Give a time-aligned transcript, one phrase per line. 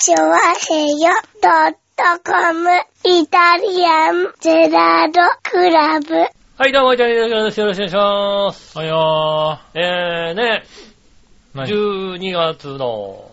[0.00, 1.10] チョワヘヨ
[1.42, 2.70] ドットコム
[3.04, 6.14] イタリアンゼラードクラブ。
[6.56, 7.58] はい、どうも、イタリアンです。
[7.58, 8.78] よろしくお願いします。
[8.78, 11.56] はいよえー、ね、ー。
[11.56, 13.32] 何12月のお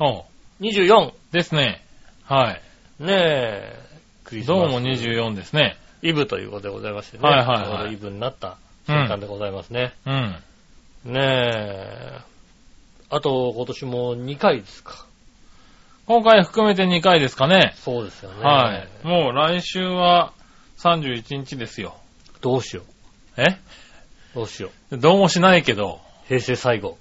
[0.00, 0.24] う
[0.60, 1.12] 24。
[1.32, 1.82] ですね。
[2.24, 2.58] は
[3.00, 3.02] い。
[3.02, 3.80] ねえ、
[4.24, 4.70] クリスマス。
[4.70, 5.78] どうも24ですね。
[6.02, 7.22] イブということでございましてね。
[7.26, 9.94] はいはいはいちょうどイブになった瞬間でございますね。
[10.04, 10.36] うん。
[11.14, 12.18] ねえ、
[13.08, 15.06] あと今年も2回ですか。
[16.06, 17.74] 今回含めて2回ですかね。
[17.76, 18.42] そうですよね。
[18.42, 19.06] はい。
[19.06, 20.32] もう来週は
[20.78, 21.96] 31日ですよ。
[22.40, 22.82] どうしよ
[23.36, 23.42] え？
[23.44, 23.56] う。
[24.34, 24.98] どうしよう。
[24.98, 26.00] どうもしないけど。
[26.26, 26.98] 平成最後。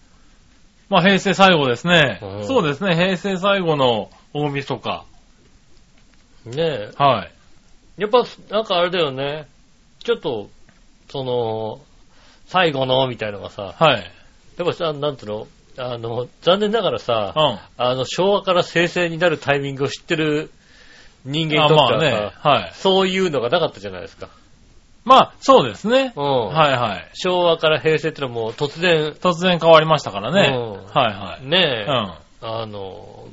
[0.90, 2.48] まあ平成最後ですねうん。
[2.48, 2.96] そうですね。
[2.96, 5.06] 平成最後の大晦日。
[6.46, 7.26] ねえ、は
[7.98, 8.02] い。
[8.02, 9.48] やっぱ、なんかあれだよね。
[10.04, 10.50] ちょっと、
[11.10, 11.82] その、
[12.48, 14.12] 最後の、みたいなのがさ、はい。
[14.58, 17.60] やっぱさ、なんつうの、あの、残念ながらさ、うん。
[17.78, 20.52] あの、昭和から平成になるタイミングを知ってる
[21.26, 22.32] 人間にとってはさ、あまあね。
[22.40, 22.72] はい。
[22.74, 24.30] そういうのがなかったじゃないですか。
[25.04, 26.14] まあ、そうですね。
[26.16, 26.24] うん。
[26.48, 27.10] はいはい。
[27.14, 30.56] 昭和から平成ってのはもう突然、突然変わりましたからね。
[30.56, 31.46] うんはいはい。
[31.46, 32.14] ねえ、うん。
[32.42, 33.28] あの、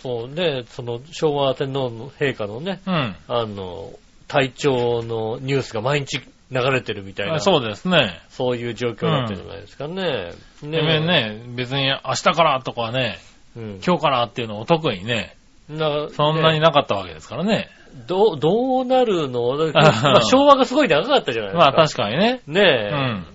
[0.00, 3.16] そうね、その昭和天皇の陛下のね、うん。
[3.28, 3.92] あの、
[4.28, 6.22] 体調のニュースが毎日
[6.52, 8.20] 流れてるみたいな、そうですね。
[8.28, 10.32] そういう状況だったじゃないですかね。
[10.60, 13.18] てめえね、別に明日からとかね、
[13.56, 13.80] うん。
[13.84, 15.36] 今日からっていうのを特にね、
[15.68, 17.70] なそんなにねなかったわけですからね。
[18.06, 19.56] どう、どうなるの？
[19.72, 21.72] まあ昭和がすごい長かったじゃないですか。
[21.72, 22.40] まあ確かにね。
[22.46, 22.90] ねえ、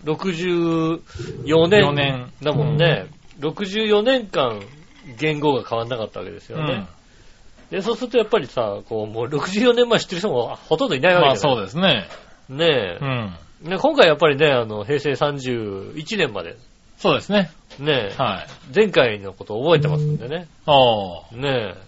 [0.05, 0.99] 64
[1.67, 3.07] 年4年だもんね。
[3.39, 4.61] 64年間
[5.19, 6.87] 言語が変わんなかったわけですよね。
[7.71, 7.77] うん。
[7.77, 12.07] で、そうするとやっぱりさ、こう、もう64年前知ってる人もほとんどいないまあわけじゃないそうですね。
[12.49, 13.37] ねうん。
[13.65, 16.57] え、ね今回やっぱりね、あの、平成31年まで、
[16.97, 17.51] そうですね。
[17.79, 18.75] ねえ、はい。
[18.75, 20.47] 前回のことを覚えてますんでね。
[20.65, 21.37] おー。
[21.37, 21.87] ねえ。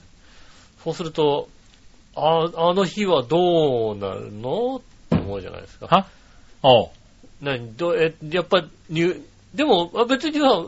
[0.83, 1.49] そうすると、
[2.15, 4.77] あ、あの日はどうなるの？
[4.77, 5.87] って思うじゃないですか。
[5.87, 6.07] は？
[6.63, 6.89] おう。
[7.41, 7.75] 何？
[7.75, 9.13] どえ、やっぱ、に
[9.55, 10.63] でも、あ別にさ、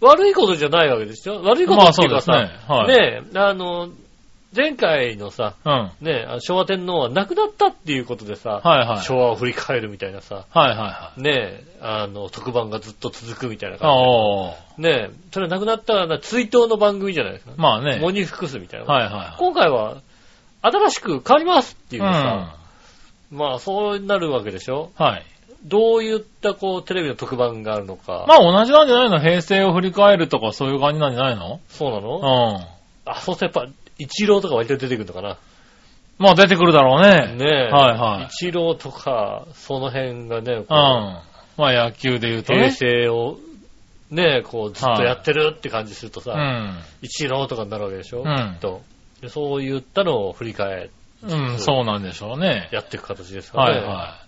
[0.00, 1.42] 悪いことじゃないわけですよ。
[1.42, 3.88] 悪いことっていうかさ、まあそうですねはいねえ、あの、
[4.54, 5.90] 前回のさ、うん。
[6.00, 9.02] ね昭和天皇は亡くなったっていうことでさ、はいはい。
[9.02, 11.20] 昭和を振り返るみたいなさ、はいはいはい。
[11.22, 14.54] ねえ、あの、特番がずっと続くみたいな感おー。
[14.76, 14.82] じ。
[14.82, 17.52] ねえ、それ亡くなったら追悼の番組じゃないですか。
[17.56, 17.98] まあね。
[18.00, 18.86] 喪に服すみたいな。
[18.86, 19.36] はいはい。
[19.38, 19.96] 今回は、
[20.62, 22.12] 新しく変わりますっていううん。
[22.12, 22.56] さ、は
[23.30, 25.02] まあそうなるわけでしょい。
[25.64, 28.24] どういったこうテレビの特番があるのか。
[28.28, 29.18] まあ同じなんじゃないの？
[29.18, 31.60] 平成を振り返るとかそういう感じなんじゃないの？
[31.68, 32.18] そうなの？
[32.18, 33.10] うん。
[33.10, 35.38] あ、そうするとやっぱ、一郎とか割と出てくるのかな。
[36.18, 37.34] まあ出てくるだろうね。
[37.34, 37.70] ねえ。
[37.70, 40.66] はいはい一郎とか、その辺がね、うん。
[40.66, 41.22] ま
[41.58, 42.70] あ野球で言うと平ね。
[42.70, 43.38] 成を、
[44.10, 46.78] ねえ、こうずっとやってるって感じするとさ、うん。
[47.02, 48.82] 一郎とかになるわけでしょうんきっと。
[49.20, 50.90] でそういったのを振り返
[51.22, 52.68] うん、そうなんでしょうね。
[52.72, 53.80] やっていく形ですからね。
[53.80, 54.20] はいは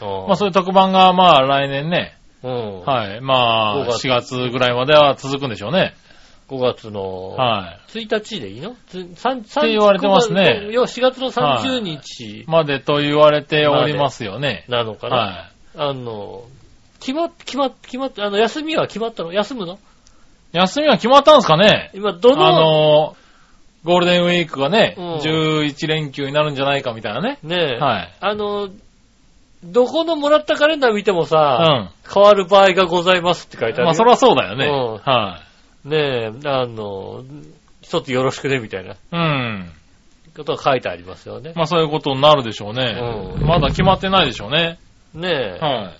[0.00, 0.04] い。
[0.04, 2.80] いまあそういう特番がまあ来年ね、うん。
[2.80, 3.20] はい。
[3.20, 5.94] まあ5月4月ぐらいまでは続くんでしょうね。
[6.48, 7.98] 5月のはい。
[7.98, 8.76] 1日でいいの？
[8.88, 14.64] つ三って言われてますね要は4月の30日までと言われておりますよね。
[14.68, 15.16] なのかな？
[15.16, 16.44] はあの、
[17.00, 19.32] 決まっ、決まっ、決まっ、あの、休みは決まったの？
[19.32, 19.74] 休むの？
[19.74, 19.78] い。
[20.52, 23.16] 休みは決まったんですかね今、どの、あの、
[23.84, 27.38] ゴールデンウィークがね、うん11連休になるんじゃないかみたいなね。
[27.42, 28.14] ねえ、はい。
[28.20, 28.68] あの、
[29.64, 32.12] どこのもらったカレンダー見てもうさ、ん。
[32.12, 33.84] 変わる場合がございますって書いてあるよ。
[33.86, 34.66] まあそりゃそうだよね。
[34.66, 35.40] うんは
[35.84, 37.24] ねえ、あの、
[37.80, 39.72] 一つよろしくね、みたいないうん。
[40.36, 41.52] ことが書いてありますよね。
[41.56, 43.36] まあそういうことになるでしょうね。
[43.36, 44.78] うんまだ決まってないでしょうね。
[45.14, 45.92] ねえ、は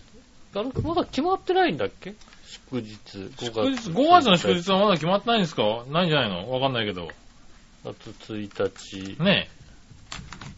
[0.54, 0.82] い。
[0.82, 2.15] まだ決まってないんだっけ？
[2.47, 3.44] 祝日、5月。
[3.47, 5.62] 祝日、5月の祝日はまだ決まってないんですか？
[5.91, 6.50] ないんじゃないの？
[6.50, 7.09] わかんないけど。
[7.84, 9.22] 月1日。
[9.22, 9.62] ねえ。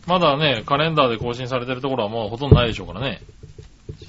[0.06, 3.22] まだね、カレンダーで更新されてるところはもうほとんどないでしょうからね。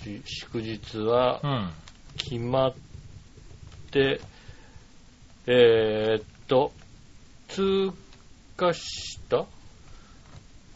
[0.03, 1.71] し祝日はうん。
[2.17, 2.73] 決まっ
[3.91, 4.19] て、
[5.47, 6.72] えー、っと、
[7.50, 7.91] 通
[8.57, 9.45] 過した？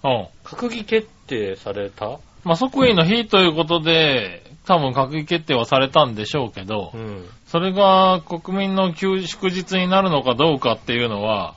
[0.03, 0.27] うん。
[0.43, 2.19] 閣議決定された？
[2.43, 7.25] まあ即位の日ということで、多分閣議決定はされたんでしょうけどう、ん。
[7.47, 11.55] それが国民の休祝日になるのかどうかっていうのは、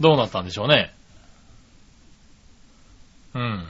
[0.00, 0.92] どうなったんでしょうね。
[3.34, 3.64] うん。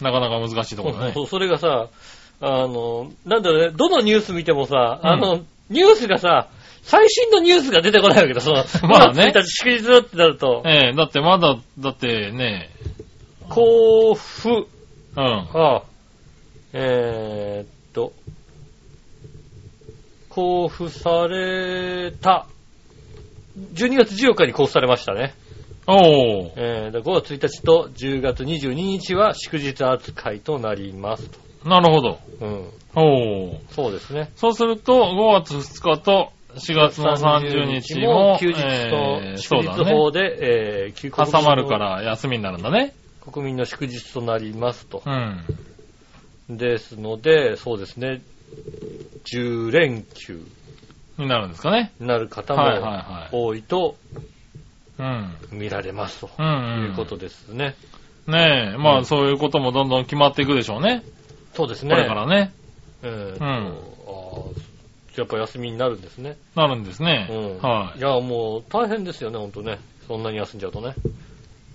[0.00, 1.12] なかなか難しいところだね。
[1.12, 1.88] そうそれがさ、
[2.40, 6.48] あの、なんだろうね、どのニュース見てもさ、うんあの、ニュースがさ、
[6.88, 12.70] 最新のニュースが出てこないわけだ、その、 まあね5月1日祝日だってなると、ええだってまだ、だってね、
[13.50, 14.66] 交付、
[15.14, 15.48] うん。
[15.52, 15.82] あ
[16.72, 18.12] えー、っと、
[20.30, 22.46] 交付された
[23.74, 25.34] 12月14日に交付されましたね。
[25.86, 26.52] おー。
[26.56, 31.68] えー、で5月1日と10月22日は祝日扱いとなりますと。
[31.68, 32.18] なるほど。
[32.40, 32.70] うん。
[32.94, 33.58] おー。
[33.72, 34.30] そうですね。
[34.36, 39.62] そうすると、5月2日と4月の30日も、休日えーと祝。
[39.62, 42.94] 日法で、えー休国民の挟まるから休みになるんだね。
[43.30, 45.02] 国民の祝日となりますと。
[45.04, 46.56] うん。
[46.56, 48.22] ですので、そうですね、
[49.32, 50.40] 10連休
[51.18, 51.92] になるんですかね。
[52.00, 53.36] になる方もはい。
[53.36, 53.96] 多いと
[54.98, 55.34] うん。
[55.52, 56.42] 見られますと。
[56.42, 57.76] いうことですね。
[58.26, 61.02] ねえ、まうんあそういうこともどんどん決まっていくでしょうね。
[61.54, 61.94] そうですね。
[61.94, 62.52] これからね。
[63.02, 64.67] えーとうんあー
[65.20, 66.36] やっぱ休みになるんですね。
[66.54, 67.28] なるんですね。
[67.30, 67.58] うん。
[67.58, 68.02] はいい。
[68.02, 69.78] や、もう大変ですよね、ほんとね。
[70.06, 70.94] そんなに休んじゃうとね。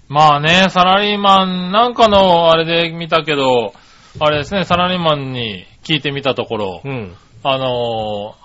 [0.10, 3.74] まあね、サラリーマンなんかのあれで見たけど、
[4.20, 7.16] あれですね、サラリーマンに聞いてみたところ、うん。
[7.44, 8.44] あのー、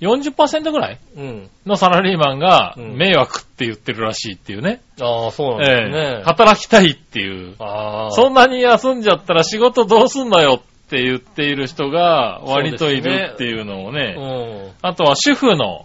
[0.00, 1.50] 40%ぐらいうん。
[1.66, 4.80] のサラリーマンがうん迷惑って言ってるらしいっていうね。
[5.00, 6.22] ああ、そうなんですえねえ。
[6.24, 7.56] 働きたいっていう。
[7.58, 8.10] ああ。
[8.12, 14.72] そんなに休んじゃったら仕事どうすんのよって言っている人が割といるっていうのをね、うん。
[14.80, 15.84] あとは主婦の、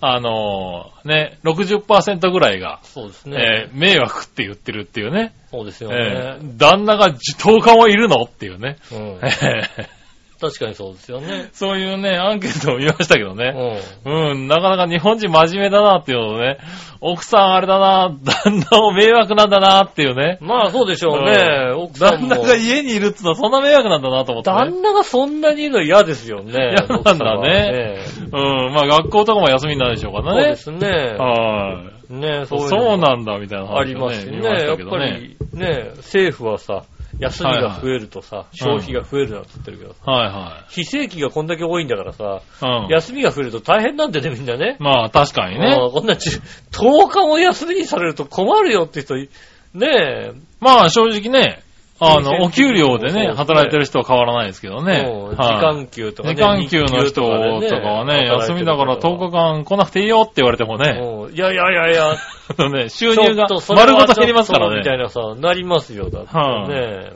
[0.00, 3.68] あのーね、60%ぐらいが、そうですね。
[3.72, 5.34] えー迷惑って言ってるっていうね。
[5.50, 6.38] そうですよえね。
[6.42, 8.76] ー旦那が10日もいるのっていうね。
[8.92, 9.18] うんえ。
[9.20, 9.88] ー
[10.40, 11.50] 確かにそうですよね。
[11.52, 13.80] そういうね、アンケートを見ましたけどうね。
[14.06, 14.10] ん。
[14.10, 16.58] うん、なかなか日本人真面目だなっていうのをね、
[17.02, 20.38] 奥さんあれだな、旦那も迷惑なんだなっていうね。
[20.40, 21.32] まあそうでしょうね。
[21.72, 22.28] うん奥さんも。
[22.28, 24.56] 旦那が家にいるってのはそんな迷惑なんだなと思って、ね。
[24.56, 26.52] 旦那がそんなにいるの嫌ですよね。
[26.52, 30.56] 嫌なんだねねうん、まあ学校とかも休みになるでしょうからね。
[30.56, 31.16] そうですね。
[31.18, 32.14] はい。
[32.14, 34.38] ねそうそうなんだみたいな話をありますしね。
[34.38, 35.20] 見ましやっぱたけどね。
[35.20, 36.84] りね、政府はさ、
[37.18, 42.84] 休みが増えるとさ、消費が増えるなんて言ってるけど、は非正規がこんだけ多いんだからさ、いはい。
[42.84, 42.88] うん。
[42.90, 44.76] 休みが増えると大変なんだよね、みんなね。
[44.78, 45.76] まあ確かにね。
[45.80, 46.30] うんこんなち
[46.70, 49.28] 10日も休みにされると困るよって人い、
[49.74, 51.62] ねえ、まあ正直ね、
[52.02, 55.06] あの、お給料でね、働いてる人は変わらないですけどね。
[55.06, 56.34] うん時はい間給とかね。
[56.34, 62.16] 時間給の人とかはね、休みだから方10日間来なくていいよって言われてもね、うんいやいやいやいや、
[62.70, 64.78] ね収入が丸ごと減りますからね。
[64.78, 67.12] みたいなさ、なりますよ、だってはいね。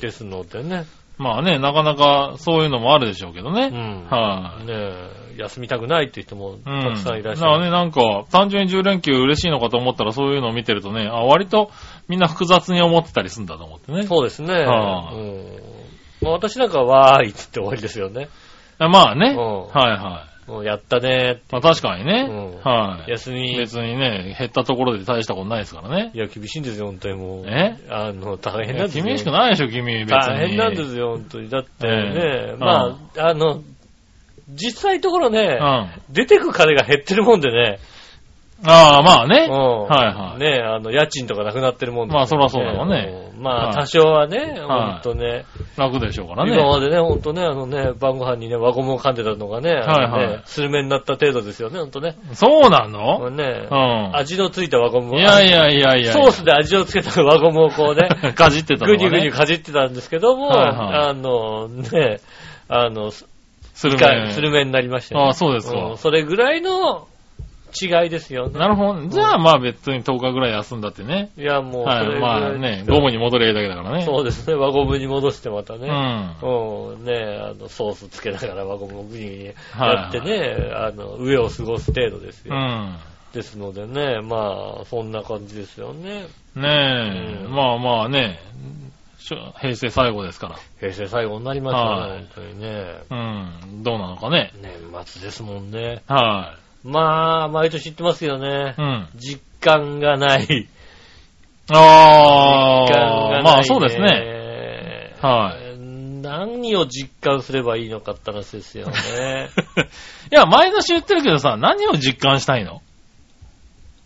[0.00, 0.84] ですのでね。
[1.18, 3.70] まあね、なかなかそういうのもあるでしょうけどね。
[3.72, 4.06] うん。
[4.10, 4.66] はい。
[4.66, 6.58] ねえ、休みたくないって人もうん。
[6.82, 7.52] たくさんいらっしゃる。
[7.52, 11.70] だからね、なんか、単純に10連休嬉しいのかと思ったらそういうのを見てるとね、あ、割と
[12.08, 14.06] みんな複雑に思ってたりするんだと思ってね。
[14.06, 14.52] そうですね。
[14.54, 15.44] はあうん
[16.22, 18.28] まあ私なんかは、わーいって言って終わりですよね。
[18.78, 19.30] あまあね。
[19.30, 20.50] うんはいはい。
[20.50, 22.28] もうやったねまあ確かにね。
[22.30, 23.10] うんはい。
[23.10, 23.56] 休み。
[23.56, 26.12] 別にね、減ったところで大したことないですからね。
[26.14, 27.44] いや、厳しいんですよ、本当にもう。
[27.48, 27.76] え？
[27.90, 29.04] あの、大変なんですよ。
[29.04, 30.08] 君しかないでしょ、君、別に。
[30.08, 31.50] 大変なんですよ、本当に。
[31.50, 33.62] だってね、ええまあ、あの、
[34.48, 37.80] 実際のところねうん。、あ出てく金が減ってるもんでね、
[38.64, 39.48] あ、まあね。
[39.50, 45.44] うんはいはいね、あの、家賃とかなくなってるもんで、まあそらそうだわねうんまあ、はい多少はね、ほんとね、
[45.76, 46.54] 楽でしょうからね。
[46.54, 52.16] 今までね、ほんとね、あのね、晩ご飯にね、輪ゴムを噛んでたのがね、あのねはいはいスルメになった程度ですよね、ほんとね。
[52.32, 53.30] そうなの？
[53.30, 54.16] ねうん。
[54.16, 56.12] 味のついた輪ゴムをいやいやいやいや。
[56.12, 58.90] ソースで味をつけた輪ゴムをこうね、 かじってたの。
[58.90, 62.20] ぐにゅぐにゅかじってたんですけども、はいはいあの、ね、
[62.68, 63.26] あの、ス
[63.74, 64.60] スルルメ。
[64.60, 65.98] メになりましたよ、ああ、そうですかうん。
[65.98, 67.06] それぐらいの
[67.72, 68.58] 違いですよね。
[68.58, 69.08] なるほど。
[69.08, 71.30] じゃあまあ別に10日ぐらい休んだってね。
[71.36, 72.20] いや、もう、そはい。
[72.20, 74.04] まあね、ゴムに戻ればいいだけだからね。
[74.04, 75.88] そうですね、輪ゴムに戻してまたね。
[76.42, 76.92] うん。
[76.92, 82.54] うん、ねあの、ソースつけながら輪ゴムをグニグニはいやってね、あの、上を過ごす程度ですよ。
[82.54, 82.96] うん。
[83.32, 86.26] ですのでね、まあ、そんな感じですよね。
[86.54, 88.40] ねえ、うんまあまあね、
[89.60, 90.56] 平成最後ですから。
[90.78, 92.94] 平成最後になりましたね、はい本当にね。
[93.10, 93.82] うん。
[93.82, 94.52] どうなのかね。
[94.62, 94.72] 年
[95.04, 96.02] 末ですもんね。
[96.06, 96.54] は
[96.86, 98.80] まあ、毎年言ってますよねい。
[98.80, 98.84] う。
[98.84, 99.08] ん。
[99.16, 100.68] 実感がない。
[101.68, 104.02] あ実感がない、あ、まあそうですね。
[104.04, 105.16] ね。
[105.20, 105.66] はい
[106.22, 109.48] 何を実感すればいいのかって話ですよね。
[110.32, 112.82] いや、毎年言ってるけどさ、何を実感したいの？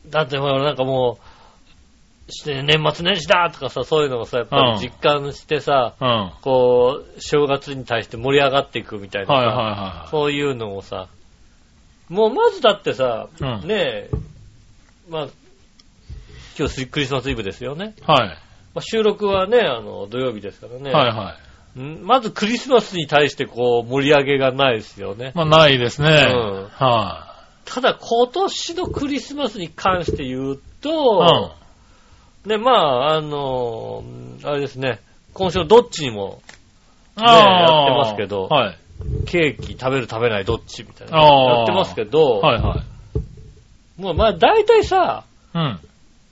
[0.07, 1.19] だってほら、なんかも
[2.29, 6.07] う、して年末年始だとかさ、そういうのをさ、やっぱうんり実感してさ、うん。
[6.07, 11.09] はいこう、正月に対して盛り上がっていくみたいなさ、はいはそういうのをさ、
[12.11, 14.11] もうまずだってさ、うんねえ、
[15.09, 15.29] まあ、
[16.59, 17.95] 今日クリスマスイブですよね。
[17.99, 18.03] い。
[18.03, 18.29] はい。
[18.75, 20.91] まあ、収録はね、あの、土曜日ですからね。
[20.91, 21.37] はいは
[21.77, 21.81] い。
[21.81, 25.33] んまずクリスマスに対してこう、盛り上げがないですよね。
[25.35, 26.09] まあないですね。
[26.09, 27.27] うんは
[27.65, 30.59] ただ今年のクリスマスに関して言うい。
[30.81, 31.55] と、
[32.47, 34.03] ね、まあ、あの、
[34.43, 35.01] あれですね、
[35.35, 36.41] 今週どっちにも、
[37.17, 37.25] うん。
[37.25, 38.79] ねやってますけどはい。
[39.27, 41.19] ケーキ食べる食べないどっちみたいな。
[41.19, 42.83] やってますけど、はいは
[43.99, 44.01] い。
[44.01, 45.79] もうまあ大体さ、うん。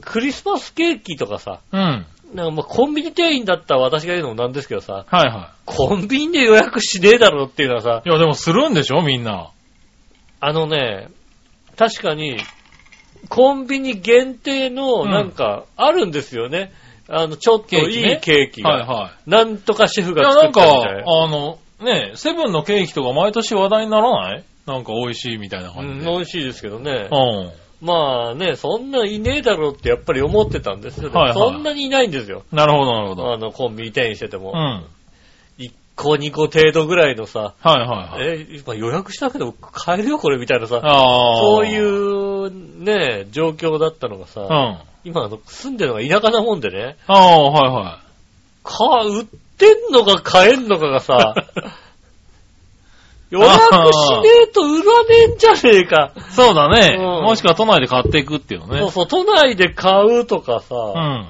[0.00, 1.80] クリスマスケーキとかさ、うん。
[1.80, 8.08] はいなんかまあコンビニ店員だったら私が言うのもなんですけどさ、はコンビニで予約しねえだろっていうのはさ、い。
[8.08, 9.50] いや、でもするんでしょみんな。
[10.40, 11.08] あのね、
[11.76, 12.36] 確かに、
[13.28, 16.72] コンビニ限定のうんなんかあるんですよね。
[17.08, 18.70] あの、ちょっといいケーキが。
[18.70, 21.00] はいはなんとかシェフが作っなんか、たみたいな。
[21.00, 24.44] あの、ね、セブンのケーキとか毎年話題にならない？
[24.66, 26.10] なんか美味しいみたいなうん、感じで。
[26.12, 27.08] 美味しいですけどね。
[27.10, 27.52] うん。
[27.80, 31.14] まあね、そんないねえだろうってやっぱり思ってたんですよね。
[31.14, 32.42] はいはいそんなにいないんですよ。
[32.52, 33.32] なるほど、なるほど。
[33.32, 34.50] あの、コンビニ店員してても。
[34.50, 34.56] うん。
[34.56, 34.82] は
[35.58, 35.64] い
[35.98, 38.28] 1個2個程度ぐらいのさ、はいはい。
[38.52, 41.40] え、今予約したけど買えるよこれみたいなさ、ああ。
[41.40, 44.52] そういうね、状況だったのがさ、うん。
[44.52, 47.98] あ今あの、住んでるのが田舎なもんでね、あ、はいは
[48.62, 49.26] か、売
[49.58, 51.34] ってんのか買えんのかがさ、
[53.30, 56.12] 予約しねえと売らねえんじゃねえか。
[56.16, 56.20] い。
[56.32, 56.96] そうだね。
[56.96, 58.78] うんもしくは都内で買っていくっていうのね。
[58.78, 61.28] そうそう、都内で買うとかさ、うん。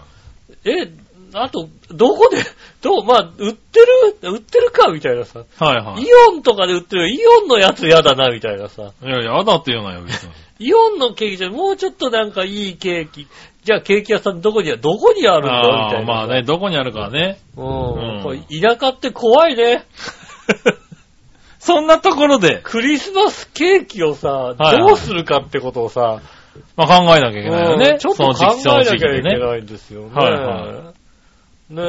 [0.65, 0.93] え、
[1.35, 2.39] あと、どこで、
[2.83, 6.03] どう、まあ、売ってる、売ってるかみたいなさ、はいはい。
[6.03, 10.31] イオンとかで売ってる、イオンのやつやだな、みたいなさ、いや、やだって言うなよ、別に。
[10.61, 13.27] イオンのケーキじゃもうちょっとなんかいいケーキ、
[13.69, 16.07] じゃあケーキ屋さんどこにある、どこにあるんだみたいな。
[16.07, 16.43] まあね、。
[16.43, 17.39] どこにあるかね。
[17.55, 17.67] うん。
[17.67, 19.85] うんこれ田舎って怖いね。
[21.61, 26.23] そんなところで、クリスマスケーキをさ、はいどうするかってことをさ、
[26.77, 27.89] まあ考えなきゃいけないよね。
[27.91, 29.23] うんちょっと考えなきゃいけ。
[29.23, 30.11] ないんですよね。
[30.15, 30.93] はいは
[31.69, 31.83] ね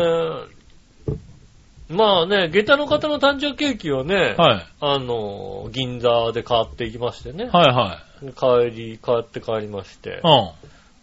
[1.88, 1.94] え。
[1.94, 4.66] まあね、下駄の方の誕生ケーキをね、はい。
[4.82, 7.46] あの、銀座で買っていきましてね。
[7.46, 8.00] はいは
[8.36, 10.14] 帰り、帰って帰りましてい。。
[10.14, 10.20] うん。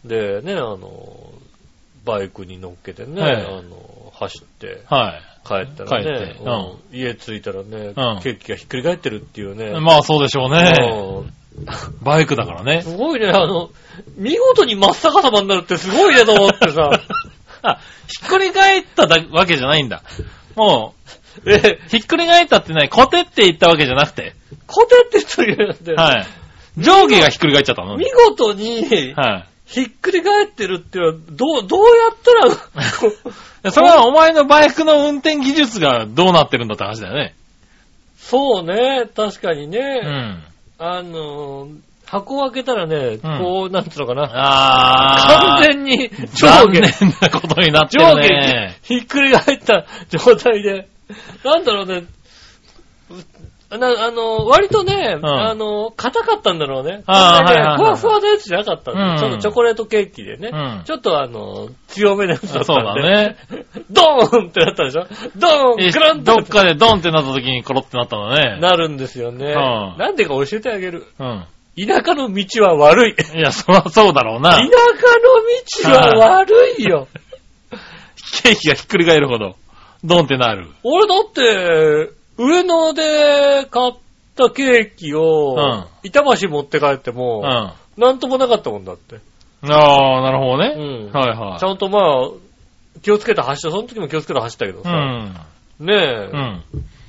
[0.07, 1.33] で、ね、あの、
[2.05, 5.37] バイクに乗っけてね、はいあの、走ってはい。
[5.47, 9.79] 帰ったらね帰って、うん家着いたらね、うんケーキがひっくり返ってるっていうね。
[9.81, 10.77] まあそうでしょうね。
[10.81, 11.33] うん
[12.03, 12.83] バイクだからね。
[12.83, 13.71] すごいね、あの、
[14.17, 16.91] 見事に真っ逆さまになるってすごいねと思ってさ、
[17.63, 20.03] あ、ひっくり返っただわけじゃないんだ。
[20.55, 20.95] も
[21.47, 24.35] え、う、ひっくり返ったって何コテって言ったわけじゃなくて。
[24.67, 25.97] コテって言ってるんだよ。
[25.99, 26.27] はい。
[26.79, 29.47] 上下がひっくり返っちゃったの見事に、はい。
[29.67, 32.17] ひっくり返ってるっていうのは、どう、どうやっ
[33.63, 37.35] たら、 それはお前のバイクの運転技術がどうなってるんだって話だよね。
[38.17, 40.45] そうね、確かにね、うん。
[40.79, 41.69] あの、
[42.05, 45.63] 箱を開けたらね、うんこう、なんつうのかな、あー。
[45.63, 48.79] 完全に上残下、念なことになって上るね。
[48.83, 50.89] 下ひっくり返った状態で、
[51.45, 52.07] なんだろうね、う
[53.71, 57.03] なあの、割とね、んあの、硬かったんだろうね。
[57.07, 60.51] あーねはいはいはいふわふわのやつじゃなかったんだようんちょっとチョコレートケーキでね。
[60.53, 62.65] うんちょっとあの、強めのやつだったんで。
[62.65, 63.37] そうだね。
[63.91, 65.07] ドーンってなったでしょ？
[65.37, 68.61] ドーンえグランとどっかでドンってなった時にコロってなったんだね。
[68.61, 69.47] なるんですよね。
[69.47, 69.55] うん
[69.99, 71.07] なんでか教えてあげる。
[71.19, 71.45] うん。
[71.77, 73.15] 田舎の道は悪い。
[73.35, 74.51] いや、そりゃそうだろうな。
[74.53, 74.71] 田舎の
[76.15, 77.09] 道は悪いよ。
[78.43, 79.57] ケーキがひっくり返るほど、
[80.05, 80.69] ドンってなる。
[80.85, 83.93] 俺だって、上野で買っ
[84.37, 87.17] たケーキを、うん板橋持って帰ってうん。
[87.17, 89.17] も、あなんともなかったもんだって。
[89.63, 90.75] あ、なるほどね。
[90.77, 91.59] うんはいはい。
[91.59, 92.03] ちゃんとまあ、
[93.03, 95.87] 気をつけて走った、その時も気をつけて走ったけどさ、うん。
[95.87, 96.63] ねえ、うん。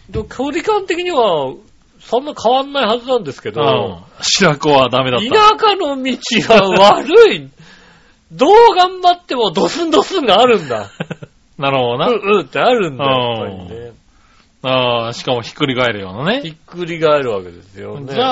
[0.09, 1.53] でも距離感的には、
[1.99, 4.23] そんな変わんないはずなんですけど、うん。
[4.23, 5.69] 白子はダメだっ田た。
[5.69, 6.17] 舎の道
[6.53, 7.49] は悪い。
[8.31, 10.89] どう頑張ってもドスンドスンがあるんだ。
[11.57, 12.07] なるほどな。
[12.07, 13.91] うんうんってあるんだ、やっぱりね。
[14.67, 16.41] ああ、しかもひっくり返るようなね。
[16.41, 18.13] ひっくり返るわけですよね。
[18.13, 18.25] じゃ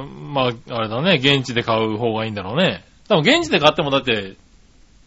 [0.00, 2.84] あ、まあ、あれだね、現地で買う方がいいんだろうね。
[3.08, 4.34] でも現地で買ってもだって、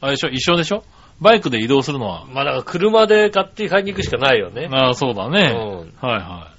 [0.02, 0.84] あれでしょ、一緒でしょ？
[1.22, 2.26] バイクで移動するのは。
[2.26, 4.68] まあだから車で買って買いに行くしかないよね。
[4.72, 5.52] ああ、そうだうね。
[5.54, 5.56] ん。
[5.56, 6.52] はいは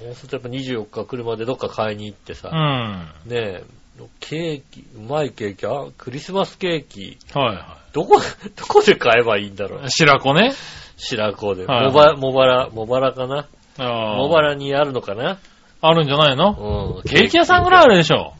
[0.00, 2.50] そうするとやっぱ24日車でどっか買いに行ってさ、い。
[2.50, 3.32] うん。
[3.32, 3.64] ねえ、
[4.18, 8.20] ケーキ、うまいケーキ、あ、クリスマスケーキ、はいはどこ、
[8.56, 9.90] どこで買えばいいんだろうい。。
[9.90, 10.52] 白子ね。
[11.00, 11.66] 白子で。
[11.66, 13.46] はい茂原、茂原、茂原かな？
[13.78, 14.16] ああ。
[14.16, 15.38] 茂原にあるのかな？
[15.82, 16.96] あるんじゃないの？
[16.96, 17.02] うん。
[17.10, 18.34] ケーキ屋さんぐらいあるでしょ。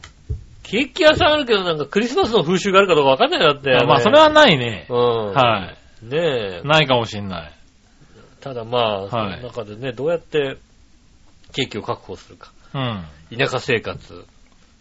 [0.63, 3.71] ケーキ屋さんあるけどなんかクリスマスの風習があるかどうかわかんないなって。
[3.85, 4.85] まあ、それはないね。
[4.89, 5.33] うん。
[5.33, 6.67] はねえい。。
[6.67, 7.53] ないかもしんない。
[8.39, 10.57] ただまあ、そのはい中でね、どうやって
[11.53, 12.51] ケーキを確保するか。
[12.73, 13.03] うん。
[13.37, 14.25] 田舎生活。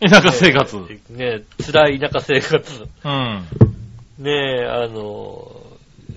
[0.00, 0.76] 田舎生活。
[0.76, 2.88] ねえ、ねえ辛い田舎生活。
[3.04, 3.46] うん。
[4.18, 5.50] ねえ、あの、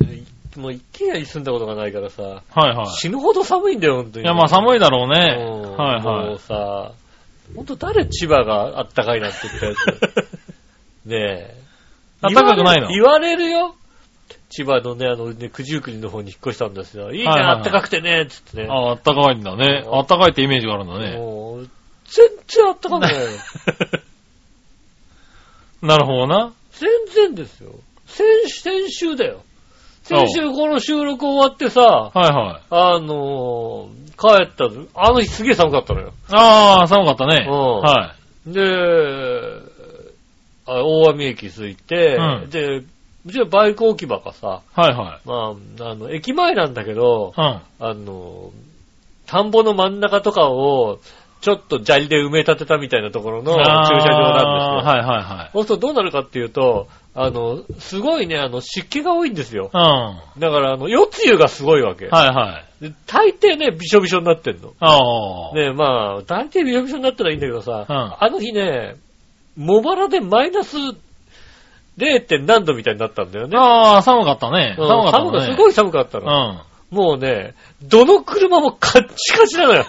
[0.04, 0.24] い
[0.56, 2.88] もう一軒家に住んだことがないからさ、はいはい。
[2.98, 4.26] 死ぬほど寒いんだよ、本当に。
[4.26, 5.20] いや、まあ寒いだろううんね。
[5.78, 6.92] はいもはうさ、
[7.56, 9.78] ほんと誰千葉があったかいなんて言ったやつ。
[11.06, 11.56] ねえ。
[12.22, 12.88] あったかくないの？
[12.90, 13.76] 言われるよ。
[14.50, 17.12] 千葉のね、あのね、九十九里の方に引っ越したんですよ。
[17.12, 18.66] いいね、はいはいはいあったかくてね、つってね。
[18.66, 18.70] い。
[18.70, 19.84] ああ、あったかいんだね。
[19.92, 21.18] あったかいってイメージがあるんだね。
[21.18, 21.70] もう、
[22.06, 23.22] 全然あったかくないよ。
[25.82, 26.54] なるほどな。
[26.72, 27.72] 全然ですよ。
[28.06, 29.42] 先、先週だよ。
[30.04, 32.62] 先週この収録終わってさ、はいはい。
[32.70, 36.14] あのー帰ったぞ、あの日すげえ寒かったのよ。
[36.30, 37.48] ああ、寒かったね。
[37.50, 38.62] うんはで、
[40.66, 42.84] あ大網駅着いて、うんで、
[43.26, 44.80] うちはバイク置き場がさ、い。
[44.80, 45.28] はいはい。
[45.28, 45.56] ま
[45.86, 47.44] あ、あの、駅前なんだけど、うん。
[47.44, 48.52] あの、
[49.26, 51.00] 田んぼの真ん中とかを、
[51.42, 54.92] ちょっと砂利で埋め立てたみたいなところの駐車場なんですよ。
[54.92, 55.50] はいはいはい。
[55.54, 59.70] そうするとどうなるかっていうと、あの、すごいね、あの、湿気が多いんですよ。
[59.72, 59.80] うん。
[59.80, 62.06] はだから、あの、夜露がすごいわけ。
[62.06, 62.84] いはい。
[62.84, 64.74] で大抵ね、びしょびしょになってんの。
[64.80, 65.56] ああ。
[65.56, 68.96] ねまあ、大抵びしょびしょになったらいいんだけどさ、うんあの日ね、
[69.56, 70.76] 茂原でマイナス
[71.98, 72.26] 0.
[72.26, 73.58] 点何度みたいになったんだよね。
[73.58, 74.76] ああ、寒かったね。
[74.80, 75.30] うん寒かったね。
[75.32, 76.54] 寒すごい寒かったうの。
[76.54, 76.62] ん。
[76.90, 77.54] もうね、
[77.84, 79.86] どの車もカッチカチなのよ。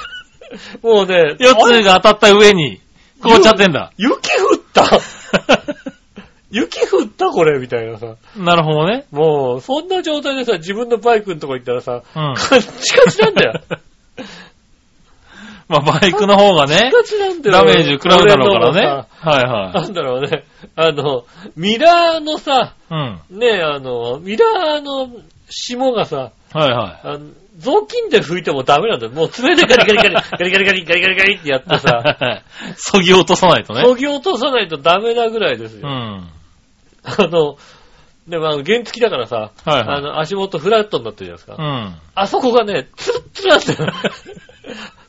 [0.82, 2.80] もうね、四あれつが当たった上に、
[3.22, 3.92] 凍っちゃってんだ。
[3.96, 4.84] 雪降った
[6.54, 8.14] 雪降ったこれみたいなさ。
[8.36, 9.06] なるほどね。
[9.10, 12.02] もう、そんな状態でさ、自分のバイクのとこ行ったらさ、うん。
[12.36, 13.60] カッチカチなんだよ。
[15.66, 17.56] まあ、バイクの方がね、カチなんだよ。
[17.56, 18.86] ダメージ食らうだろうからね。
[18.86, 20.44] はいはないんだろうね。
[20.76, 21.24] あの、
[21.56, 23.20] ミラーのさ、うん。
[23.30, 25.10] ねえ、あの、ミラーの
[25.50, 29.12] 霜がさ、はいはあの雑巾で拭いてもダメなんだよ。
[29.12, 32.42] もう爪でガリガリガリ、 ガリガリガリ、ガリガリガリってやってさ、い。
[32.76, 33.82] そぎ落とさないとね。
[33.82, 35.88] 研ぎ落とさないとダメなぐらいですよ。
[35.88, 36.28] うん。
[37.04, 37.56] あの、
[38.28, 41.56] でもあの、原付きだからさ、はいはいあの、足元フラットになってるじゃないですか。
[41.58, 41.94] うん。
[42.14, 43.92] あそこがね、ツルッツルなんだよ。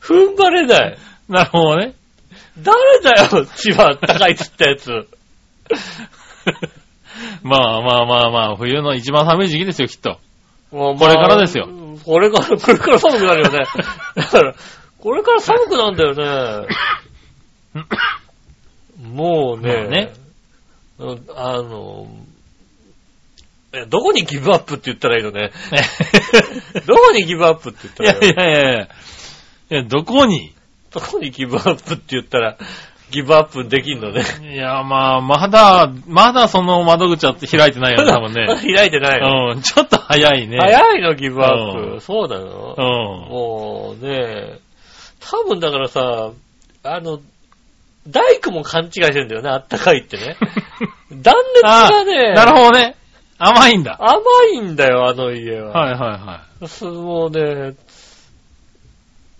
[0.00, 0.98] 踏ん張れない。
[1.28, 1.94] なるほどね。
[2.58, 4.90] 誰だよ、千葉高いっつったやつ。
[7.42, 10.18] まあまあまあまあ、冬の一番寒い時期ですよ、きっと。
[10.70, 11.68] もうこれからですよ。
[12.04, 13.64] これから、これから寒くなるよね。
[14.14, 14.54] だから、
[14.98, 16.68] これから寒くなるんだよね。
[19.02, 20.25] もうね、まあねうん
[20.98, 22.08] あの、
[23.72, 25.50] えどこにギブアップって言ったらいいのね？
[26.86, 28.42] どこにギブアップって言ったらいいの？
[28.42, 28.82] やいやいや。
[28.84, 28.88] い
[29.74, 30.54] や、どこに？
[30.92, 32.56] どこにギブアップって言ったら、
[33.10, 34.22] ギブアップできんのね？
[34.52, 38.46] いや、まあ、まだ、まだその窓口は開いてないよね、多分ね。
[38.74, 39.52] 開いてないの？
[39.52, 40.56] うん、ちょっと早いね。
[40.58, 41.92] 早いの、ギブアップ。
[41.94, 42.84] うんそうなのうん。
[43.30, 44.58] もうね、
[45.20, 46.30] 多分だからさ、
[46.84, 47.20] あの、
[48.08, 50.36] 大工も勘違いしてんだよね、あったかいってね。
[51.10, 52.96] 断熱がね、なるほどね。
[53.38, 53.98] 甘いんだ。
[54.00, 54.20] 甘
[54.54, 55.72] いんだよ、あの家は。
[55.72, 57.74] はいはいはすもうね、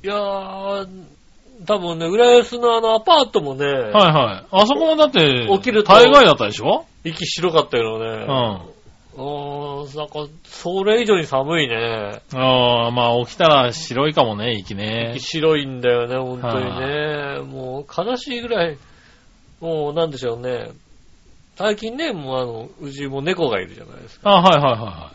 [0.05, 0.87] いやー、
[1.67, 3.69] 多分ね、浦安のあのアパートもね、い。
[3.71, 4.47] はいはい。
[4.51, 6.85] あそこもだって、起きると大概だったでしょ？
[7.05, 8.25] 息白かったけどうね。
[8.27, 8.76] ん。
[9.17, 12.21] うーん、なんか、それ以上に寒いね。
[12.35, 15.39] ああ、まあ起きたら白いかもね、息ね息。
[15.39, 17.41] 白いんだよね、本当にね。
[17.41, 18.79] もう悲しいぐらい、
[19.61, 20.71] もうなんでしょうね。
[21.57, 24.31] 最近ね、もうあの、うちも猫がいるじゃないですか。
[24.31, 25.13] あはいはいは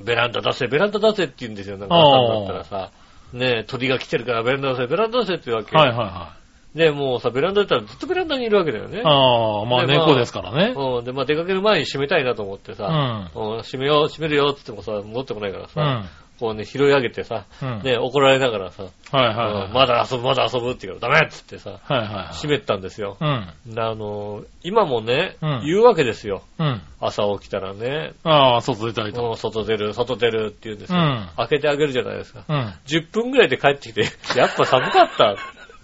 [0.00, 1.76] ベランダ出せ、ベランダ出せって言うんですよ。
[1.76, 2.90] なんか朝になったらさ。
[3.32, 5.74] ね鳥が来てるからベランダ出せ、ベランダ出せって言うわけ。
[5.74, 5.88] いはい。
[5.88, 6.41] はいはいはい。
[6.74, 9.02] で、もうさ、ベランダだったらずっとベランダにいるわけだよね。
[9.04, 10.74] ああ、まあでまあ猫ですからね。
[10.74, 11.04] うん。
[11.04, 13.30] で、まあ出かける前に閉めたいなと思ってうさ、ん。
[13.34, 16.04] うん、閉めよう、閉めるよって言ってもさ、戻ってこないからさ、うん。
[16.40, 17.82] こうね、拾い上げてさ、うん。
[17.82, 18.88] ね、怒られながらさ、は
[19.22, 19.66] いはいはい。
[19.66, 22.34] うんまだ遊ぶ、まだ遊ぶって言うからダメっつってさ、はいはいはい。
[22.34, 23.18] 閉めたんですよ。
[23.20, 23.28] うん。
[23.28, 26.42] あの、今もね、うん言うわけですよ。
[26.58, 26.80] うん。
[27.00, 29.22] 朝起きたらね、ああ、外出たりと。
[29.22, 30.98] もう外出る、外出るって言うんですよ。
[30.98, 32.44] うん開けてあげるじゃないですか。
[32.48, 32.74] うん。
[32.86, 34.02] 10分ぐらいで帰ってきて、
[34.36, 35.36] やっぱ寒かった。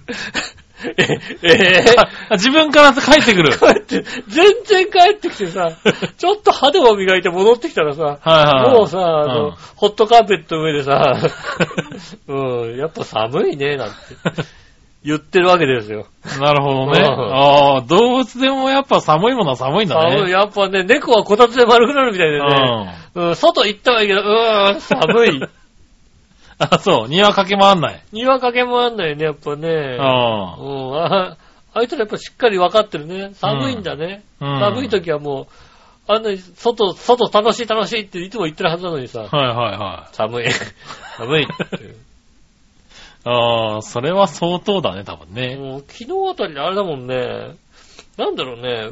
[0.97, 1.85] え、え
[2.31, 3.53] あ自分から帰ってくる。
[3.53, 5.73] ー、帰って、全然帰ってきてさ、
[6.17, 8.77] ちょっと歯でも磨いて戻ってきたらさ、はいはい。
[8.77, 11.15] もうさ、あの、うんホットカーペットの上でさ、
[12.27, 13.95] うん、やっぱ寒いね、なんて
[15.05, 16.07] 言ってるわけですよ。
[16.41, 17.01] なるほどね。
[17.01, 20.17] うんああ、動物でもやっぱ寒いものは寒いんだね。
[20.17, 25.43] 寒い、やっぱね、猫はこたつで丸くなるみたいでね、ううん、外行ったはいいけど、うーん、寒い。
[26.71, 27.09] あ、そう。
[27.09, 28.03] 庭駆け回んない。
[28.13, 29.97] 庭かけ回んないね、やっぱね。
[30.01, 31.37] あうん、あ
[31.73, 33.31] あいつらやっぱしっかり分かってるね。
[33.35, 34.25] 寒いんだね。
[34.41, 35.47] うん寒い時はもう、
[36.09, 40.15] あんなに外、外楽しい楽しいっていつも言ってるはずなのにさ、はいはいはい。
[40.17, 40.47] 寒い、
[41.17, 41.97] 寒いっていう。
[43.25, 45.57] ああ、それは相当だね、多分ね。
[45.57, 47.57] もう昨日あたりであれだもんね、
[48.17, 48.91] なんだろうね、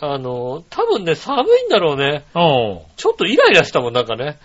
[0.00, 2.24] あの、多分ね、寒いんだろうね。
[2.34, 4.38] ちょっとイライラしたもん、なんかね。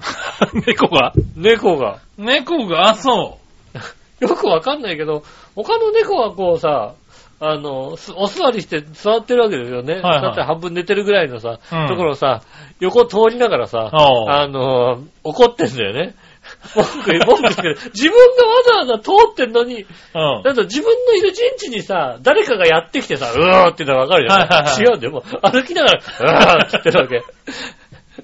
[0.66, 1.12] 猫が？
[1.36, 1.98] 猫が。
[2.18, 3.38] 猫が、あ、そ
[4.20, 5.22] よくわかんないけど、
[5.54, 6.94] 他の猫はこうさ、
[7.38, 9.94] あの、すお座りして座ってるわけですよね。
[9.94, 12.40] はいはいだって半分寝てるぐらいのさ、うんところをさ、
[12.80, 16.14] 横通りながらさ、あの、怒ってんだよね。
[16.74, 20.42] 文句文句言うけど、自分がわざわざ通ってんのに、うん。
[20.42, 25.12] だ自分のいる陣地にさ、誰かがやってきてさ、うーって言ったらわかるじゃ違うんだよ。
[25.12, 27.22] もう歩きながら、うーって言ってるわけ。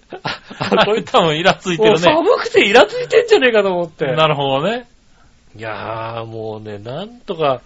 [0.59, 1.99] あ、こいつ、多分イラついてもうるね。
[2.01, 4.07] 寒くてイラついてんじゃねえかと思って。
[4.07, 4.89] なるほどね。
[5.57, 7.61] いやー、もうね、なんとか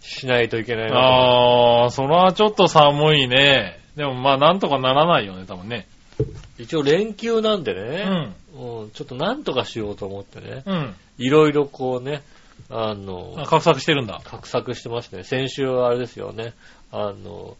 [0.00, 3.80] しないといけないなああ、それはちょっと寒いね。
[3.96, 5.86] でもまあなんとかならないよね、多分ね。
[6.18, 6.24] と。
[6.58, 8.34] 一応連休なんでうね、ん。
[8.54, 10.94] うん、ちょっとなんとかしようと思ってね、うん。
[11.18, 12.22] いろいろこうね、
[12.70, 14.20] あの、あ画策してるんだ。
[14.24, 15.24] 画策してましたね。
[15.24, 16.52] 先週はあれですよね、
[16.92, 17.56] あの、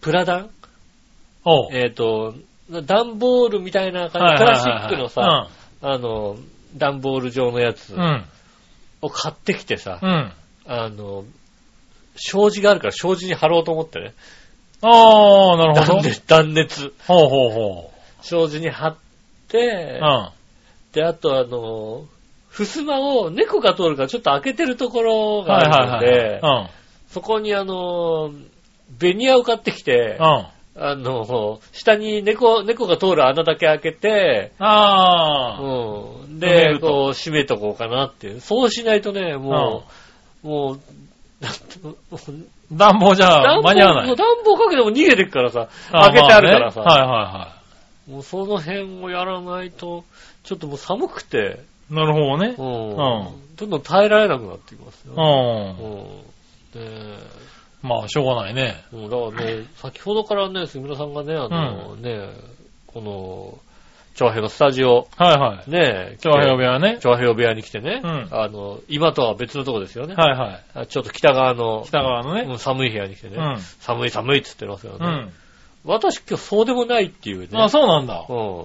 [0.00, 0.50] プラダン？
[1.72, 2.34] えっ、と、
[2.70, 5.48] 段ボールみたいな感じ、プラスチックのさ、
[5.80, 6.36] あの、
[6.76, 7.94] 段ボール状のやつ。
[9.00, 10.32] を買ってきてさ、うん。
[10.66, 11.24] あの、
[12.16, 14.14] 障子があるから障子に貼ろうと思ってね。
[14.82, 15.94] ああ、なるほど。
[15.94, 16.26] 断熱。
[16.26, 16.92] 断熱。
[17.06, 18.96] ほうほうほ障子に貼っ
[19.48, 20.04] てう。
[20.04, 20.28] う、ん。
[20.92, 22.06] で、あとあの、
[22.50, 26.40] 襖を猫が通るからちょっと開けてるところがはいあるので。
[27.08, 28.32] そこにあの、
[28.98, 30.46] ベニヤを買ってきてうん。
[30.78, 30.84] う、ん。
[30.84, 35.60] あの、下に猫、猫が通る穴だけ開けて、ああ。
[35.60, 36.38] うん。
[36.38, 38.40] で、こう、閉めとこうかなっていう。
[38.40, 39.84] そうしないとね、も
[40.44, 40.80] う、もう、
[42.72, 44.16] 暖房じゃ暖房間に合わない。
[44.16, 47.58] 暖房かけても逃げてくからさ、あ開けてあるからさ、まあねはいは
[48.08, 50.04] もうその辺をやらないと、
[50.42, 51.58] ちょっともう寒くて、いはい。
[51.90, 52.54] なるほどね。
[52.58, 52.90] うん。
[52.90, 55.14] んどんどん耐えられなくなってきますよ。
[55.14, 56.78] う。
[56.78, 57.16] うんん。
[57.16, 57.18] で、
[57.82, 58.82] まあ、しょうがないね。
[58.92, 62.28] うんだからね、先ほどからね、杉村さんがね、あの、ね、
[62.86, 63.58] この、
[64.18, 65.70] 長平のスタジオ、はいはい。
[65.70, 66.98] ね、長平部屋ね。
[67.00, 70.14] 長平部屋に来てね、うんあの、今とは別のとこですよね。
[70.16, 70.64] はいはい。
[70.74, 72.42] あちょっと北側の、北側のね。
[72.42, 75.06] うん寒い部屋に来てね、うん寒い寒いって言ってますよね。
[75.06, 75.32] うん。
[75.84, 77.48] 私今日そうでもないっていうね。
[77.52, 78.26] あ、そうなんだ。
[78.28, 78.64] うん。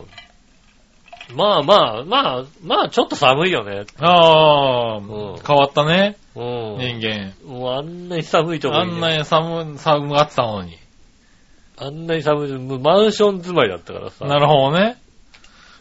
[1.36, 3.86] まあまあ、まあ、まあちょっと寒いよね。
[4.00, 5.04] ああ、うん
[5.46, 6.18] 変わったね。
[6.36, 6.78] うん。
[6.78, 7.34] 人間。
[7.46, 10.78] もうあんなに寒いとこに、ね、あんなに寒、寒がってたのに。
[11.78, 14.26] あんなに寒い、もうマンション住まいだったからさ。
[14.26, 14.98] なるほどね。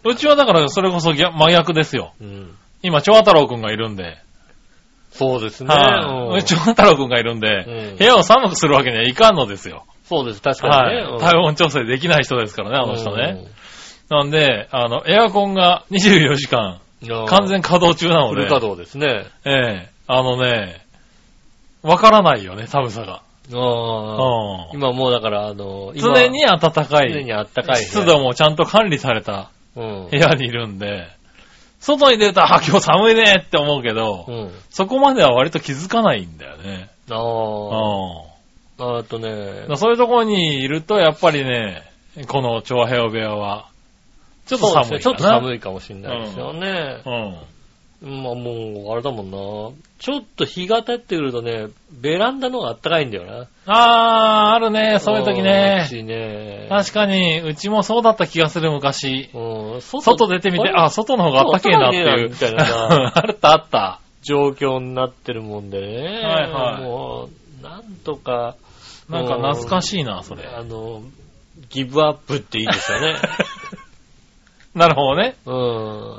[0.05, 2.13] うちはだからそれこそ逆真逆ですよ。
[2.21, 2.55] うん。
[2.83, 4.19] 今、長太郎くんがいるんで。
[5.11, 5.75] そうですね。
[5.75, 6.45] うんはい。
[6.45, 9.85] 長太郎くんがいるんで、うん部屋を寒くするわけにはいかんのですよ。
[10.05, 11.03] そうです、確かにね。
[11.03, 11.21] はい。
[11.21, 13.45] 体温調整できない人ですからね、あの人ね。
[14.13, 14.19] うん。
[14.19, 16.81] なんで、あの、エアコンが24時間、
[17.29, 19.27] 完全稼働中なのでフル、稼働ですね。
[19.45, 19.51] え
[19.87, 20.85] えあのね、
[21.83, 23.23] わからないよね、寒さが。
[23.53, 24.71] ああ。
[24.73, 27.77] うん今もうだから、あの、今常に暖か常いに、あったかい。
[27.77, 30.17] 湿度もちゃんと管理されたうん部。
[30.17, 31.09] 屋にいるんで、
[31.81, 34.53] 外に出たら、あ、今日寒いねって思うけど、うん。
[34.71, 36.89] そこまでは割と気づかないんだよね。
[37.11, 38.29] あう
[38.79, 38.99] あ。
[38.99, 41.83] あとねん。、そういうところにいると、やっぱりね、
[42.29, 43.67] この長平部屋は、
[44.53, 47.03] ちょっと寒いねちょっと寒いかもしれないですよね。
[47.07, 47.37] うん。
[48.05, 49.37] まあもう、あれだもんな。
[50.01, 53.47] ちょっと日が経ってくるとね、ベランダの方が暖かいんだよな。
[53.67, 55.87] あー、あるね、そういう時うね。
[55.89, 56.67] ちね。
[56.69, 59.31] 確かに、うちもそうだった気がする昔。
[59.33, 62.31] うん外出てみて、あ、外の方があったけえなっていう。
[62.31, 64.01] みたいなさ あったあった？
[64.23, 66.21] 状況になってるもんでね。
[66.25, 67.29] はいはいも
[67.61, 68.57] う、なんとか、
[69.09, 70.45] なんか懐かしいな、それ。
[70.47, 71.03] あの、
[71.71, 73.17] ギブアップっていいですよね。
[74.75, 75.37] なるほどね。
[75.45, 75.53] う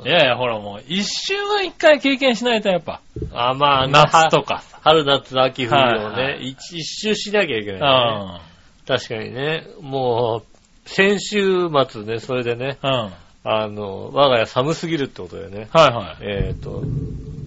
[0.04, 0.10] んい。
[0.10, 3.00] やいや、ほらもう、一週は一回経験しないとやっぱ、
[3.32, 4.78] あ、まあ、夏とかさ。
[4.82, 7.78] 春、夏、秋、冬をはいはね、一一周しなきゃいけう。
[7.78, 8.40] なんい、ね。
[8.86, 9.66] 確かにね。
[9.80, 12.90] もう、先週末ね、それでね、うん。
[12.90, 16.24] はいあの、我が家寒すぎるってことでね、はい。
[16.24, 16.82] えっ、と、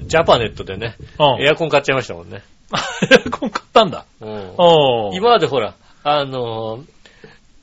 [0.05, 1.43] ジャパネットでね、うん。
[1.43, 2.43] エアコン買っちゃいましたもんね。
[3.11, 4.05] エアコン買ったんだ。
[4.21, 5.15] うんおー。
[5.15, 6.83] 今までほら、あの、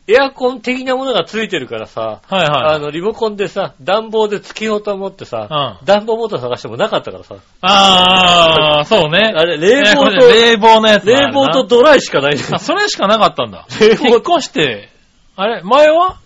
[0.06, 2.74] エアコン的なものがついてるからさ、はいはい。
[2.74, 5.86] あの、リモコンでさ、暖房でつけようと思ってさ、うん。
[5.86, 9.32] 暖房モーター探してもなかったからさ、あー、そうね。
[9.34, 13.66] あれ、冷房えこれ冷房のやつと、冷房とドライしかないあ、それしかなかったんだ。
[13.80, 14.90] 冷房引っ越して、
[15.36, 16.18] あれ、前は？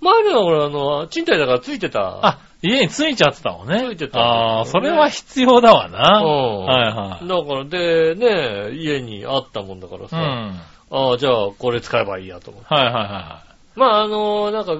[0.00, 2.24] 前には俺、あの、賃貸だからついてた。
[2.24, 3.80] あ、家についちゃってたもんね。
[3.80, 6.20] ついてたああ、それは必要だわな。
[6.20, 7.26] うんはいはい。
[7.26, 10.60] だから、で、ね、家にあったもんだからさ、うん。
[10.90, 12.74] はいああ、じゃあ、これ使えばいいやと思って。
[12.74, 13.42] はいは
[13.74, 14.78] まあ、あの、なんか、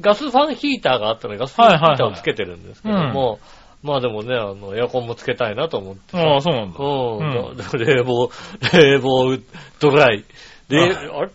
[0.00, 3.38] ガスファンヒーターがあったので、ガスファンヒーターをつけてるんですけども、
[3.82, 6.32] まあでもね、あの、エアコンもつけたいなと思っていはい。
[6.34, 6.78] ああ、そうなんだ。
[6.78, 7.56] うん。
[7.56, 8.30] だ冷房、
[8.72, 9.38] 冷房、
[9.80, 10.24] ドライ。
[10.68, 11.30] で、ああれ？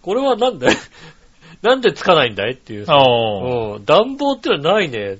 [0.00, 0.68] これはなんで？
[1.62, 2.94] なんでつかないんだいっていうさ。
[2.94, 3.84] ああ、うん。
[3.84, 5.18] 暖房ってのはないね。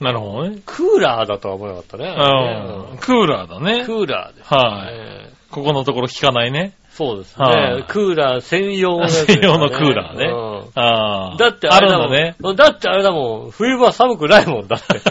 [0.00, 0.58] なるほどね。
[0.64, 2.06] クーラーだとは思わなかったね。
[2.08, 2.98] うん。
[2.98, 3.92] クーラーだねク。
[3.92, 4.54] ーラーです。
[4.54, 4.94] はい。
[4.94, 6.72] えここのところ聞かないね。
[6.94, 7.84] そうですはいね。
[7.88, 11.36] クーラー専用のやつです専用のクーラーねうんああ。
[11.36, 12.12] だってあれだもん。
[12.12, 12.36] ね。
[12.56, 13.50] だってあれだもん。
[13.50, 15.00] 冬場は寒くないもんだって。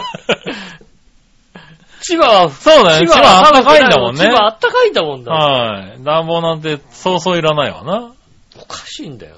[2.00, 3.06] 千葉は、そうだね。
[3.06, 4.20] 千葉あったかいんだもんね。
[4.20, 5.32] 千葉あったかいんだもんだ。
[5.32, 6.02] はい。
[6.02, 8.12] 暖房なんてそうそういらないわな。
[8.60, 9.36] おかしいんだよ。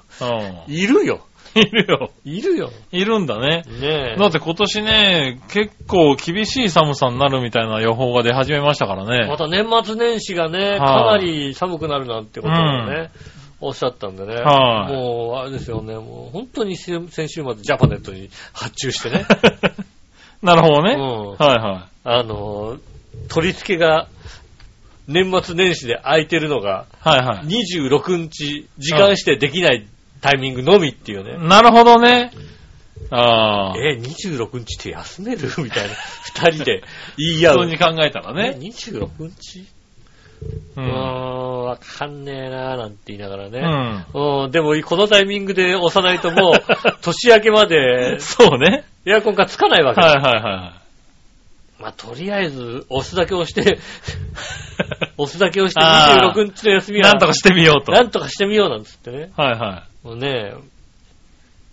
[0.69, 0.75] うん。
[0.75, 1.21] いるよ。
[1.57, 2.11] いるよ。
[2.25, 2.71] いるよ。
[2.93, 3.63] いるんだね。
[3.81, 4.17] ねえ。
[4.19, 9.37] だって今年ね、結構厳しい寒さになるみたいな予報が出始めましたからまね。
[9.37, 13.11] た年末年始がね、かはいなり寒くなるなんてことをね、
[13.61, 14.35] おっしゃったんでね。
[14.35, 19.25] はいもう、あれですよね、もう本当に先先週末ジャパネットに発注してね。
[20.43, 20.95] なるほどね。
[20.95, 22.77] うんはいはあの、
[23.29, 24.09] 取り付けが
[25.09, 27.09] 年末年始で空いてるのがい。
[27.09, 27.47] はいはい。
[27.47, 29.87] 26日時間指定できない
[30.21, 31.37] タイミングのみっていうね。
[31.49, 32.33] なるほどね。
[33.11, 33.79] ああ。
[33.79, 35.49] え、26日って休める？
[35.59, 35.95] みたいな。
[36.25, 36.83] 二人で
[37.17, 37.59] 言い合う。
[37.59, 38.57] 普通に考えたらね、ね。
[38.61, 39.65] 26日？
[40.77, 40.85] うん。
[40.85, 43.61] ん、わかんねえなーなんて言いながらうね。
[43.61, 44.07] ん。
[44.45, 46.53] うん、でもこのタイミングで押さないともう、
[47.03, 48.85] 年明けまでそうね。
[49.07, 50.01] エアコンがつかないわけ。
[50.01, 50.73] はいはいは
[51.79, 53.79] まあ、とりあえず、押すだけ押して、
[55.19, 56.95] 押すだけ押してあー26日の休い。
[56.97, 57.93] みは、なんとかしてみようと。
[57.93, 59.31] なんとかしてみようなんつってね。
[59.37, 60.55] はいはもうね、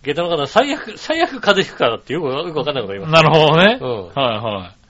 [0.04, 3.08] 下駄の方、最悪、最悪風邪ひくからってよくよくわかんないこと言いい。
[3.08, 3.24] ます。
[3.24, 3.80] なるほどね。
[3.82, 4.84] うんはいはい。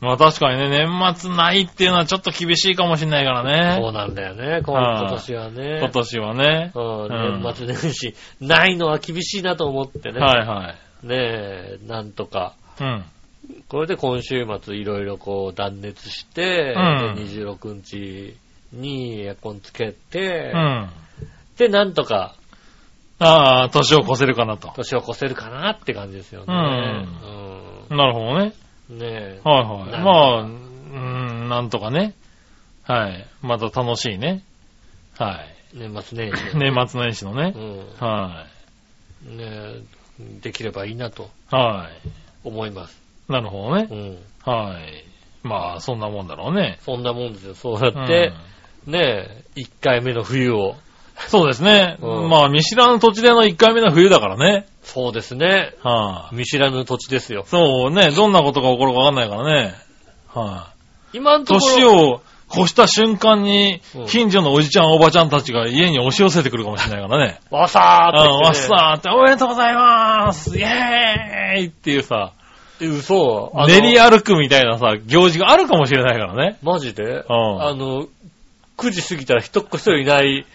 [0.00, 3.80] まあ確かにね、年末ないっていうのはちょっと厳しいかもしれないからね。
[3.80, 5.78] そうなんだよね、今はい今年はね。
[5.80, 6.72] 今年はね。
[6.74, 7.06] うんう
[7.38, 10.20] ん年末年始、ないのは厳しいなと思ってね。
[10.20, 10.74] はいは
[11.04, 11.06] い。
[11.06, 12.54] ねえ、なんとか。
[12.80, 13.04] うん。
[13.68, 18.36] これで今週末いろいろこう断熱して、うんで26日
[18.72, 20.88] にエアコンつけて、うん。
[21.56, 22.34] で、なんとか
[23.20, 24.72] ああ、年を越せるかなと。
[24.76, 26.54] 年を越せるかなって感じですよね。
[27.90, 28.52] うんなるほどね。
[28.64, 29.40] うんねえ。
[29.44, 30.02] はいはい。
[30.02, 32.14] まあ、うん、なんとかね。
[32.84, 33.26] はい。
[33.42, 34.42] また楽しいね。
[35.18, 35.42] は
[35.74, 35.76] い。
[35.76, 36.56] 年末年始。
[36.56, 37.58] 年末年始のねう。
[37.58, 37.78] ん。
[38.00, 38.46] は
[39.24, 39.82] ねえ、
[40.40, 41.54] できればいいなとい。
[41.54, 41.90] は
[42.44, 42.98] 思います。
[43.28, 43.32] い。
[43.32, 43.94] なるほどねう。
[43.94, 44.50] ん。
[44.50, 45.04] はい。
[45.42, 46.78] まあ、そんなもんだろうね。
[46.80, 47.54] そんなもんですよ。
[47.54, 48.32] そうやって、
[48.86, 50.76] ねえ、1回目の冬を。
[51.28, 51.96] そうですね。
[52.00, 54.66] うんまあ、見知らぬ土地での1回目の冬だからね。
[54.82, 55.74] そうですね。
[55.82, 56.36] はい。
[56.36, 57.44] 見知らぬ土地ですよ。
[57.46, 58.10] そうね。
[58.10, 59.74] どんなことが起こるかわかんないからね。
[60.32, 60.68] は
[61.12, 61.18] い。
[61.18, 61.74] 今のところ。
[61.74, 67.40] 年を越した瞬間にうん、近所のおじちゃん、おばちゃんたちが家に押し寄せてくるかもしれないからね。
[67.50, 68.68] わさうん、わっーって来て、ね。
[68.68, 72.32] さーって、おめでとうございますイェーイっていうさ、
[72.80, 76.58] え嘘あの練り歩くみたいなさ、行事があるかもしれないからね。
[76.62, 77.02] マジで？
[77.04, 78.06] んあの、
[78.76, 80.46] 9時過ぎたら一っ子一人いない、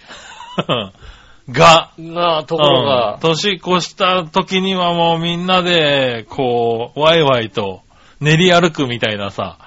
[1.50, 2.74] が、な、とこうん。
[2.74, 7.82] ろが、年越した時にはもうみんなで、こう、ワイワイと
[8.22, 9.58] 練り歩くみたいなさ、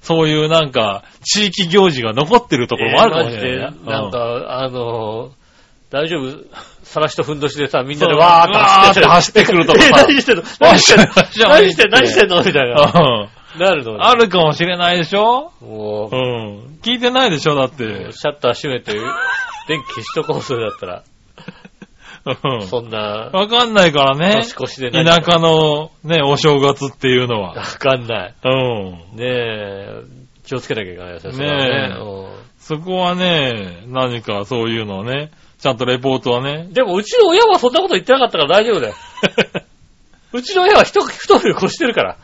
[0.00, 3.76] そういうなんか、地域行事が残ってるところもあるかもしれないね。
[3.82, 5.30] えーなんか、あの、
[5.90, 6.44] 大丈夫？
[6.82, 10.42] さらしとふんどしでさ、みんなでわーっと走って走ってくるとかえ何してんの？
[10.60, 11.06] 何してんの？
[11.54, 12.42] 何してんの？
[12.44, 13.28] みたいな。
[13.56, 14.06] うんなるの。
[14.06, 15.52] あるかもしれないでしょ？
[15.60, 16.78] もうう、ん。
[16.82, 17.54] 聞いてないでしょ？
[17.54, 18.12] だって。
[18.12, 18.92] シャッター閉めて、
[19.68, 21.02] 電気消しとこう、それだったら。
[22.28, 24.32] うんそんな、わかんないからね。
[24.42, 27.62] 年越しで何田舎のね、お正月っていうのわは。
[27.62, 28.34] かんない。
[28.44, 28.92] うん。
[29.16, 30.02] ねえ、
[30.44, 31.46] 気をつけなきゃいけないですね。
[31.46, 36.66] ねえうんそこはね、何かそういうのをね、ちゃんとレポートはね。
[36.72, 38.94] でも、うちの親はそんなこと言ってなかったから大丈夫だよ。
[40.32, 42.16] うちの親は一一冬越してるから。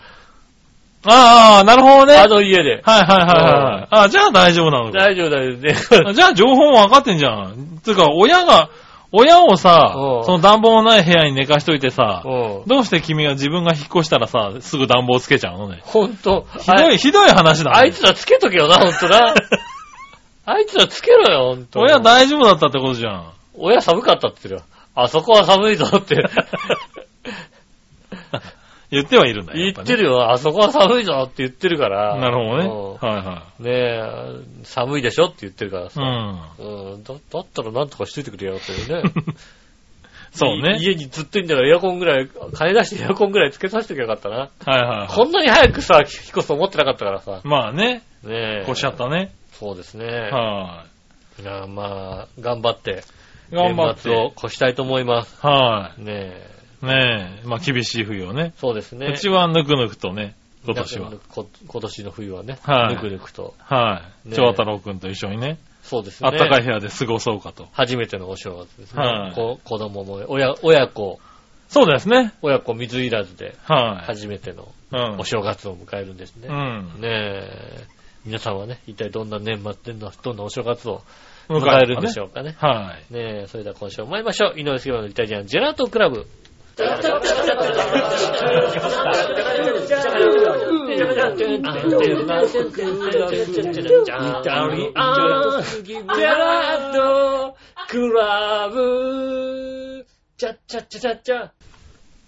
[1.04, 2.14] ああ、なるほどね。
[2.14, 2.80] あの家で。
[2.84, 3.88] はいはいはいはい。
[3.90, 4.98] あじゃあ大丈夫なのか。
[4.98, 5.74] 大丈夫だよね。
[6.06, 7.80] あ じゃあ情報も分かってんじゃん。
[7.82, 8.68] つうか、親が、
[9.14, 12.62] 親をさうん、その暖房のない部屋に寝かしといてさ、うん。
[12.66, 15.80] どうして君が自分が引っ越したらさ、すぐ暖房つけちゃうのね。
[15.82, 16.46] ほんと。
[16.58, 17.76] ひどい、ひどい話だね。
[17.78, 19.34] あいつらつけとけよな、ほんとな。
[20.46, 21.80] あいつらつけろよ、ほんと。
[21.80, 23.32] 親大丈夫だったってことじゃん。
[23.54, 24.82] 親寒かったって言ってるよ。
[24.94, 26.16] あそこは寒いぞって。
[28.92, 29.58] 言ってはいるんだよ。
[29.58, 30.30] 言ってるよ。
[30.30, 32.18] あそこは寒いぞって言ってるから。
[32.18, 32.66] なるほどね。
[32.66, 36.02] うんはいはねえ、寒いでしょって言ってるからさ。
[36.02, 36.54] ん。
[36.58, 37.02] うん。
[37.02, 39.10] だだったらなんとかしといてくれよっていうね。
[40.32, 40.76] そうね。
[40.78, 44.36] い家にずっといんだからエアコンぐらい、金出してエアコンぐらいつけさせてきゃよかったな。
[44.36, 45.08] はいはいはい。
[45.08, 47.40] こんなに早くさ、引っ越すと思ってなかったからさ。
[47.44, 48.62] まあね、ねえ。
[48.62, 49.32] 越しちゃったね。
[49.52, 50.06] そうですね。
[50.06, 50.84] は
[51.40, 53.04] いやまあ、頑張って、
[53.52, 53.54] い。
[53.54, 54.46] 頑張っ年末をて。
[54.46, 55.38] 越したいと思います。
[55.46, 56.61] はねえ。
[56.82, 56.86] い。
[56.86, 58.52] ねえ、まあ厳しい冬をね。
[58.58, 59.06] そうですね。
[59.06, 63.54] うちはぬくぬくとね、今年は今年の冬はね、はいぬくぬくと。
[63.58, 64.28] はい。
[64.28, 66.28] ねえ長太郎くんと一緒にね、そうですね。
[66.28, 67.68] あったかい部屋で過ごそうかと。
[67.72, 69.02] 初めてのお正月ですね。
[69.02, 71.20] はいこ子供も、親、親子、
[71.68, 72.34] そうですね。
[72.42, 74.04] 親子水入らずで、はい。
[74.06, 75.24] 初めてのうんお。
[75.24, 76.48] 正月を迎えるんですね。
[76.48, 77.00] うん。
[77.00, 77.84] ねえ、
[78.24, 81.02] 皆さんはね、一体どんな年末どんなお正月を
[81.48, 82.54] 迎えるんでしょうかね。
[82.58, 84.60] はねえ、それでは今週も参りましょう。
[84.60, 86.26] 井上杉村のイタリアンジェラートクラブ。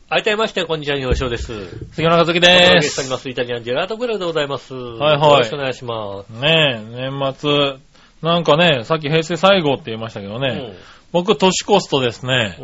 [0.08, 1.68] あいたいまして、こんにちは、井上翔です。
[1.92, 3.28] 杉村和樹お届でけしております。
[3.28, 4.74] イタリアンジェラートクラブでございます。
[4.74, 6.30] はいはいよろしくお願いします。
[6.30, 7.76] ねえ、年末、
[8.22, 10.76] なんかね、さっき平成最後って言いましたけどね、
[11.10, 12.56] 僕年越すとですね、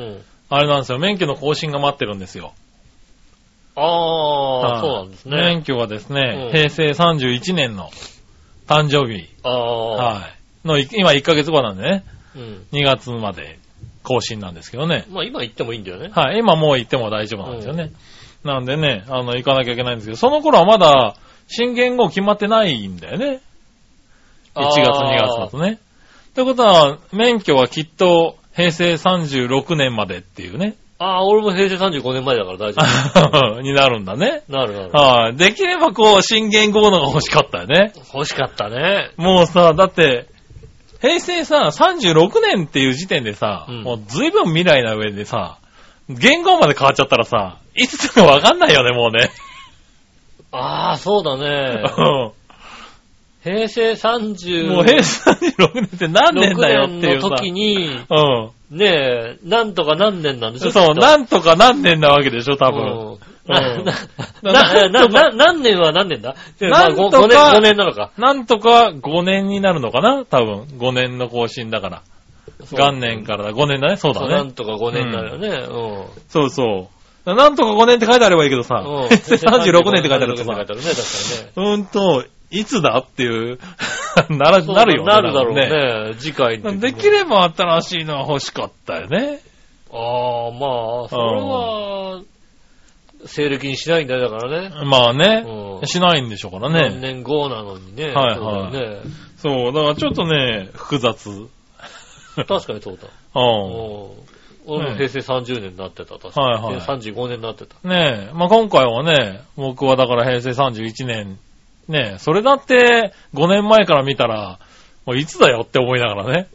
[0.51, 2.53] あれなんですよ、免許の更新が待ってるんですよ。
[3.77, 5.37] ああ、はいそうなんですね。
[5.37, 7.91] 免許がですね、うん平成31年の
[8.67, 10.21] 誕生日、ああ、は
[10.65, 10.69] い。
[10.69, 12.05] の、い今1ヶ月後なんでね、
[12.37, 12.67] うん。
[12.73, 13.59] 2月まで
[14.03, 15.07] 更新なんですけどね。
[15.11, 16.11] まあ今言ってもいいんだよね。
[16.13, 17.93] はい、今もう行っても大丈夫なんですよね。
[18.45, 23.41] なんでね、あの、行かなきゃいけないんですけど、その頃はまだ、新元号決まってないんだよね。
[24.55, 25.79] 1月、2月だとね。
[26.31, 32.83] ってことは、免許はきっと、平成36年までっていうね、ああ、俺も平成35年前だから大丈
[33.57, 33.61] 夫。
[33.63, 34.43] になるんだね。
[34.49, 34.91] なるなる。
[34.93, 35.37] はい。
[35.37, 37.95] できればこう、新元号のが欲しかったよね。
[38.13, 39.11] 欲しかったね。
[39.17, 40.27] もうさ、だって、
[41.01, 45.57] 平成さ、36年っていう時点でさ、うんもう随分未来な上でさ、
[46.11, 49.31] 言語まで変わっちゃったらさ、いつかわかんないよね、もうね。
[50.53, 51.83] ああ、そうだね。
[53.47, 57.29] うん平成30もう平成36年って何年だよっていうさ。
[57.29, 58.79] の時に、うん。
[58.79, 63.13] ねえ、なんとか何年なんでしょそう、なんとか何年なわけでしょ、多分。
[63.13, 63.19] うん
[64.43, 66.37] 何年は何年だ？
[66.61, 68.13] なんとか5年、5年なのか。
[68.17, 70.25] なんとか5年になるのかな？
[70.25, 70.63] 多分。
[70.79, 72.03] 5年の更新だから。
[72.71, 73.51] 元年からだ。
[73.51, 73.97] 5年だね。
[73.97, 74.53] そうだそう、なねん。
[74.53, 75.49] とか5年になるよね。
[75.49, 76.23] うん。
[76.29, 76.91] そうそ
[77.25, 77.35] う。
[77.35, 81.47] なんとか5年って書いてあればいいけどさ、うん平成36年って書いてあると36年さ。
[81.57, 83.59] うーんと、いつだっていう、
[84.31, 85.13] なら、なるよね。
[85.13, 86.15] なるだろう多分ね。
[86.19, 89.41] 次回にできれば新しいのは欲しかったよね。
[89.93, 92.21] ああ、まあ、それは、
[93.27, 94.71] 西暦にしないんだよ、だからね。
[94.85, 97.01] まあね、うんしないんでしょうから何ね。
[97.01, 98.13] 年後なのにね。
[98.13, 99.01] はいそうだよはいね。
[99.37, 101.31] そう、だからちょっとね、複雑。
[102.37, 103.09] 確かにそうだ。
[103.35, 103.45] うん。
[103.45, 104.31] うん
[104.67, 106.47] 俺もね平成30年になってた、確かに。
[106.47, 107.77] はいはい平成35年になってた。
[107.89, 111.39] ねえ、まあ今回はね、僕はだから平成31年、
[111.91, 114.59] ねえ、それだって5年前から見たら、
[115.07, 116.49] もういつだよって思いながらね。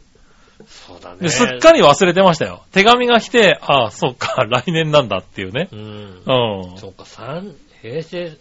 [0.66, 1.18] そうだね。
[1.20, 2.62] ですっかり忘れてましたよ。
[2.72, 5.68] 手紙が来て、ああ、そっか、 来年なんだっていうね。
[5.70, 5.80] うん。
[5.80, 6.78] うん。
[6.78, 8.36] そうか、三平成、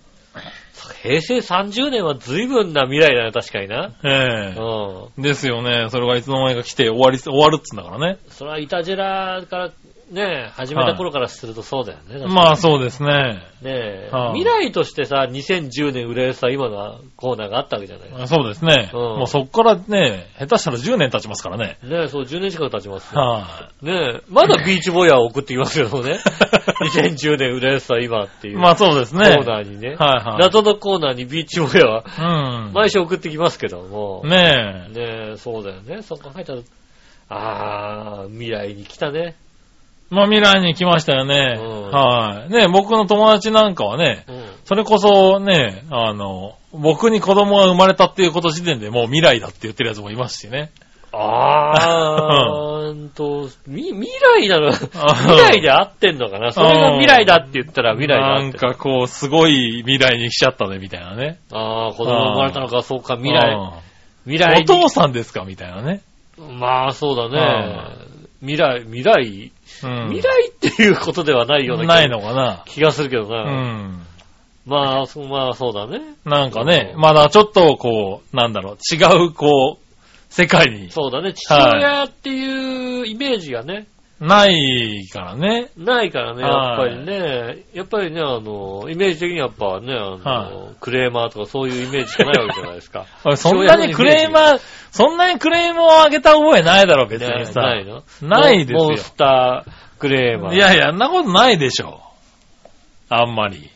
[1.04, 3.92] 平成30年は随分な未来だね、確かにな。
[4.04, 5.22] ええうん。
[5.22, 5.90] ですよね。
[5.90, 8.20] それがいつの間にか来て終わり、終わるっつうんだからね。
[8.30, 9.72] それはイタジェラから
[10.12, 12.28] ね、始めた頃からするとそうだよね。
[12.28, 13.42] まあそうですね。
[13.62, 18.28] ねえ、はい未来としてさ、2010年売れるさ、今のコーナーがあったわけじゃない。
[18.28, 18.92] そうですね。
[18.94, 21.80] うんもうそっからね、下手したら10年経ちますからね。
[21.84, 23.20] ねえ、そう、10年近く経ちますよ。
[23.22, 26.20] はねえ、まだビーチボーヤーを送ってきますけどね。
[26.94, 28.54] 2010年売れるさ、今っていい。
[28.54, 28.60] う。
[28.60, 29.30] まあそうですコね。
[29.30, 29.96] ーナーにね。
[29.98, 30.38] はいはい。
[30.40, 32.04] 謎のコーナーにビーチボーヤーは
[32.68, 32.74] うん。
[32.74, 34.22] 毎週送ってきますけども。
[34.26, 35.32] ねねえ。
[35.34, 36.04] え、そうだよね。
[36.04, 36.60] そこ入ったら、
[37.30, 39.36] あー、未来に来たね。
[40.10, 41.56] まあ未来に来ましたよね。
[41.60, 42.52] うんはい。
[42.54, 44.46] ね僕の友達なんかはね、うん。
[44.66, 50.72] それこそね、あの、僕に子供が生まれたっていうこと時点でもう未来だって言ってるやつもいますしね。
[51.18, 54.08] あー、うんと、 み、未
[54.42, 54.92] 来なの、未
[55.40, 56.52] 来で合ってんのかな？
[56.52, 58.52] それが未来だって言ったら未来だなん。
[58.52, 61.40] かこう、すごい未来に来ちゃったね、みたいなね。
[61.54, 63.54] あー、子供生まれたのか、そうか、未来。
[63.56, 63.70] うん
[64.28, 64.64] 未来に。
[64.64, 65.44] お父さんですか？
[65.46, 66.02] みたいなね。
[66.38, 67.78] まあ、そうだね。
[68.42, 69.52] 未来、未来、
[69.84, 70.10] うん。
[70.10, 72.64] 未来っていうことではないような気がないのかな。
[72.66, 73.44] 気がするけどうな。
[73.44, 74.06] ん。
[74.66, 76.02] まあ、そまあ、そうだね。
[76.26, 81.34] なんかね、うんまだちょっとこう、なんだろう、違うこう、世界にそうだね。
[81.34, 83.88] 父親っていうイメージがね、
[84.20, 85.70] ないからね。
[85.78, 93.06] ないからね、やっはいぱりね、やっぱりね、あの、イメージ的にやっぱね、あの、はクレーマーとかそういうイメージしかないわけじゃないですか。
[93.36, 94.60] そんなにクレーマー、
[94.92, 97.62] そんなにクレームを上げた覚えないだろ、別にさ。
[97.62, 98.04] ないの？
[98.22, 100.56] ないですよモンスタークレーマー。
[100.56, 102.02] いやいや、あんなことないでしょ。
[103.10, 103.70] あんまり。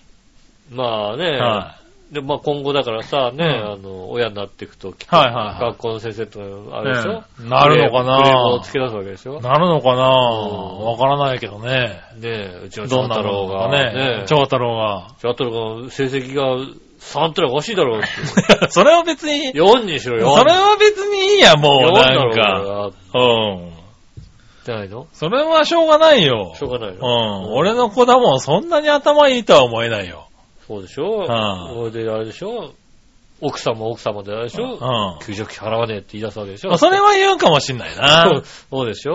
[0.71, 1.75] まあね、は
[2.11, 8.17] で、まあ今後だからさ、ね、うんあの、親になっていくと、きっとはいはいはい学校の先生とかあるでしょ、ねなるのかな？
[8.17, 9.37] クレームをつけ出すわけでしょ？
[9.37, 9.41] い。
[9.41, 10.07] なるのかな？
[10.07, 11.69] うんわからないけどね。
[12.17, 14.23] ねえ、うちのどんな長太郎のが、かね。
[14.27, 15.07] 長太郎が。
[15.21, 16.55] 長太郎が成績が
[16.99, 18.07] 3ってのはおかしいだろうって。
[18.71, 20.35] それは別に、4にしろよ。
[20.35, 22.41] それは別にいいや、もう、4だなんか。
[22.47, 23.69] ろううん。
[23.69, 23.79] が。
[24.65, 25.07] じゃないの？
[25.13, 26.53] それはしょうがないよ。
[26.55, 26.99] しょうがないうん。
[26.99, 27.53] の。
[27.53, 30.25] 俺の子だもん、そんなに頭いいとは思えないよ。
[30.69, 31.17] そうでしょ？
[31.17, 32.73] はあそれであれでしょ？
[33.41, 35.17] 奥さんも奥様であれでしょ？
[35.19, 35.25] うん。
[35.25, 36.69] 給食費払わねえって言い出すわけでしょ？
[36.69, 38.43] まあそれは言うかもしんないな。
[38.69, 39.13] そうでしょ？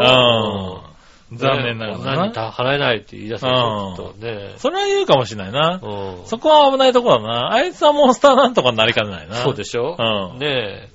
[1.30, 1.36] うん。
[1.38, 2.22] 残念ながねらな。
[2.24, 4.48] 女に払えないって言い出すわけでしょ？
[4.50, 4.54] ね。
[4.56, 5.80] それは言うかもしんないな。
[5.82, 7.52] うんそこは危ないところだな。
[7.52, 9.36] あいつはモンスターなんとかになりかねないな。
[9.36, 9.96] そうでしょ？
[9.98, 10.94] うんねえ。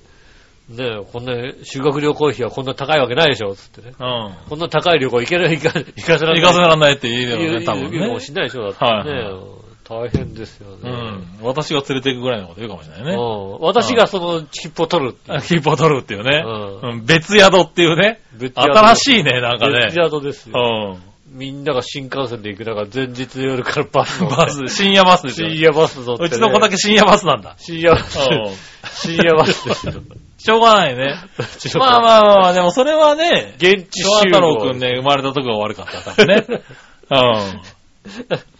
[0.70, 1.32] ねえ、こんな
[1.64, 3.56] 修学旅行費はこんな高いわけないでしょ？
[3.56, 3.92] つってね。
[3.98, 4.34] うん。
[4.48, 6.68] こんな高い旅行行けない、行か行かせられ行かせない。
[6.68, 8.20] らんないって言うよね、多分言う言うかもね。
[8.20, 8.62] しれないでしょ？
[8.62, 9.59] だってはいね。
[9.90, 10.88] 大変ですよね。
[10.88, 11.26] うん。
[11.42, 13.14] 私が連れて行くぐらいのこと言うかもしれないね。
[13.14, 16.44] うん私がその切符を取るっていうあキープを取るっていうね。
[16.46, 18.20] ううん別宿っていうね。
[18.34, 19.94] 別宿新しいね、なんかね別。
[19.94, 20.94] 宿ですうよ。
[20.94, 21.02] ん。
[21.32, 25.48] みんなが新幹線で行く中、前日の夜からバス乗ってバス、深夜バスですよ。
[25.48, 26.28] 深夜バス乗ってね。
[26.28, 27.54] うちの子だけ深夜バスなんだ。
[27.58, 28.18] 深夜バス。
[28.18, 28.26] うん。
[28.92, 29.92] 深夜バスですよ。
[30.38, 31.16] しょうがないね。
[31.78, 34.36] まあまあまあまあ、でもそれはね、現地昭和集合。
[34.36, 36.46] 太郎くんね、生まれた時が悪かった、多分ね。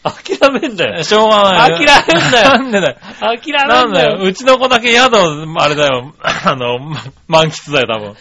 [0.02, 1.04] 諦めんだようん。。
[1.04, 1.70] しょうがない。
[1.70, 2.98] 諦めんなよなんでだよ。
[3.20, 4.10] 諦なんだよ。
[4.10, 4.28] めんだよ。
[4.28, 6.14] うちの子だけ宿、あれだよ。
[6.22, 6.96] あの、ま
[7.28, 8.16] 満喫だよ、多分。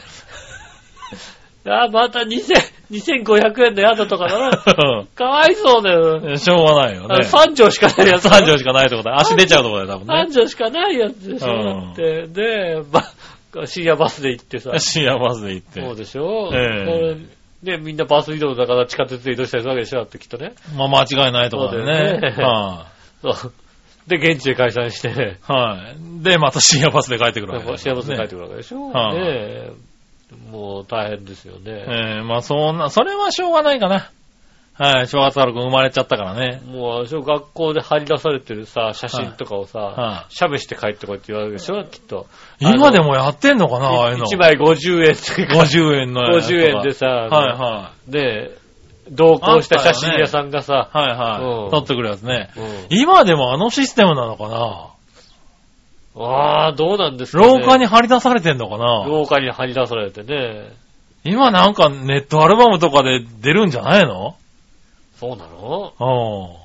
[1.71, 4.57] あ、また2000 2500円の宿とかだな。
[5.15, 6.19] かわいそうだよ。
[6.23, 7.15] うんしょうがないよね。
[7.21, 8.25] 3畳しかないやつ。
[8.25, 9.19] 3畳しかないってことだ。
[9.19, 10.27] 足出ちゃうとこだよ、多分3ね。
[10.29, 11.51] 畳しかないやつでしょ。
[11.51, 13.03] うんだって、で、ば、
[13.65, 14.71] 深夜バスで行ってさ。
[14.79, 15.81] 深夜バスで行って。
[15.81, 16.49] そうでしょ。
[16.53, 20.53] ええこれで、みんなバス移動だから地下鉄で移動したりするわけでしょだってきっとね。
[20.75, 22.35] まあ間違いないとこだよそうだよね。
[22.37, 22.87] ねは
[23.21, 23.53] そう。
[24.07, 25.51] で、現地で解散して、い。
[25.51, 26.23] はい。
[26.23, 28.89] で、また深夜バスで帰ってくるわけだよ幸せに帰ってくるわけでしょ。
[28.89, 29.71] はいねえ
[30.51, 31.71] もう大変ですよね。
[31.87, 34.11] ええまあそんな、それはしょうがないかな。
[34.81, 36.61] はい、正月太郎くん生まれちゃったからね。
[36.65, 41.83] もう、あれでしょ学校で張り出されてるさ、写真とかをさ、は写メして帰ってこいって言われるでしょ？
[41.83, 42.27] きっと。
[42.61, 44.25] 今でもやってんのかな、ああいうの。
[44.25, 46.59] 1枚50円って50円のやつとか。
[46.59, 48.57] 50円でさ、はいはで、
[49.11, 50.97] 同行した写真屋さんがさ、い。
[50.97, 51.71] はいはうんい。
[51.71, 52.49] 撮ってくるやつね。
[52.55, 54.87] うん今でもあのシステムなのかな？
[56.15, 59.05] ああ、どうなんですか、ね、廊下に張り出されてんのかな？
[59.05, 60.71] 廊下に張り出されてね。
[61.25, 64.35] 今なんかネットアルバムとかで出るんじゃないの？
[65.19, 66.55] そうなの？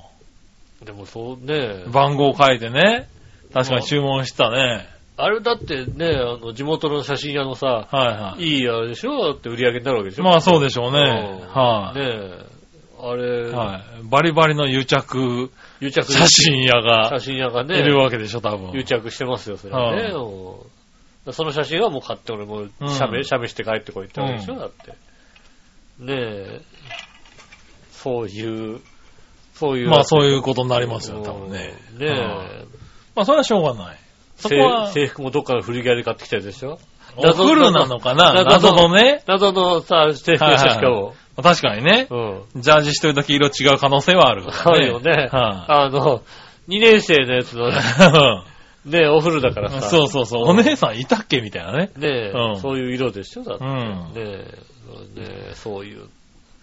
[0.81, 1.91] うでもそうねん。。
[1.91, 3.07] 番号書いてね。
[3.53, 4.87] 確かに注文したね。
[5.17, 8.43] あれだってね、あの、地元の写真屋のさ、はいはい。
[8.43, 9.29] いいあれでしょ？
[9.29, 10.23] だって売り上げになるわけでしょ？
[10.23, 10.99] まあそうでしょうね。
[10.99, 12.45] うんはい、ねえ。
[12.97, 13.83] あれ、はい。
[14.03, 15.51] バリバリの癒着
[15.81, 18.71] 癒着写真屋が写真屋がいね、るわけでしょ、多分。
[18.71, 20.11] 癒着してますよ、それはね。
[20.13, 20.61] う
[21.31, 24.91] んその写真はもう買って俺もううん写メ、写メして帰ってこいってわけでしょ、うんだって。
[24.91, 26.61] ねえ。
[28.05, 28.81] そういう、
[29.55, 29.89] そういう。
[29.89, 31.73] まあそういうことになりますよ、多分ね。
[31.97, 32.65] ねはいえ。
[33.15, 33.97] まあそれはしょうがない。
[34.37, 36.77] そこ制は、制服もどっかの古着屋で買ってきたやつでしょ？
[37.17, 38.33] おフルなのかな？
[38.43, 39.23] 謎のね？
[39.25, 41.15] 謎のさ、制服でしょしかも。
[41.41, 42.07] 確かにね。
[42.11, 42.15] う
[42.57, 42.61] ん。
[42.61, 44.85] ジャージしてるとき色違う可能性はあるからね。
[44.85, 45.29] あるよね。
[45.31, 46.21] はあの、
[46.67, 47.73] 2年生のやつの、い
[48.85, 49.81] ね、お風呂だからさ。
[49.81, 50.43] そうそうそう。
[50.43, 51.89] お姉さんいたっけみたいなね。
[51.97, 52.31] ね
[52.61, 53.43] そういう色でしょ？
[53.43, 53.65] だって。
[53.65, 54.13] うん。
[54.13, 54.45] ね
[55.55, 56.07] そういう。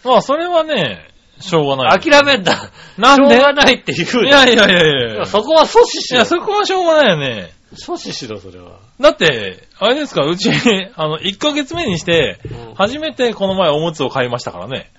[0.04, 1.11] まあそれはね、
[1.42, 2.00] しょうがない。
[2.00, 3.36] 諦めんだなんで？
[3.36, 6.16] しょうがないって言ういなやいやいやいやそこは阻止しろ。
[6.16, 7.52] いや、そこはしょうがないよね。
[7.74, 8.78] 阻止しろ、それは。
[9.00, 10.50] だって、あれですか、うち、
[10.94, 14.90] あの、1ヶ月目にして、うん初めてこの前おむつを買いましたからね。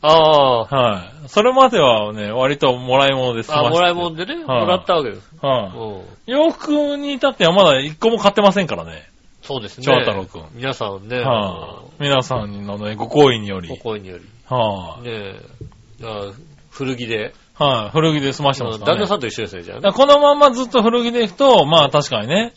[0.00, 0.60] ああ。
[0.64, 1.28] はい。
[1.28, 5.30] それまではね、割ともらい物で済まあ、もらいもんでね、はいもらったわけです。
[5.40, 5.78] はい。
[5.78, 6.02] うん。
[6.26, 9.08] 洋服に至ってはまだ1個も買ってませんからね。
[9.42, 9.84] そうですね。
[9.86, 12.02] 長太郎くん皆さんね、はい。
[12.02, 13.70] 皆さんのね、ご好意により。
[13.70, 14.24] お声により。
[14.48, 15.02] はい。
[15.04, 16.32] ねえ、あ
[16.70, 17.32] 古着で。
[17.54, 17.90] はい。
[17.90, 18.98] 古着で済ましてますからね。
[18.98, 19.82] 旦那さんと一緒ですね、じゃあね。
[19.82, 22.52] だからこのまんまずっと古着でいくと、まあ確かにね、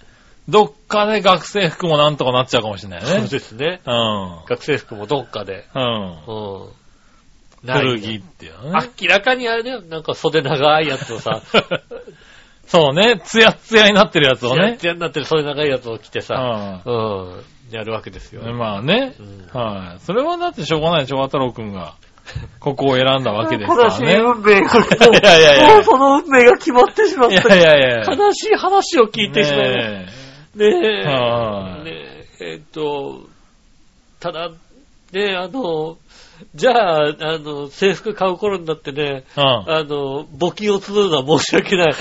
[0.50, 3.28] どっかで学生服もなんとかなっちゃうかもしれないそうね。
[3.28, 3.82] ですね。
[3.86, 4.46] うん。
[4.48, 5.68] 学生服もどっかで。
[5.76, 5.84] うん。
[5.84, 6.70] うん。
[7.64, 8.90] ない古着っていうのね。
[9.02, 11.42] 明らかにあれだよ、なんか袖長いやつをさ、
[12.66, 14.78] そうね、ツヤッツヤになってるやつをね。
[14.78, 16.94] ツヤになってる袖長いやつを着てさ、うう
[17.40, 18.42] ん、やるわけですよ。
[18.42, 18.58] ん。
[18.58, 19.24] まあねう。
[19.24, 20.00] んはい。
[20.02, 21.96] それはだってしょうがない、長太郎くんが、
[22.60, 24.16] ここを選んだわけですから悲しいね。
[24.16, 27.56] 運命が、 いやいやいやもうその運命が決まってしまっいやた。
[27.56, 28.04] いやいや。
[28.14, 29.62] 悲しい話を聞いてしまう。
[29.62, 30.08] ね
[30.56, 31.06] ねえ。
[31.06, 31.92] はいね
[32.40, 33.22] え、えっと、
[34.20, 34.56] ただ、ね
[35.32, 35.98] え、あの、
[36.54, 39.42] じゃあ、あの、制服買う頃になってね、え。
[39.42, 39.44] うん。
[39.46, 41.94] あの、募金を募るのは申し訳ない。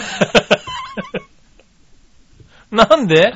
[2.71, 3.33] なんで？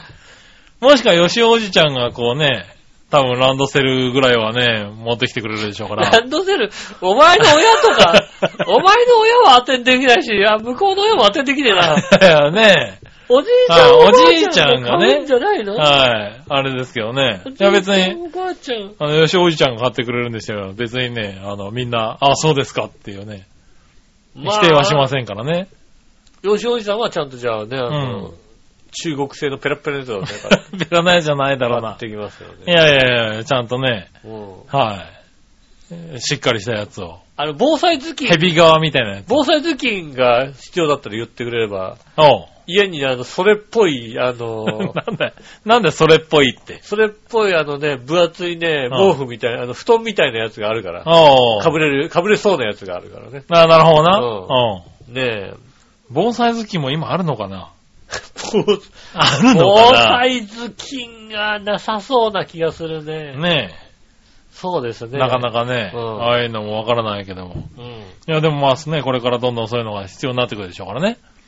[0.81, 2.64] もしか吉おじちゃんがこうね、
[3.11, 6.11] 多分ランドセルぐらいはね、持ってきてくれるでしょうから。
[6.11, 6.70] ランドセル、
[7.03, 8.14] お前の親とか、
[8.66, 11.97] お前の親は当てんできないし、あ向こうの親も当てんできねえな。
[11.97, 12.99] いやね。
[13.28, 15.76] おじいちゃん、はいおばあおじいちゃんがねじゃないの？
[15.76, 16.43] はい。
[16.49, 17.43] あれですけどね。
[17.47, 18.93] いや別に、おばあちゃん。
[18.99, 20.72] あの、吉おじちゃんが買ってくれるんですよ。
[20.74, 23.47] 別にね、あの、みんな、あ、そうですかっていうね、
[24.37, 25.68] 否定はしませんからね。
[26.45, 26.57] ん。
[26.57, 28.35] 吉おじさんはちゃんとじゃあね、あの、うん
[28.91, 31.93] 中国製のペラペラのやつをね、買っベラないじゃないだろうな。
[31.95, 32.72] てきますよいね。
[32.72, 34.51] やいやいや、ちゃんとね、うん。
[34.66, 35.05] は
[36.14, 36.20] い。
[36.20, 37.18] しっかりしたやつを。
[37.36, 39.24] あの、防災頭巾、ヘビ側みたいなやつ。
[39.28, 42.47] 防災頭巾が必要だったら言ってくれれば、おう。
[42.66, 44.64] 家にあの、それっぽい、あの、
[44.95, 45.32] なんだよ、
[45.64, 46.78] なんでそれっぽいって？
[46.82, 51.03] それっぽいあのね、分厚いね、ん毛布みたいな、あの、布団みたいなやつがあるから。
[51.03, 53.43] かぶれる、かぶれそうなやつがあるからね。
[53.51, 54.18] あなるほどな。
[54.20, 54.47] う
[55.09, 55.14] うん。
[55.14, 55.55] ねえ。
[56.11, 57.70] 防災頭巾も今あるのかな？
[57.72, 57.80] 防
[59.15, 60.03] あるの防かな？
[60.19, 63.37] 災頭巾がなさそうな気がするね。
[63.37, 63.91] ねえ。
[64.53, 65.19] そうですね。
[65.19, 67.69] なかなかね、うんああいうのもわからないけども。
[67.79, 67.85] うん。
[67.85, 71.19] いや、でもまあね、これからどんどんそういうのが必要になってくるでしょうからね。
[71.23, 71.41] うん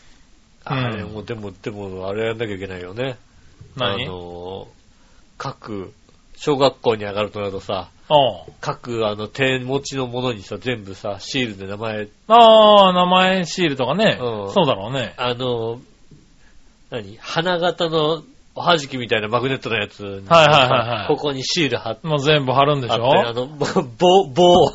[0.65, 3.17] あれも、でも、でも、あれやんなきゃいけないよね。
[3.77, 4.05] 何？
[4.05, 4.69] あの、
[5.37, 5.93] 各、
[6.37, 7.89] 小学校に上がるとなるとさ、
[8.61, 14.19] 各、あの、手持ちのものにさ、全部さ、シールで名前、ああ、名前シールとかね。
[14.21, 15.15] うんそうだろうね。
[15.17, 15.81] あの、
[16.93, 17.17] 何？
[17.21, 18.23] 花形の
[18.55, 24.67] おはじきみたいなマグネットのやつにはいはいはいはいここにシール貼ってもう全部貼るんでしあって、ょあの、棒、棒。
[24.69, 24.73] 棒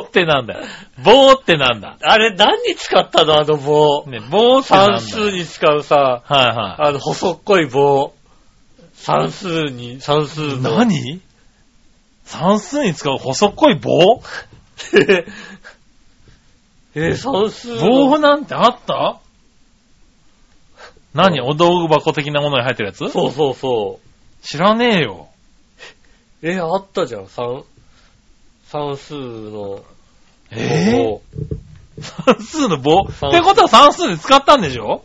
[0.06, 0.60] ってなんだよ。
[1.04, 1.96] 棒ってなんだ。
[2.02, 4.04] あれ何に使ったのあの棒。
[4.06, 5.00] ね、棒ってなんだよ。
[5.00, 8.14] 算数に使うさ、はいはあの、細っこい棒。
[8.94, 10.56] 算数に、算数い。
[10.56, 10.76] の。
[10.78, 11.20] 何？
[12.24, 14.22] 算数に使う細っこい棒
[16.94, 18.08] えー、算数の。
[18.08, 19.18] 棒なんてあった？
[21.14, 21.40] 何？
[21.40, 22.98] お道具箱的なものに入ってるやつ？
[23.08, 24.44] そうそうそう。
[24.46, 25.28] 知らねえよ。
[26.42, 27.64] えー、あったじゃん、算、
[28.66, 29.82] 算数の。
[30.50, 30.92] え？
[30.92, 33.10] 棒ぇ算数の棒？
[33.10, 35.02] 算ってことは算数で使ったんでしょ？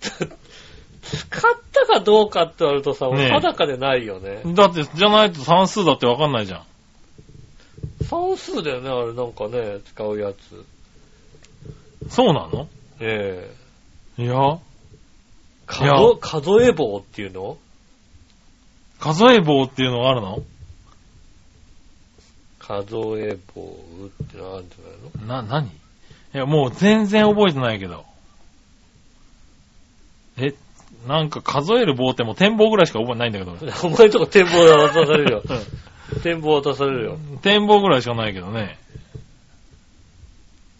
[0.00, 1.40] 使っ
[1.72, 4.42] たかどうかって言われるとさ、ねえ定かでないよね。
[4.54, 6.62] だって、じゃないと算数だってわかんないじゃん。
[8.06, 10.64] 算数だよね、あれなんかね、使うやつ。
[12.10, 12.68] そうなの？
[12.98, 13.52] え
[14.18, 14.58] えいや、
[15.66, 17.58] 数数え棒っていうの？
[18.98, 20.42] 数え棒っていうのがあるの？
[22.58, 25.42] 数え棒ってのあるんじゃないの？
[25.42, 25.66] な、何？
[25.68, 25.70] い
[26.32, 28.04] や、もう全然覚えてないけど。
[30.38, 30.54] え、
[31.06, 33.52] なんか数える棒ってもう点棒ぐらいしか覚えてないんだけど。
[33.86, 35.42] お前んとこ展望渡されるよ。
[36.22, 37.18] 展望渡されるよ。
[37.42, 38.78] 点棒ぐらいしかないけどね。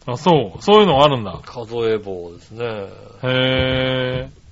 [0.07, 0.63] あ、そう。
[0.63, 1.41] そういうのがあるんだ。
[1.45, 2.65] 数え棒ですね。
[3.23, 4.46] へー。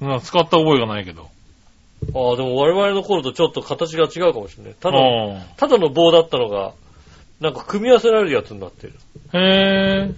[0.00, 1.22] なんか使った覚えがないけど。
[1.22, 4.74] ああ、でも我々の頃とちょっと形が違うかもしれない。
[4.78, 5.00] ただ、あ
[5.56, 6.72] ただの棒だったのが、
[7.40, 8.94] なんか組み合わせられるやつになってる。
[9.32, 10.14] ーへー。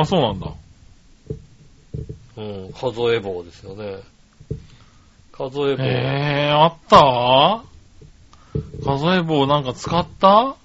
[0.00, 0.52] あ、そうなんだ。
[2.36, 3.98] うん、数え棒ですよね。
[5.32, 5.82] 数え棒。
[5.84, 7.64] へー、あった？
[8.84, 10.56] 数え棒なんか使った？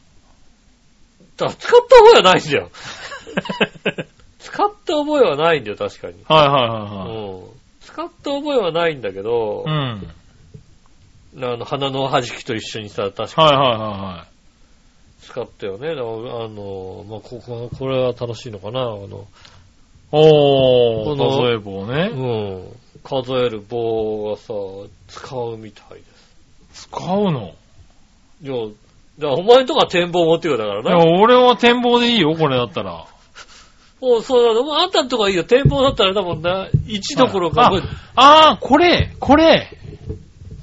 [1.38, 2.70] だ使った覚えはないんだよ。
[4.40, 6.16] 使った覚えはないんだよ、確かに。
[6.28, 7.18] はいはいはいはい。
[7.18, 7.55] うん。
[7.86, 10.08] 使った覚えはないんだけど、うん。
[11.38, 14.26] あの、鼻の弾きと一緒にさ、確かにはいはいは
[15.22, 15.90] 使ったよね。
[15.90, 19.26] だからあの、まあ、ここ、これは楽しいのかな、あの、いはい。
[20.12, 22.10] おー、この数え棒ね。
[22.12, 22.16] う
[22.60, 22.76] ん。
[23.04, 24.54] 数える棒がさ、
[25.08, 26.04] 使うみたいで
[26.74, 26.88] す。
[26.90, 27.54] 使うの？
[28.42, 28.54] いや、
[29.20, 31.22] だからお前んとこは展望持ってくるだからいや、な。
[31.22, 33.06] 俺は展望でいいよ、これだったら。
[34.02, 35.44] おそうだ、あんたんとこはいいよ。
[35.44, 36.68] 展望だったらだもんな。
[36.88, 37.72] 1どころか、
[38.16, 39.70] ああー、これ、これ、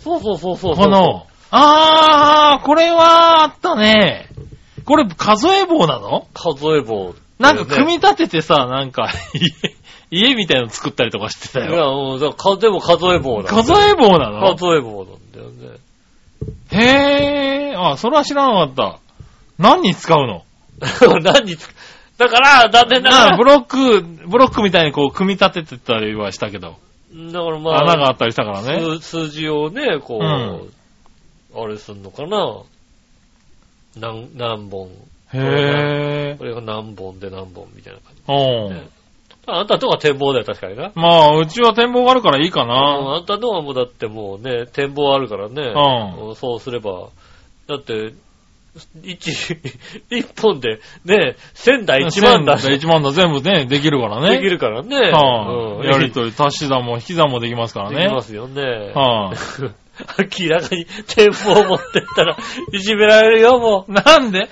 [0.03, 0.77] そうそうそうそう。
[0.77, 4.29] この、あー、これはあったね。
[4.85, 6.27] これ数え棒なの？
[6.35, 7.15] 数え棒。
[7.39, 9.09] なんか組みみ立ててさ、なんか
[10.11, 11.93] 家、 家みたいの作ったりとかしてたいや、よ。
[11.95, 13.49] もう、だからでも数え棒だ。
[13.49, 14.55] 数え棒なの？
[14.57, 15.79] 数え棒なんだよね。
[16.71, 18.99] へー、あ、それは知らなかった。
[19.59, 20.43] 何に使うの？
[21.23, 21.69] 何につ
[22.23, 26.77] だから、残念ながら、なブロック、ブロックみたいにこう組み立ててたりはしたけど、
[27.13, 28.81] だからまあ、穴があったりしたからね。
[28.81, 30.73] 数数字をね、こう、うん
[31.55, 32.63] あれすんのかな
[33.99, 34.89] 何、何本。
[35.35, 38.23] へこれが何本で何本みたいな感じ。
[38.27, 38.67] ー。
[38.69, 38.75] うん。
[38.75, 38.89] ね
[39.45, 40.93] あんたのとこは展望だよ、確かにな。
[40.95, 43.17] まあ、うちは展望があるからいいかうんな。
[43.17, 45.75] あんたのとこはもうだってもうね、展望あるからね。
[46.31, 47.09] うそうすれば、
[47.67, 48.15] だって、
[49.03, 49.31] 一、
[50.11, 54.37] 一本で、ね、千台一万だし、1万だ全部ね、できるからね。
[54.37, 54.97] できるからね。
[54.97, 58.05] はい、うんやりとり、足し算も引き算もできますからね。
[58.05, 58.63] できますよね。
[58.95, 62.37] はい、 明らかに展望持ってったら、
[62.73, 63.93] いじめられるよ、もう。
[63.93, 64.49] なんで？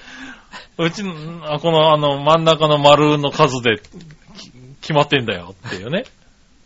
[0.76, 1.14] うちの、
[1.44, 3.78] あこの、あの、真ん中の丸の数で
[4.36, 4.50] き
[4.80, 6.04] 決まってんだよっていうね。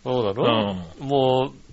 [0.02, 1.63] そうなの、もう、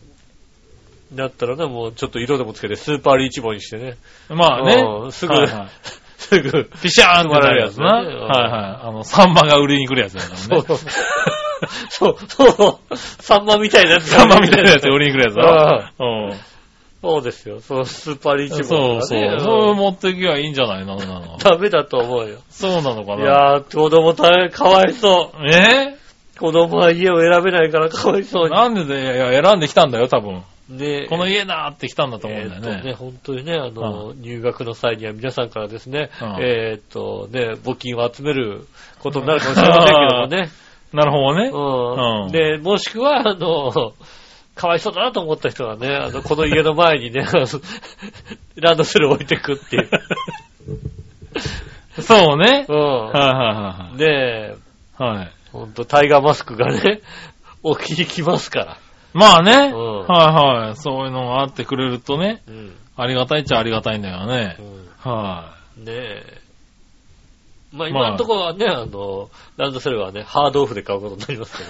[1.13, 3.97] だったらね、もうちょっと色でもつけてスーパーリーチ棒にしてね。
[4.29, 5.07] まあねう。
[5.07, 5.67] んすぐはいはい
[6.17, 6.69] すぐ。
[6.81, 7.95] ピシャーンってなるやつな。
[7.95, 8.17] はいはい。
[8.87, 10.37] あの、サンマが売りに来るやつだからね。
[10.39, 10.77] そうそう
[11.89, 15.93] そう、そう、サンマみたいなやつサンマみたいなやつ売りに来るやつだ。
[15.99, 16.33] うん。
[17.01, 17.59] そうですよ。
[17.61, 19.19] そのスーパーリーチそうそう。
[19.19, 21.37] ボールがねそう持ってきゃいいんじゃないのなの。
[21.39, 22.37] ダメだと思うよ。
[22.49, 23.25] そうなのかいな。
[23.25, 25.47] やー、子供大変かわいそう。
[25.47, 25.95] え？
[26.39, 28.51] 子供は家を選べないからかわいそうに。
[28.51, 30.43] なんでで、いや、選んできたんだよ、多分。
[30.71, 32.93] ねこの家だって来たんだと思うんだよえーね、ね。
[32.93, 38.67] 本当にね、あの、入学の際には皆さんからですね、うんえーっとね、募金を集める
[38.99, 40.49] ことになるかもしれませんけどもね。
[40.93, 41.49] なるほどね。
[41.49, 42.25] うん。
[42.25, 43.93] うんで、もしくは、あの、
[44.55, 47.25] かわいそうだなと思った人はね、あの、この家の前にね、
[48.55, 49.89] ランドセル置いてくっていう。
[52.01, 52.65] そうね。
[52.67, 53.97] うはいはん。
[53.97, 55.17] で、いはいはい。
[55.17, 55.31] はい。
[55.51, 57.01] ほんと、タイガーマスクがね、
[57.63, 58.77] 置きに来ますから。
[59.13, 59.71] まあね。
[59.73, 60.75] うんはいはい。
[60.77, 62.75] そういうのがあってくれるとね、うん。
[62.95, 64.61] ありがたいっちゃありがたいんだよねう。
[65.09, 66.41] んはねえ。
[67.73, 71.63] まあまあ今のところはね、あの、ランドセルはね、ハードオフで買うことになりますけ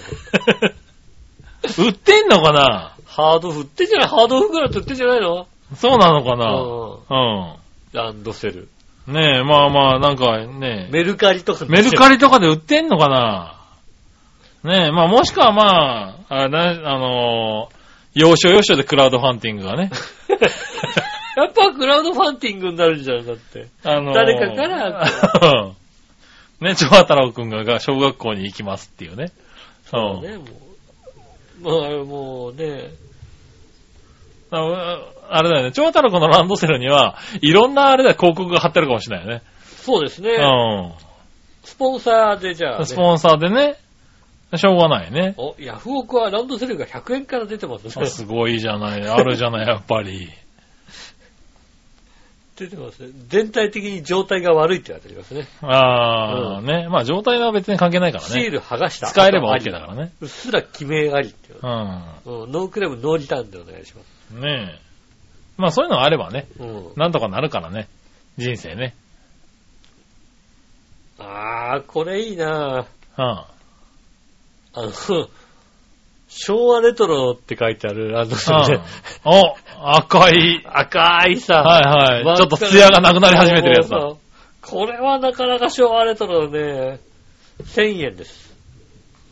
[0.68, 1.88] ど、い。
[1.88, 2.96] 売ってんのかな？
[3.06, 4.08] ハードオフ売ってんじゃない？
[4.08, 5.48] ハードオフぐらいって売ってんじゃないの？
[5.76, 6.52] そうなのかな？
[6.54, 7.52] うん。
[7.52, 7.56] う
[7.94, 8.68] ランドセル。
[9.08, 9.14] ん。
[9.14, 13.61] ねえ、まあまあ、なんかね、メルカリとかメルカリとかで売ってんのかな？
[14.64, 17.82] ねえ、まあもしくはまあ、あれだあのー
[18.14, 19.90] 要所要所でクラウドファンティングがね。
[21.38, 23.68] やっぱクラウドファンティングになるんじゃん、だって。
[23.84, 25.08] あのー誰かから、
[25.62, 25.68] う
[26.64, 29.32] んね、ちょわたろうくんが小学校に行きますっていうね。
[29.86, 31.82] そうね、もう。
[31.82, 32.90] まあ、もうね、
[34.52, 35.00] あ
[35.30, 39.42] あれだよね、ちょわたろうくんのランドセルには、いろんなあれだよ、広告が貼ってあるかもしれないよね。
[39.64, 40.32] そうですね。
[40.32, 40.92] う
[41.64, 42.80] スポンサーでじゃあ、ん。
[42.80, 43.76] ね、スポンサーでね、
[44.58, 45.34] しょうがないね。
[45.38, 48.06] お、ヤフオクはランドセルが100円から出てますね。
[48.06, 50.30] すごいじゃない、あるじゃない、やっぱり。
[52.58, 53.10] 出てますね。
[53.28, 55.48] 全体的に状態が悪いって言われてますね。
[55.62, 56.88] ああ、うんね。
[56.90, 58.50] まあ状態は別に関係ないからシーね。
[58.50, 59.08] ル剥がした。
[59.08, 60.12] 使えれば OK だからね。
[60.22, 61.68] うっすら記名ありっていうう。
[61.68, 62.52] うん。
[62.52, 64.36] ノークレームノーリターンでお願いします。
[64.36, 64.42] ん。
[64.42, 64.92] ねえ。
[65.58, 66.92] まあそういうのがあればね、うん。
[66.98, 67.88] なんとかなるからね。
[68.38, 68.96] 人生ね。
[71.18, 72.86] あー、これいいな
[73.18, 73.44] うん。
[74.74, 74.92] あの、
[76.28, 78.80] 昭和レトロって書いてあるランドセルで、
[79.26, 80.64] お、赤い。
[80.66, 82.38] 赤いさ、はいはい。
[82.38, 84.14] ちょっと艶がなくなり始めてるやつだ。
[84.62, 87.00] これはなかなか昭和レトロでね、
[87.64, 88.52] 1000円です。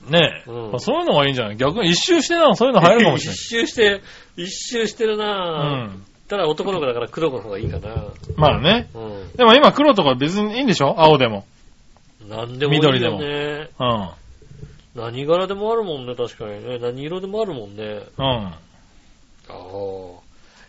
[0.10, 1.58] ねえ、うんまあそういうのがいいんじゃない？
[1.58, 4.02] 逆に一周してな、そういうの入るかもしれ一周して、
[4.38, 5.28] 一周してるない。
[5.28, 5.96] うなぁ。
[5.96, 6.06] ん。
[6.28, 8.90] ただ男の子だから黒の方がいいかなまあね。
[8.96, 9.32] うん。
[9.38, 10.96] でも今黒とか別にいいんでしょ？
[11.00, 11.46] 青でも。
[12.28, 13.00] なんでもいいよね。
[13.00, 14.10] 緑でうん。
[15.00, 16.78] 何柄でもあるもんね、確かにね。
[16.80, 18.04] 何色でもあるもんね。
[18.18, 18.26] うん。
[18.26, 18.60] ああ。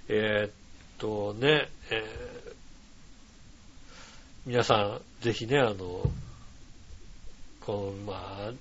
[0.09, 0.51] えー、っ
[0.99, 2.41] とね、えー
[4.47, 5.75] 皆さん、ぜひね、あの、
[7.61, 8.53] この、まあ、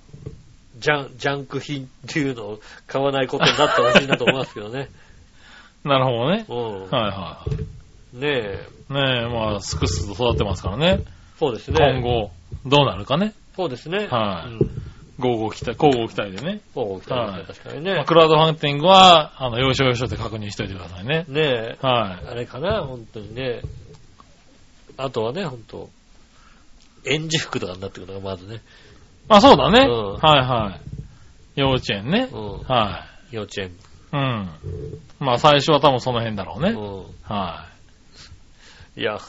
[0.77, 4.89] ジャン、ジャンク品っていうのを買わないことになってほしいなと思いますけどね。
[5.85, 6.45] なるほどね。
[6.49, 6.81] うん。
[6.83, 7.45] はいは
[8.13, 8.93] ねえ、い。
[8.93, 11.03] ねえ、まあ、すくすくと育ってますからね。
[11.39, 11.77] そうですね。
[11.79, 12.31] 今後、
[12.65, 13.33] どうなるかね。
[13.55, 14.07] そうですね。
[14.07, 14.78] はいうん。
[15.19, 16.61] 合合期待、交互期待でね。
[16.73, 18.05] そう、来たはい確かにまあね。
[18.05, 21.25] クラウドファンティングは、あの、要所要所で確認しといてくださいね。
[21.27, 22.27] ねえ、はい。
[22.27, 23.61] あれかな、本当にね。
[24.97, 25.89] あとはね、本当
[27.05, 28.61] 園児服とかになってくるのがまずね。
[29.27, 29.81] あ、そうだね。
[29.81, 30.79] うんはいは
[31.55, 31.59] い。
[31.59, 32.29] 幼稚園ね。
[32.31, 32.63] うん。
[32.63, 33.67] は幼稚園。
[33.67, 33.71] い。
[34.13, 34.49] うん。
[35.19, 36.71] まあ最初は多分その辺だろうね。
[36.71, 37.67] うは
[38.97, 38.99] ん。
[38.99, 39.19] いや、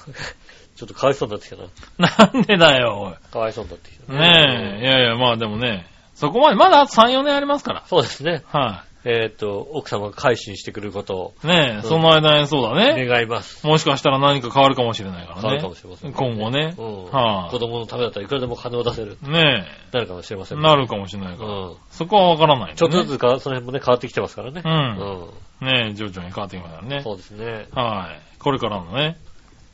[0.80, 2.32] ちょっとかわいそうになってきたな。
[2.32, 2.32] い。
[2.32, 4.18] なんでだよ、かわいそうになってきたおい。
[4.18, 4.82] ねえ。
[4.82, 7.84] いやいや、まあでもね、そこまで、まだあと3、4年ありますから。
[7.86, 8.42] そうですね。
[8.46, 11.46] はえっ、と、奥様が改心してくれることをい。
[11.46, 13.06] ねえ、うんその間にそうだね。
[13.06, 13.66] 願います。
[13.66, 15.40] もしかしたら何か変わるかもしれないからね。
[15.42, 16.74] 変わるかもしれません、今後ね。
[16.76, 17.04] うん。
[17.06, 19.16] はい子供のためだったらいくらでも金を出せる。
[19.22, 21.50] ねなるかもしれませえ、ん、なるかもしれないから。
[21.50, 21.76] うん。
[21.90, 22.76] そこはわからない、ね。
[22.76, 24.62] ちょっとずつか、その辺もね、変わってきてますからね。
[24.64, 25.66] うん。
[25.66, 27.00] ねえ、徐々に変わってきますからね。
[27.02, 27.68] そうですね。
[27.74, 28.38] はい。
[28.38, 29.16] これからのね、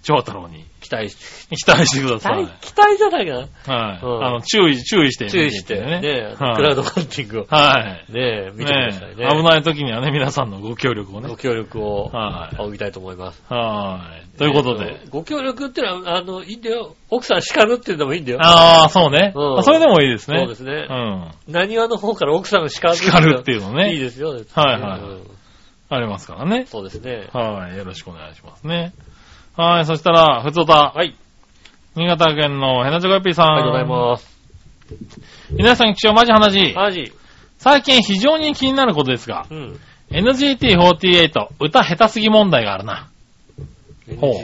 [0.07, 1.17] 長太郎に期待し、
[1.51, 2.47] 期待してください。
[2.61, 3.33] 期待、じゃないか
[3.67, 3.75] な。
[3.75, 4.01] はい。
[4.01, 8.13] うんあの、注意、注意して、注意して、ね、はいクラウドファンティングを、はい。
[8.13, 9.29] ね、見てくださいね。
[9.29, 11.37] 危ない時にはね、皆さんのご協力をねご。
[11.37, 12.57] 協力をはい。
[12.57, 13.43] 仰ぎたいと思います。
[13.49, 14.39] はい。
[14.39, 14.93] ということで。
[14.93, 15.11] えっと。
[15.11, 16.95] ご協力ってのは、あの、いいんだよ。
[17.11, 18.39] 奥さん叱るっていうのもいいんだよ。
[18.41, 19.33] ああ、そうね。
[19.35, 20.39] うんあそれでもいいですね。
[20.39, 20.93] そうですねう。
[20.93, 21.31] ん。
[21.49, 23.93] 何話の方から奥さんが叱る叱るっていうのね。
[23.93, 24.29] いいですよ。
[24.29, 25.37] はいはいうん
[25.89, 26.67] ありますからね。
[26.67, 27.29] そうですね。
[27.33, 27.77] はい。
[27.77, 28.93] よろしくお願いしますね。
[29.57, 29.87] はい。
[29.87, 30.93] そしたら、ふつおた。
[30.95, 31.15] はい。
[31.95, 33.47] 新潟県のヘナチョコヨッピーさん。
[33.47, 34.37] ありがとうございます。
[35.51, 36.75] 皆さん、気象マジ話。
[36.75, 37.13] マジ。
[37.59, 39.81] 最近非常に気になることですが、うん。
[40.11, 43.09] NGT48 歌下手すぎ問題があるな。
[44.21, 44.35] ほう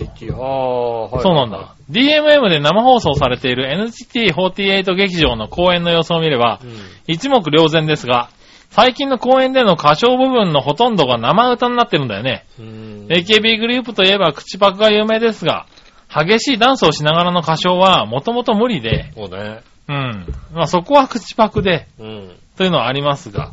[1.12, 1.22] はい。
[1.22, 1.74] そうなんだ。。
[1.90, 6.72] DMM で生放送されている NGT48 劇場の公演の様子を見れば、うん。
[7.06, 8.30] 一目瞭然ですが、
[8.72, 12.46] 最近の公演での歌唱部分のほとんどが生歌になってるんだよね。
[12.58, 13.06] うん。
[13.10, 15.66] AKB グループといえば口パクが有名ですが、
[16.08, 19.60] 激しいダンスをしながらの歌唱はもともと無理で、そうね。
[19.88, 20.26] うん。
[20.54, 22.36] まあそこは口パクで、うん。
[22.56, 23.52] というのはありますが、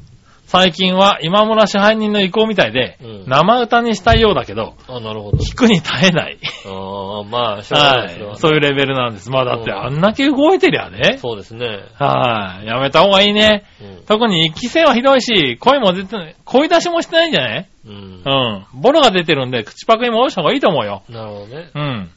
[0.51, 5.37] 最近は今村支配人の意向みたいで、うん生歌にしたいようだけど、あ、なるほど。
[5.37, 6.39] 聞くに耐えない。
[6.65, 8.31] ああ、まあ、しょうがないはですよ。
[8.31, 8.35] い。
[8.37, 9.29] そういうレベルなんです。
[9.29, 11.19] まあだってうんあんだけ動いてりゃね。
[11.19, 11.67] そうですね。
[11.99, 12.65] はい。
[12.65, 13.65] やめた方がいいね。
[13.79, 14.05] うん。
[14.07, 17.67] 特に一期生はひどいし、声も出てない、声出しもしてないんじゃない？
[17.85, 18.29] うんう。
[18.29, 18.65] ん。
[18.81, 21.03] ボロが出てるんで、口パクに戻した方がいいと思うよ。
[21.09, 21.69] なるほどね。
[21.75, 22.09] うん。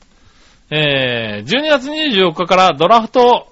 [0.71, 3.52] えー、12月24日からドラフト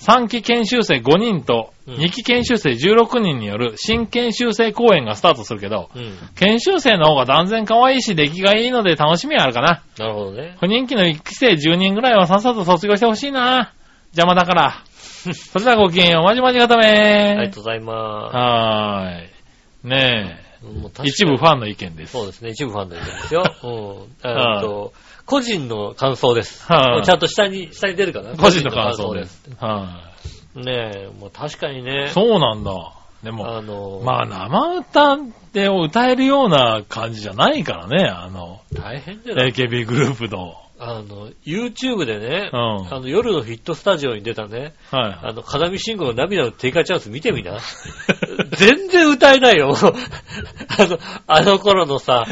[0.00, 6.16] 3期研修生5人とうん2期研修生16人による新研修生公演がスタートするけど、うん。
[6.36, 9.82] 研修生の方が断然可愛いし出来がいいので楽しみはあるかな。
[9.98, 10.56] なるほどね。
[10.60, 13.72] 不人気の1期生10人ぐらいはさっさと卒業してほしいな。
[14.12, 14.84] 邪魔だから。
[15.32, 16.24] それではごきげんよう。
[16.24, 19.88] まじまじがためありがとうございまはーい。
[19.88, 20.64] ねす。
[20.66, 21.04] もう確かえ。
[21.04, 22.12] に一部ファンの意見です。
[22.12, 22.50] そうですね。
[22.50, 23.42] 一部ファンの意見ですよ。
[23.62, 24.28] うん。
[24.28, 24.92] えっと、
[25.28, 26.64] 個人の感想です。
[26.64, 28.34] はいちゃんと下に、下に出るかな？
[28.34, 29.42] 個人の感想です。
[29.58, 30.14] は
[30.54, 32.08] ねえ、もう確かにねい。。
[32.08, 32.94] そうなんだ。
[33.22, 35.18] でも、あの、まあ生歌
[35.52, 40.54] で歌えるような感じじゃないからね、あの、大変じゃない？AKB グループの。
[40.80, 45.18] あの、YouTube でね、うんあの、夜のヒットスタジオに出たね、はい。
[45.22, 47.58] あの、風見慎吾の涙の定価チャンス見てみな。
[48.56, 49.74] 全然歌えないよ。
[49.76, 52.26] あの、あの頃のさ、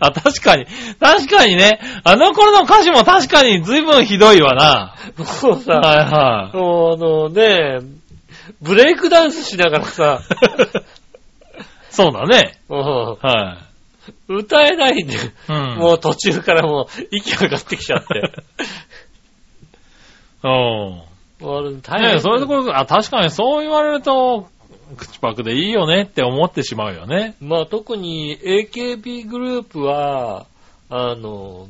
[0.00, 0.66] あ、確かに。
[1.00, 1.80] 確かにね。
[2.04, 4.94] あの頃の歌詞も確かに随分ひどいわな。
[5.16, 6.56] もうさ、はいはい。
[6.56, 7.80] もうあのね、
[8.60, 10.20] ブレイクダンスしながらさ、
[11.90, 12.58] そうだね。
[12.68, 13.69] もはう
[14.28, 15.20] 歌えないんだよ。
[15.20, 15.30] い。
[15.48, 15.78] うん。
[15.78, 18.32] もう途中からもう息上がってきちゃって。
[20.44, 21.02] うん。
[21.82, 22.14] 大変。
[22.16, 24.48] ねそういうところ、あ、確かにそう言われると、
[24.96, 27.34] 口パクでいいよねって思ってしまうよね。
[27.40, 30.46] まあ特に AKB グループは、
[30.88, 31.68] あの、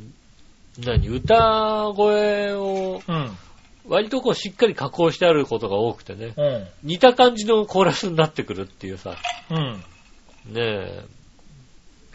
[0.79, 3.37] 何、歌声をうん。
[3.89, 6.67] 割とこうしっかり加工してあることが多くてね、うん。
[6.85, 9.17] 似た感じのコーラスになってくるっていうさ、
[9.51, 9.83] うん。
[10.47, 11.05] ねえ、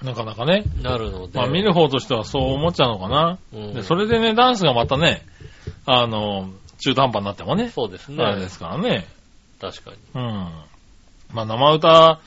[0.03, 0.63] なかなかね。
[0.81, 1.37] なるので。
[1.37, 3.39] まあ見る方としてはそう思っちゃうのかな。
[3.53, 5.25] うんでそれでね、ダンスがまたね、
[5.85, 8.23] あの、中途半端になってもね、そうですね。
[8.23, 9.07] あれですからね。
[9.61, 9.97] 確かに。
[10.13, 10.21] うん。
[11.33, 12.19] まあ生歌、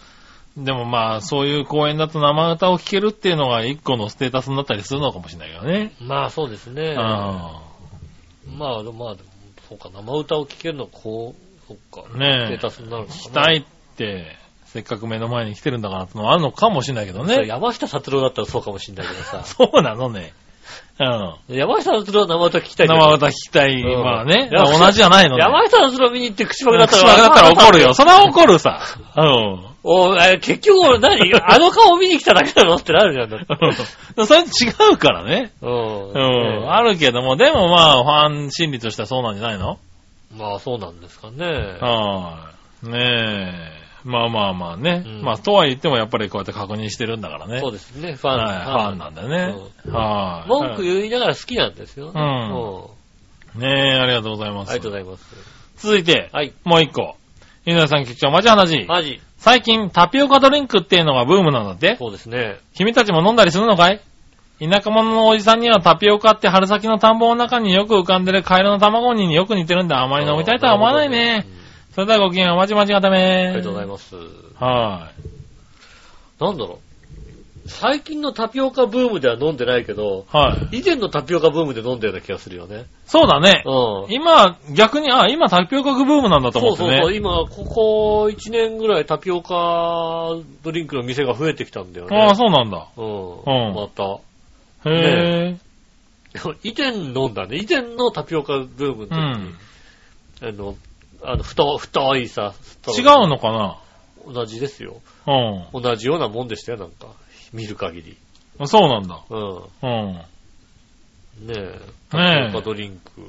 [0.56, 5.92] でもまあそういう公演だと生歌を聴けるっていうのが一個のステータスになったりするのかもしれないけどね。
[6.00, 6.90] まあそうですね。
[6.90, 6.96] うん。
[8.56, 9.16] まあ、まあ、
[9.68, 12.18] そうか、生歌を聴けるのはこう、そっか。
[12.18, 13.20] ねえステータスになるのかな。
[13.20, 13.64] 聞きたいっ
[13.96, 14.36] て、
[14.72, 17.46] せっかく目の前に来てるんだからってのはあるのかもしれないけどね。
[17.46, 19.42] 山下達郎だったらそうかもしんないけどさ。
[19.48, 20.32] そうなのね。
[21.00, 21.04] う
[21.52, 21.56] ん。
[21.56, 23.80] 山下達郎は生歌聴きたい生歌聞きたい。
[23.80, 24.50] うんまあね。
[24.52, 25.42] 山下同じじゃないのね。
[25.42, 27.08] 山下達郎見に行って口パクだった口ら。
[27.08, 27.94] パクだったら怒るよ。
[27.94, 28.80] それは怒るさ。
[29.16, 29.64] うん。
[29.84, 31.32] おえ結局俺何？
[31.34, 33.30] あの顔見に来ただけなのってなるじゃん。
[33.30, 34.44] だってそれ違
[34.92, 35.52] うからね。
[35.62, 36.08] うん。
[36.10, 36.62] うん。
[36.62, 39.78] ねあるけども、でもまあ、ファン心理としてはそうなんじゃないの？
[40.36, 41.46] まあそうなんですかね。
[41.80, 42.50] は
[42.84, 42.88] い。
[42.88, 42.98] ね
[43.74, 43.77] え。
[44.08, 45.04] まあまあまあね。
[45.04, 47.60] うんまあ、とは言ってもやっぱりこうやって確認してるんだからね。
[47.60, 48.14] そうですね。
[48.14, 48.38] ファン。
[48.38, 48.64] はい。
[48.64, 49.54] ファンなんだよね。
[49.90, 50.48] はい。
[50.48, 52.12] 文句言いながら好きなんですよ。
[52.14, 52.22] うん
[53.54, 54.70] うんねえ、ありがとうございます。
[54.70, 55.24] ありがとうございます。
[55.76, 56.52] 続いて、はい。
[56.64, 57.16] もう一個。
[57.66, 58.84] 井上さん局長、マジ話。
[58.86, 59.20] マジ。
[59.36, 62.58] 最近、タピオカドリンクっていうのがブームなんだってそうですね。
[62.74, 64.00] 君たちも飲んだりするのかい？
[64.60, 71.46] 田舎者のおじさんにはタピオカって春先の田んぼの中によく浮かんでるカエルの卵によく似てるんであまり飲みたいとは思わないね。
[71.98, 73.18] それではごきげんよう、まちまちがため。
[73.18, 74.14] ありがとうございます。
[74.54, 75.10] は
[76.38, 76.78] なんだろ
[77.66, 77.68] う。
[77.68, 80.36] 最近のタピオカブームでは飲んでないけど、い。
[80.36, 80.78] はい。
[80.78, 82.86] 以前のタピオカブームで飲んだような気がするよね。
[83.04, 83.64] そうだね。
[83.66, 84.12] うん。
[84.14, 86.88] 今、逆に、あ、今タピオカブームなんだと思ってね。
[86.88, 87.16] そうそうそう。
[87.16, 92.16] 今、ここ1年ぐらいタピオカドリンクの店が増えてきたんだよね。
[92.16, 92.86] ああ、そうなんだ。
[92.96, 93.40] うん。
[93.40, 94.20] うんまた。
[94.88, 95.56] へえ。
[96.62, 97.56] 以前飲んだね。
[97.56, 99.48] 以前のタピオカブームの時に、
[100.42, 100.48] うん。
[100.48, 100.76] あの、
[101.22, 102.54] あの、太、太いさ、
[102.86, 103.78] 違うのかな？
[104.26, 105.00] 同じですよ。
[105.26, 107.08] う同じようなもんでしたよ、なんか。
[107.52, 108.16] 見る限り。
[108.62, 108.68] ん。
[108.68, 109.22] そうなんだ。
[109.30, 109.56] うん。
[109.56, 110.12] うん。
[111.46, 111.80] ねえ。
[112.10, 113.20] タねえピオカドリンク。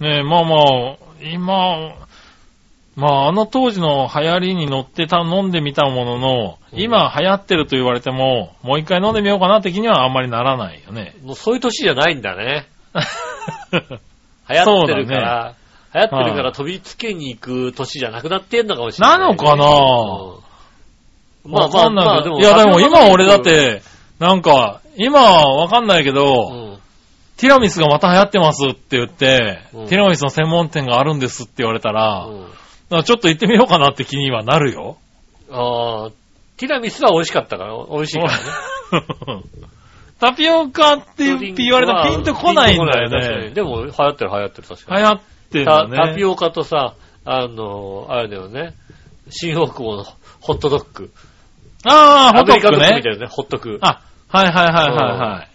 [0.00, 1.94] ねえ、まあまあ、今、
[2.96, 11.16] まああの当時の流行りに乗ってた、飲んでみたものの、うん今流行ってると言われても、もう一回飲んでみようかな的にはあんまりならないよね。
[11.22, 12.68] もうそういう年じゃないんだね。
[14.48, 15.54] 流行ってるから、
[15.92, 19.64] 流行ってるから飛びつけに行く年じゃなくなってんのかもしれない、なのかな？
[19.64, 20.50] うん
[21.52, 22.30] まあわかんないけど。
[22.32, 23.82] まあいやでも今俺だっ、て、
[24.18, 26.78] なんか、今、わかんないけど、うん。
[27.38, 32.28] ティラミスがまた流行ってますって言って、うんティラミスの専門店があるんですって言われたら、
[32.90, 34.98] ちょっと行ってみようかなって気にはなるよ。
[35.50, 36.10] ああ、
[36.58, 39.44] ティラミスは美味しかったから、美味しいからね。
[40.20, 43.50] タピオカって言われたらピンとこないんだよね。
[43.54, 45.00] でも、流行ってる流行ってる、確かに。
[45.00, 45.20] 流行っ
[45.50, 45.96] てんだね。
[45.96, 46.94] タタピオカとさ、
[47.24, 48.74] あの、あれだよね。
[49.30, 50.04] 新大久保の
[50.40, 51.10] ホットドッグ。
[51.84, 53.12] ああ、ホアメリカットクねドッグみたい。
[53.14, 53.78] なね、ホットク。
[53.80, 55.50] あ、はいはいはいはいはい。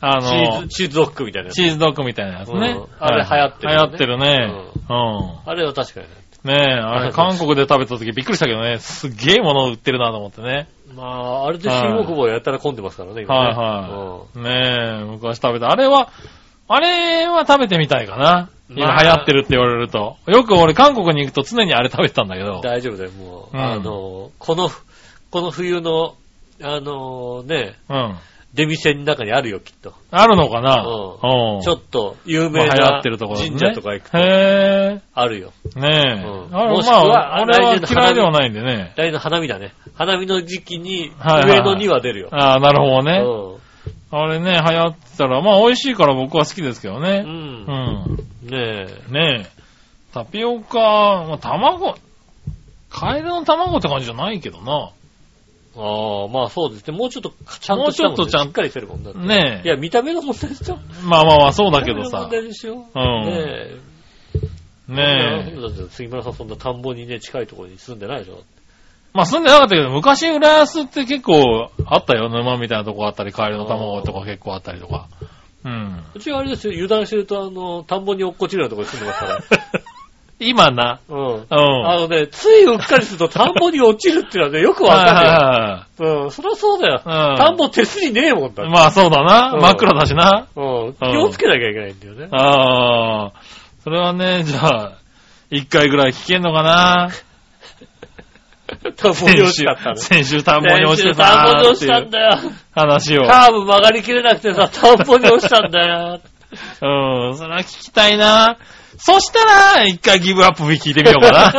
[0.00, 1.56] あチーのズ、、チーズドッグみたいなやつ。
[1.56, 2.86] チーズドッグみたいなやつねうん。
[3.00, 4.72] あれ流行ってるよね流行ってるね。
[4.88, 5.50] うん。
[5.50, 6.14] あれは確かにね。
[6.44, 10.68] ねえ、あれ、韓国で食べた時びっくりしたけどね、すっげえもの売ってるなと思ってね。
[10.94, 13.40] まあ、あれで新大久保やったら混んでますからね、今ね。
[13.48, 14.38] はいはい。
[14.38, 15.70] ねえ、昔食べた。
[15.70, 16.10] あれは、
[16.68, 18.50] あれは食べてみたいかな。
[18.68, 20.16] 今まあ流行ってるって言われると。
[20.26, 22.60] よく俺韓国に行くと常にあれ食べてたんだけどうん。。
[22.62, 23.56] 大丈夫だよ、もう。
[23.56, 24.68] うんあの、この、
[25.30, 26.14] この冬の、
[26.62, 28.16] あのね、うん。
[28.54, 29.92] 出店の中にあるよ、きっと。
[30.10, 30.82] あるのかな？
[30.82, 31.60] うんうん。
[31.60, 35.52] ちょっと有まあ名な流行ってるところね神社とか行くと、へあるよ。
[35.76, 35.80] え。
[35.80, 36.26] ねえ。
[36.26, 38.94] うんあれもしくはまあ、俺は来年の花見嫌いではないんでね。
[38.96, 39.74] 来年の花見だね。
[39.94, 42.28] 花見の時期に、はいはいはい上野には出るよ。
[42.32, 43.18] ああ、なるほどね。
[43.20, 43.60] う
[44.10, 46.98] あれね、流行ってたら、まあ美味しいから僕は好きですけどん。
[46.98, 47.02] う。
[47.02, 47.24] ね。
[47.26, 48.16] うんん。
[48.48, 49.12] ねえ。
[49.12, 49.56] ねえ。
[50.12, 50.78] タピオカ、
[51.28, 51.94] まあ、卵、
[52.88, 54.90] カエルの卵って感じじゃないけどな。
[55.76, 56.96] ああ、まあそうですね。
[56.96, 59.18] もうちょっとちゃんとしたもんねもうちょっとちゃんしっかりしてるもんだって。
[59.18, 60.78] ねえいや、見た目の問題でしょ。
[61.04, 62.30] まあまあまあ、そうだけどさ見た目の問。
[62.30, 62.74] 題でしょ。
[62.74, 63.80] うんね
[64.88, 64.92] え。
[64.92, 65.60] ねえ。
[65.60, 68.42] だって杉村さんそんな田んぼにね、近いところに住んでないでしょ。
[69.16, 72.28] まあ住んでなかったけど、昔浦安って結構あったよ。
[72.28, 75.08] 沼みたいなとこあったり、カエルの卵とか結構あったりとか。
[75.64, 76.04] うん。
[76.14, 79.62] うちはあれですよ、油断してると、あの、田んぼに落っこちるようなところに住んでますから。
[80.38, 81.00] 今な。
[81.08, 81.18] うん。
[81.18, 81.46] うん。
[81.50, 86.22] あのね、ついうっかりすると田んぼに落ちるっていうのはね、よくわかるよ。
[86.24, 87.00] うん、そりゃそうだよ。
[87.02, 88.64] はい田んぼ手すりねえもんだ。
[88.68, 89.52] まあそうだな。
[89.54, 90.46] うん真っ暗だしな。
[90.54, 90.60] う
[90.90, 90.92] ん。
[90.92, 92.28] 気をつけなきゃいけないんだよね。
[92.32, 93.32] ああ。
[93.82, 94.92] それはね、じゃあ、
[95.50, 97.08] 一回ぐらい聞けんのかな。
[98.92, 99.96] 田んぼに落ちちゃったの。
[99.96, 102.38] 先週田んぼに落ちて先週田んぼに落ちたんだよ。
[102.72, 103.26] 話を。
[103.26, 106.20] カーブ曲がりきれなくてさ、田んぼに落ちたんだよ。
[106.82, 108.58] うん、それは聞きたいな。
[108.98, 109.44] そした
[109.78, 111.52] ら、一回ギブアップ聞いてみようかな。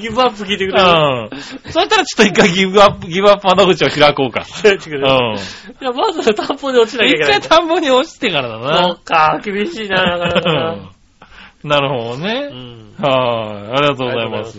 [0.00, 0.82] ギブアップ聞いてくれる？
[0.82, 1.40] うん。
[1.70, 4.40] そしたらちょっと一回ギブアップ、ギブアップ窓口を開こうか。
[4.40, 5.06] 聞いてくれる。
[5.06, 5.36] うん。
[5.36, 5.38] い
[5.84, 7.48] や、まず田んぼに落ちなきゃい一けない回。
[7.50, 8.96] 田んぼに落ちてからだそなう。
[9.04, 10.88] か、厳しいな、なかなか
[11.62, 11.80] な。
[11.80, 12.46] るほどうね。
[12.46, 12.94] ん。
[12.96, 13.76] はい。
[13.76, 14.58] ありがとうございます。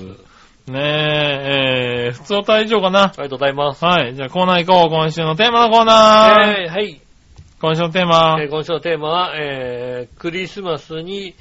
[0.70, 3.04] ねえ、えー、普通お以上かな。
[3.04, 3.84] ありがとうございます。
[3.84, 4.16] はい。
[4.16, 4.90] じゃあコーナー行こう。
[4.90, 6.64] 今週のテーマのコーナー。
[6.64, 7.02] えーはい。
[7.62, 8.38] 今週のテーマ。
[8.42, 11.36] えー今週のテーマは、えー、クリスマスに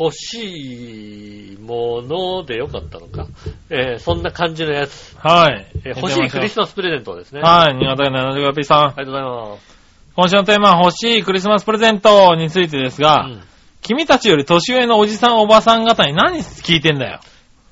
[0.00, 3.26] 欲しいものでよかったのか。
[3.70, 5.16] えー、そんな感じのやつ。
[5.18, 5.66] はい。
[5.84, 7.40] えー欲しいクリスママスプレゼントですね。
[7.40, 7.74] はい。
[7.74, 8.78] 新潟県 75P さん。
[8.80, 9.78] ありがとうございます。
[10.16, 13.42] 今週のテーマは欲しいクリスマスプレゼントについてですが、うん
[13.82, 17.20] 君たちより年上のおじさんおばさん方に何聞いてんだよ。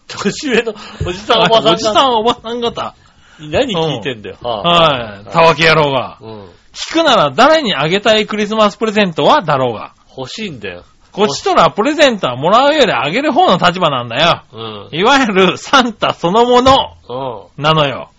[0.09, 0.75] 年上の
[1.07, 2.95] おじさんおばさんがおじさんおばさん方。
[3.39, 4.39] に何聞いてんだよ。
[4.41, 5.31] はい。
[5.31, 6.19] たわけ野郎が。
[6.21, 6.51] うん。
[6.73, 9.95] 聞くなら誰にあげたいクリスマスプレゼントはだろうが。
[10.17, 10.85] 欲しいんだよ。
[11.13, 14.43] こっちとらプレゼントはもらうよりあげる方の立場なんだよ。
[14.91, 14.99] うん。
[14.99, 17.63] いわゆるサンタそのものうん。
[17.63, 18.11] なのよ。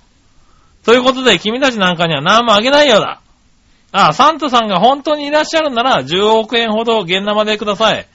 [0.83, 3.21] ということで君たちなんかには何もあげないようだ。
[3.91, 8.07] ああ、サンタさんが本当にいらっしゃるなら10億円ほど現生でください。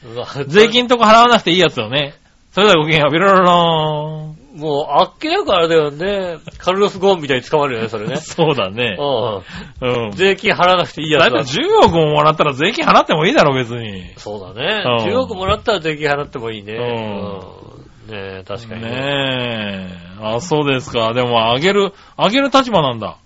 [0.49, 2.15] 税金とか払わなくていいやつよね。
[2.53, 6.37] それではごきげんよう、ビロロロもう、あっけなくあれだよね。
[6.59, 8.11] カルロス・ゴーンみたいに捕まるよね、それーン。
[8.11, 8.17] ね。
[8.19, 8.99] そうだね。
[8.99, 9.87] う。
[9.87, 10.11] うんん。
[10.13, 11.63] 税金払わなくていいやだいたいつだ。
[11.63, 14.13] 10億ももらったら税金払ってもいいだろ、別に。
[14.19, 14.83] そうだね。
[14.85, 16.75] うん10億もらったら税金払ってもいいね。
[16.75, 17.63] うんうん
[18.09, 18.91] ねえ、確かにね。
[18.91, 19.89] ね
[20.21, 20.25] え。
[20.37, 21.15] あ、そうですか。
[21.15, 23.17] でも、あげる、あげる立場なんだ。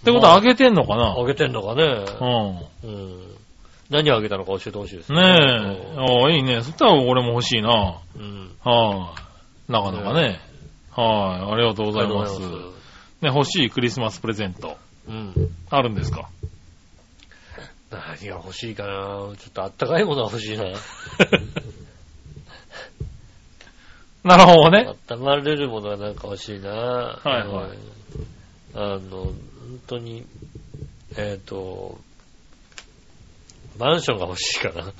[0.00, 2.04] ってことは、あげてんのかなあげてんのかね。
[2.84, 2.90] うん。
[2.90, 3.37] うん。
[3.90, 5.22] 何あげたのか教えてほしいですねえ。
[5.96, 6.62] ああ、いいね。
[6.62, 8.00] そしたら俺も欲しいな。
[8.16, 8.50] うん。
[8.62, 9.14] は
[9.68, 10.40] い、なかなかね。
[10.90, 12.38] はい、ありがとうございます。
[12.40, 14.76] ね、欲しいクリスマスプレゼント。
[15.08, 15.32] うん。
[15.70, 16.28] あるんですか？
[17.90, 18.90] 何が欲しいかな
[19.38, 20.64] ちょっとあったかいものが欲しいな。
[24.24, 24.94] なるほどね。
[25.08, 26.70] 温まれるものがなんか欲しいな。
[26.70, 27.78] はいはい
[28.74, 29.34] あの、本
[29.86, 30.26] 当に、
[31.16, 31.98] えっ、と、
[33.78, 34.92] マンションが欲しいかな。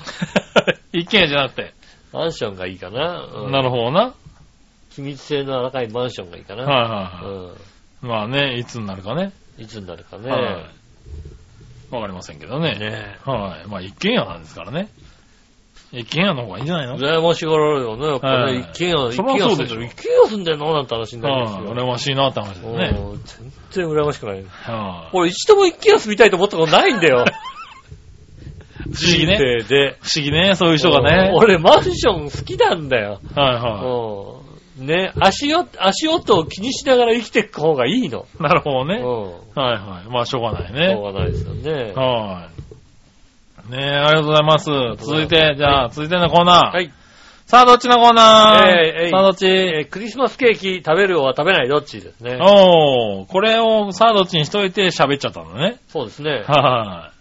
[0.93, 1.75] 一軒家じゃなくて。
[2.13, 3.29] マンションがいいかな。
[3.45, 4.15] うんなるほどな。
[4.91, 6.65] 機密性の高いマンションがいいかな。
[6.65, 8.07] はいはいはい。
[8.07, 9.33] まあね、いつになるかね。
[9.59, 9.65] うん。
[9.65, 10.31] いつになるかね。
[10.31, 11.95] はい。
[11.95, 12.75] わかりませんけどね。
[12.77, 13.69] ねはい。
[13.69, 14.89] まあ一軒家なんですからね。
[15.91, 16.99] 一軒家の方がいいんじゃないの？
[16.99, 18.07] 羨ましがられるよね。
[18.07, 19.85] やっぱはいね、一軒家、一軒家住んでる。
[19.87, 20.75] 一軒家住んでんの？
[20.75, 21.75] なんて話になるんですうん、よ。
[21.75, 22.99] 羨ましいなって話だよね。
[22.99, 24.45] うん全然羨ましくない。
[24.45, 27.25] は俺一度も一軒家住みたいと思ったことないんだよ。
[28.93, 29.37] 不思議ね。
[29.37, 29.99] 人生で。
[30.01, 31.33] 不思議ね、そういう人がね。
[31.35, 33.21] 俺マンション好きなんだよ。
[33.35, 34.41] はいは
[34.79, 34.87] うん。
[34.87, 38.27] ね、足音、足音を気にしながら生きていく方がいいの。
[38.39, 38.43] い。
[38.43, 38.97] なるほどね。
[38.97, 39.61] うん。
[39.61, 40.11] はいはい。
[40.11, 40.97] まあ、しょうがないしょね。
[40.99, 41.93] うがないですよね。
[41.95, 42.49] は
[43.69, 43.73] い。
[43.73, 44.71] ねえ、ありがとうございます。
[45.05, 46.75] 続いて、じゃあ、続いてのコーナー。
[46.75, 46.91] はい。
[47.45, 48.69] さあ、どっちのコーナー？
[48.69, 49.47] えいえいさあ、どっち？
[49.47, 52.39] えークリスマスケーキ食べるは食べないどっちですね。
[52.41, 55.79] おー、これをさあ、どっちにしといて喋っちゃったのね。
[55.89, 56.45] そうですね。
[56.47, 57.18] はい。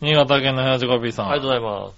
[0.00, 1.26] 新潟県のヘアジコピーさん。
[1.30, 1.92] ありがとうございま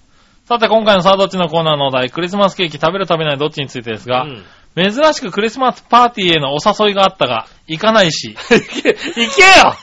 [0.47, 4.09] さて、今回のさあ、どっちのコーナーのお題、クリスマスケーキ食べる食べないどっちについてですす。
[4.09, 4.45] が、うん
[4.77, 8.37] 珍しくクリスマスパーティーへのお誘いがあったが、行かないし。
[8.49, 9.75] 行け、行けよ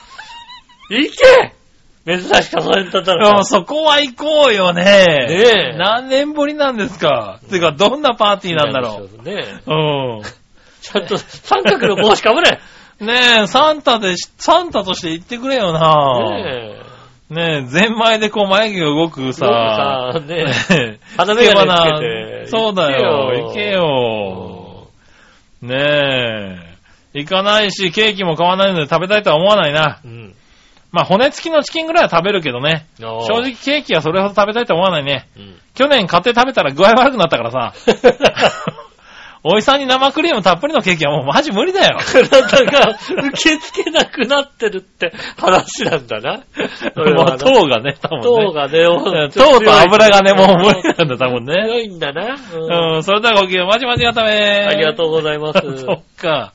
[0.90, 1.54] 行け
[2.06, 3.44] 珍しく誘えんだったらう。
[3.44, 4.84] そこは行こうよね。
[4.84, 7.42] ねえ何年ぶりなんですか。
[7.50, 9.24] てか、どんなパーティーなんだろう。
[9.24, 9.74] ねう。
[9.74, 10.22] うん。
[10.82, 12.62] ちゃんと三角の帽子かぶれ
[13.02, 16.97] ねえ、サンタでし、サンタとして言ってくれよなねえ。
[17.30, 24.88] ねえ、ゼンマイでこう眉毛が動くさ、さ、ねねえ 鼻眼鏡つけてそうだよ、行けよ。
[25.62, 25.76] ね
[27.14, 30.00] え、行かないし、ケーキも買わないので食べたいとは思わないな。
[30.06, 30.34] うん。
[30.92, 32.88] まあ、骨付きのチキンぐらいは食べるけどね。
[32.98, 35.28] 正正直ケーキはそれほど食べたいと思わないね。
[35.36, 35.56] うん。
[35.76, 37.74] 去年買って食べたら具合悪くなったからさ。
[39.44, 42.00] おいさんに生クリームたっぷりのケーキはもうマジ無理だよ。
[42.04, 46.34] 体が受け付けなくなってるって話なんだな。
[46.96, 48.24] もう糖がね、多分ね。
[48.24, 51.54] 糖がね、うん糖と油がね、もう無理なんだ、多分ね。
[51.54, 52.36] 強いんだな。
[52.54, 55.78] うんうん、それではごきげん、まじまじがためありがとうございます。
[55.78, 56.54] そっか。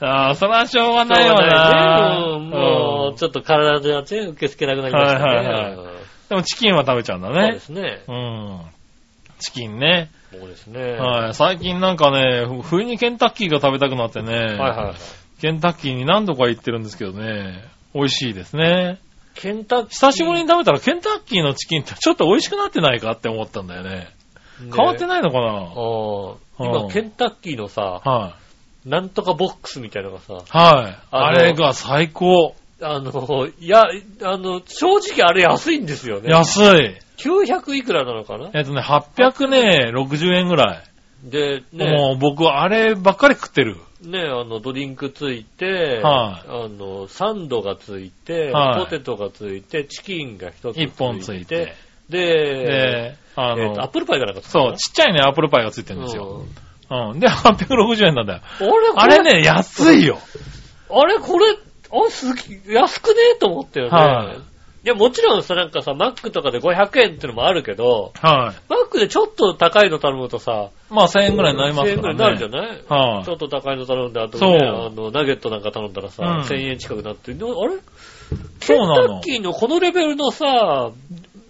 [0.00, 2.18] ああ、それはしょうがないよな。
[2.18, 5.24] ねうんもう、ちょっと体ではね、受け付けなくなりましたね。
[5.24, 6.02] はいはいはいうん
[6.32, 7.58] でもチキンは食べちゃうんだそうでね。
[7.58, 8.02] すね。
[8.08, 8.60] うん。
[9.38, 10.10] チキンね。
[10.32, 10.92] そうですね。
[10.92, 11.34] はい。
[11.34, 14.34] 最近なんかね、ふ冬にケンタッキーが食べたくなってね。
[14.34, 14.94] はいはいはい。
[15.40, 17.64] ケンタッキーに何度か行ってるんですけどね。
[17.94, 18.98] 美味しいですね。
[19.34, 19.88] ケンタッキー。
[19.90, 23.90] 久しぶりに食べたらケンタッキーのチキンってちょっと美味しくなってないかって思ったんだよね。
[23.90, 24.08] ね
[24.74, 28.36] 変わってないのかな、今、ケンタッキーのさ、は
[28.86, 28.88] い。
[28.88, 30.98] なんとかボックスみたいなのがさ、はい。
[31.10, 32.54] あれが最高。
[32.80, 33.84] あの、いや、
[34.22, 36.30] あの、正直あれ安いんですよね。
[36.30, 36.96] 安い。
[37.18, 38.50] 900いくらなのかな？
[38.54, 40.82] えっとね、800ね、60円ぐら
[41.24, 41.30] い。
[41.30, 43.76] で、ね、もう僕あればっかり食ってる。
[44.02, 51.74] ね、あの、ドリンクついて、はいあの、サンドがついて、はいポテトがついて、チキンが一つついて、一本ついて。
[52.08, 56.44] で、で、あえーとアッの、プルパイがなかったそう、かちっちゃいね、アップルパイがついてるんなですよ。
[56.90, 57.20] うんうん。
[57.20, 58.40] で、860円なんだよ。
[58.96, 60.18] あれあれね、安いよ。
[60.90, 61.56] あれこれ、
[61.92, 63.20] あ、すげ安くね？
[63.36, 63.92] えと思ったよね。
[63.92, 64.51] はい
[64.84, 70.92] いや、もちろんさ、なんかさ、マックとかで500円ってのもあるけど、はマックでちょっと高いの頼むとさ、い。
[70.94, 72.44] まあ1000円ぐらいになります1000円ぐかららね。
[72.44, 73.12] いになるじゃない？
[73.14, 73.24] はい。
[73.24, 74.50] ちょっと高いの頼んで、あとそう。
[74.50, 76.40] ね、あの、ナゲットなんか頼んだらさ、うん。
[76.40, 77.76] 1000円近くなって、でもあれ？
[78.60, 78.96] そうなの。
[78.96, 80.90] ケンタッキーのこのレベルのさ、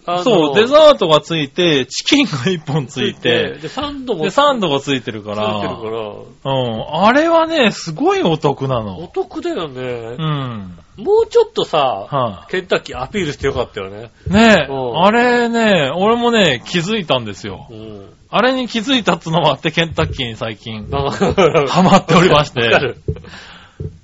[0.05, 7.05] そう、デザートがついて、チキンが1本ついて、で、サンドもで、サンドがついてるかついてるからら、、うん。
[7.05, 9.07] あれはね、すごいお得なおの。
[9.07, 10.15] 得だようね。
[10.15, 10.77] ん。
[10.97, 14.11] もうちょっとさ、はケンタッキーアピールしてよかったよね。
[14.29, 14.33] い。
[14.33, 17.67] ねえ、うんあれね、俺もね、気づいたんですよ。
[17.69, 18.09] うん。
[18.29, 22.95] あれに気づいたっつのもあって、ケンタッキーに最近、 ハマっておりまして。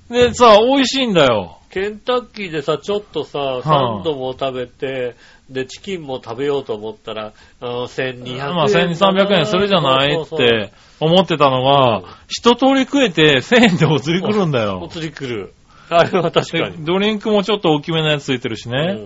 [0.08, 1.58] で、さ、美味しいんだよ。
[1.70, 5.14] ケンタッキーでさ、ちょっとさ、サンドも食べて、
[5.50, 8.38] で、チキンも食べようと思ったら、あの1200円。
[8.54, 14.88] まあ、1200円するじゃないって思ってたのうんが、一通り食えて1000円でお釣り来るんだおよ。
[14.88, 15.52] 釣り来る。
[15.90, 16.84] あれは確かでに。
[16.84, 18.98] ドリンクもちょっと大きめのやつついてるしね。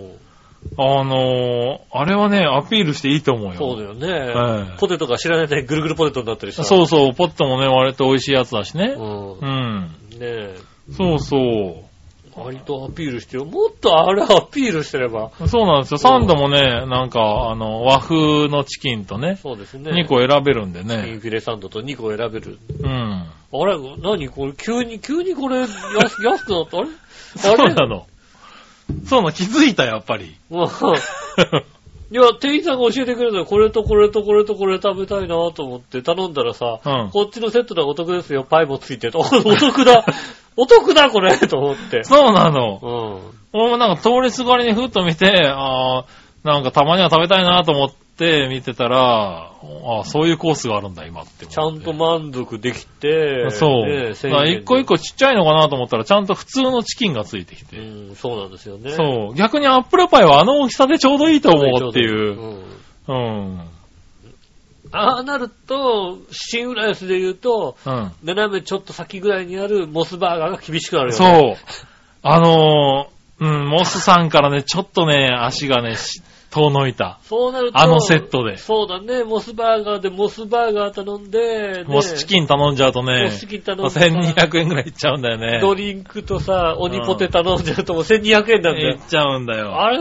[0.77, 3.55] あのー、あれはね、アピールしていいと思うよ。
[3.55, 6.63] そうだよね、はいポテトが知らないでぐるぐるポテトになってるしさ。
[6.63, 8.95] そうそう、ポットもね、割と美味しいやつだしね。
[8.97, 9.31] うん。
[9.33, 9.89] うん。
[10.11, 10.55] ねえ。
[10.91, 11.84] そうそう。
[12.35, 13.45] 割とアピールしてよ。
[13.45, 15.31] もっとあれアピールしてれば。
[15.47, 15.97] そうなんですよ。
[15.97, 19.91] サンドもね、なんか、あの、和風のチキンとね、そうですね。
[19.91, 21.19] 2個選べるんでチキンね。
[21.19, 22.59] フィレサンドと2個選べる。
[22.81, 23.25] うん。
[23.53, 24.53] あれ何これ？
[24.53, 25.69] 急に、急にこれ安
[26.25, 26.77] 安くなった？
[26.79, 26.87] あれ？
[27.37, 28.05] そうあれなの。
[29.05, 30.35] そうなの、気づいた、やっぱり。
[32.11, 39.13] いや、店員さんが教えてくれたら、これとこれとこれとこれ食べたいなと思って頼んだらさ、うんこっちのセットでお得ですよ、パイもついてる。
[39.17, 39.25] お お
[39.55, 40.05] 得だ
[40.57, 42.03] お得だこれと思って。
[42.03, 42.79] そうなの。
[43.53, 43.59] うん。
[43.59, 46.05] 俺もなんか通りすがりにふっと見て、ああ、
[46.43, 51.45] なんかたまには食べたいなと思って見てたら、ああ、そういうコースがあるんだ、今って。
[51.45, 53.85] ちゃんと満足できて、そう。
[53.85, 54.13] ね
[54.51, 57.77] 一個一個ちっちゃいのかなと思ったら、ちゃんと普通のチキンがついてきて。
[57.77, 58.91] うん、そうなんですよね。
[58.91, 59.35] そう。
[59.35, 62.33] 逆にアップルパイはあの大きさでちょうどいいと思うっていう。
[62.33, 62.63] ん
[63.07, 63.59] うん。
[64.91, 68.11] ああなると、新浦安で言うと、うん。
[68.23, 71.57] 斜めちょっと先ぐらいにあるモスバーガーが厳しくなるよね。
[71.57, 71.75] そう。
[72.21, 76.21] あのー、うん、モスさんからね、ちょっとね、足がね、し
[76.55, 77.19] 遠のいた。
[77.23, 85.59] そうなると、あのセットでそうだね、モスバーガーでモスバーガー頼んで、ねモスチキン頼んじゃうとねモスチキン頼んでさ1200円ぐらいいっちゃうんだよね。
[85.59, 88.99] ドリンクとさ、鬼ポテ頼んじゃうともう1200円なんだよいっ。
[89.05, 89.81] ちゃうんだよ。
[89.81, 89.99] あれ、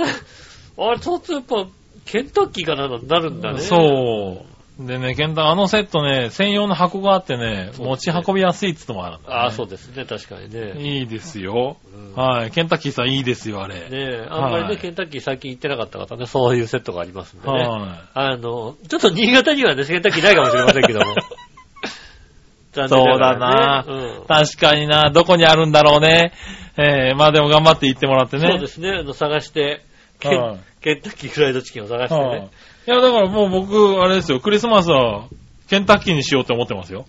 [0.79, 1.67] あれ、ちょっとやっぱ、
[2.05, 3.61] ケンタッキーかななるんだね。
[3.61, 4.54] そう。
[4.79, 9.35] でね、ケンタ、あのセットね、専用の箱があってね、持ち運びやすいっつうのもあるんだ、ね。
[9.35, 10.73] ああ、そうですね、確かにね。
[10.81, 11.77] いいですよ。
[11.95, 12.51] うんはい。
[12.51, 13.75] ケンタッキーさんいいですよ、あれ。
[13.75, 17.53] ねえ、あんまりね、はいケンタッキー最近行ってなかった方ね、そういうセットがありますんでね。
[17.53, 21.15] はあの、ちょっと新潟にはね、ケンタッキーないかもしれませんけども。
[21.15, 24.27] ねそうだうんい。
[24.27, 26.33] 確かにな、どこにあるんだろうね。
[26.77, 28.49] えー、まあでも頑張って行ってもらってね。
[28.49, 29.83] そうですね、探して、
[30.19, 32.51] ケンはいケンタッキーフライドチキンを探してはいね。
[32.87, 35.25] いや、だからもう僕、あれですよ、クリスマスは、
[35.69, 37.07] ケンタッキーにしようって思ってますよ。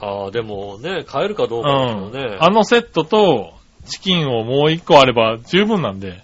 [0.00, 2.36] ああ、でもね、買えるかどううかですよね。
[2.36, 2.42] ん。
[2.42, 3.52] あのセットと、
[3.86, 6.22] チキンをもう一個あれば十分なんで。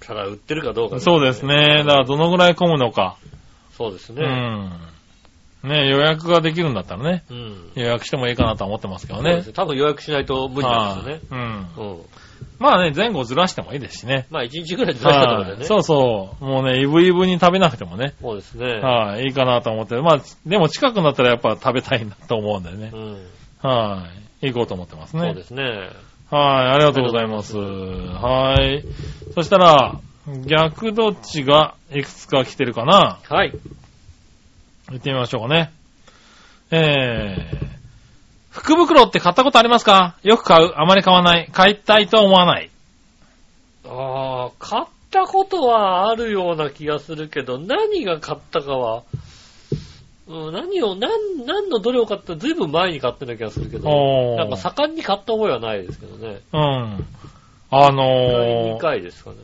[0.00, 1.84] ただ売ってるかどうかそうですね。
[1.84, 3.16] だからどのぐらい混むのか。
[3.76, 4.22] そうですね。
[5.62, 5.68] うん。
[5.68, 7.70] ね予約ができるんだったらね、うん。
[7.74, 9.46] 予約してもいいかなとは思ってますけどねそうです。
[9.48, 11.20] ね多分予約しないと無理なんですよね。
[11.30, 11.90] はいうん。
[11.90, 12.00] うん。
[12.58, 14.26] まあね、前後ずらしてもいいですしね。
[14.30, 15.56] まあ、一日ぐらいずらしたところでね。
[15.58, 16.44] はいそうそう。
[16.44, 18.14] もうね、イブイブに食べなくてもね。
[18.20, 18.66] そうですね。
[18.80, 19.96] はい、いいかなと思って。
[20.00, 22.96] まあ、でも近くなったらやっぱ食べたいなと思うんだよねう。
[22.96, 23.68] ん。
[23.68, 24.08] は
[24.42, 24.48] い。
[24.50, 25.22] 行こうと思ってますね。
[25.22, 25.62] そうですね。
[26.30, 27.56] はい、ありがとうございます。
[27.58, 28.84] はい。
[29.34, 30.00] そしたら、
[30.46, 33.52] 逆どっちがいくつか来てるかなはい。
[34.90, 35.72] 行ってみましょうかね。
[36.70, 37.81] えー、
[38.52, 40.16] 福袋って買ったことありますか？
[40.22, 40.72] よく買う。
[40.76, 41.48] あまり買わない。
[41.52, 42.70] 買いたいとは思わない。
[43.84, 49.02] ああ、買ったことはあるような気がするけど、何が買ったかは、
[50.28, 51.10] うん、何を、何、
[51.46, 56.40] 何のどれを買ったずいぶん前に買ってた気がするけど、なんか盛んに買った覚えはないですけどね。
[56.52, 57.06] うん。
[57.70, 59.36] あ2のー、回ですかね。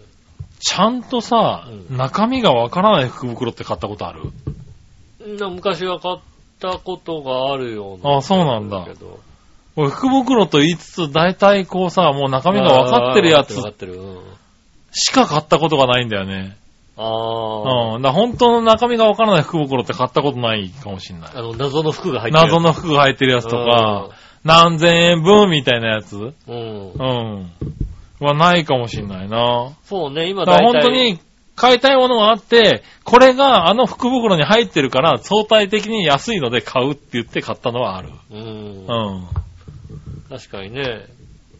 [0.61, 1.97] ちゃんとさ、うん。
[1.97, 4.21] 中身がわからない福袋って買ったことある？
[5.21, 6.19] うん昔は買っ
[6.59, 8.17] たことがあるような。
[8.17, 8.87] あそうなんだ
[9.77, 13.55] 俺福袋と言いつつ、大体こうさ、もう中身がわかってるやつ
[14.93, 16.57] しか買ったことがないんだよね。
[16.97, 18.03] ああ、うん。
[18.03, 21.31] だ本当の中身がわからない福袋って買ったことないかもしんない。
[21.33, 22.45] あの、謎の服が入ってる。
[22.45, 24.09] 謎の服が入ってるやつとか、
[24.43, 26.35] 何千円分みたいなやつうん。
[26.49, 27.05] うんう
[27.45, 27.53] ん。
[28.21, 29.71] はないかもしんないな。
[29.85, 30.59] そうね、今だ。
[30.59, 31.21] 本当に
[31.59, 38.11] 買いたいものがあって、これがあの福袋に入ってるから相対的に安いので買うって言って買ったのはある。
[38.31, 39.21] うんう。
[39.21, 39.29] ん。
[40.31, 41.07] 確かにね、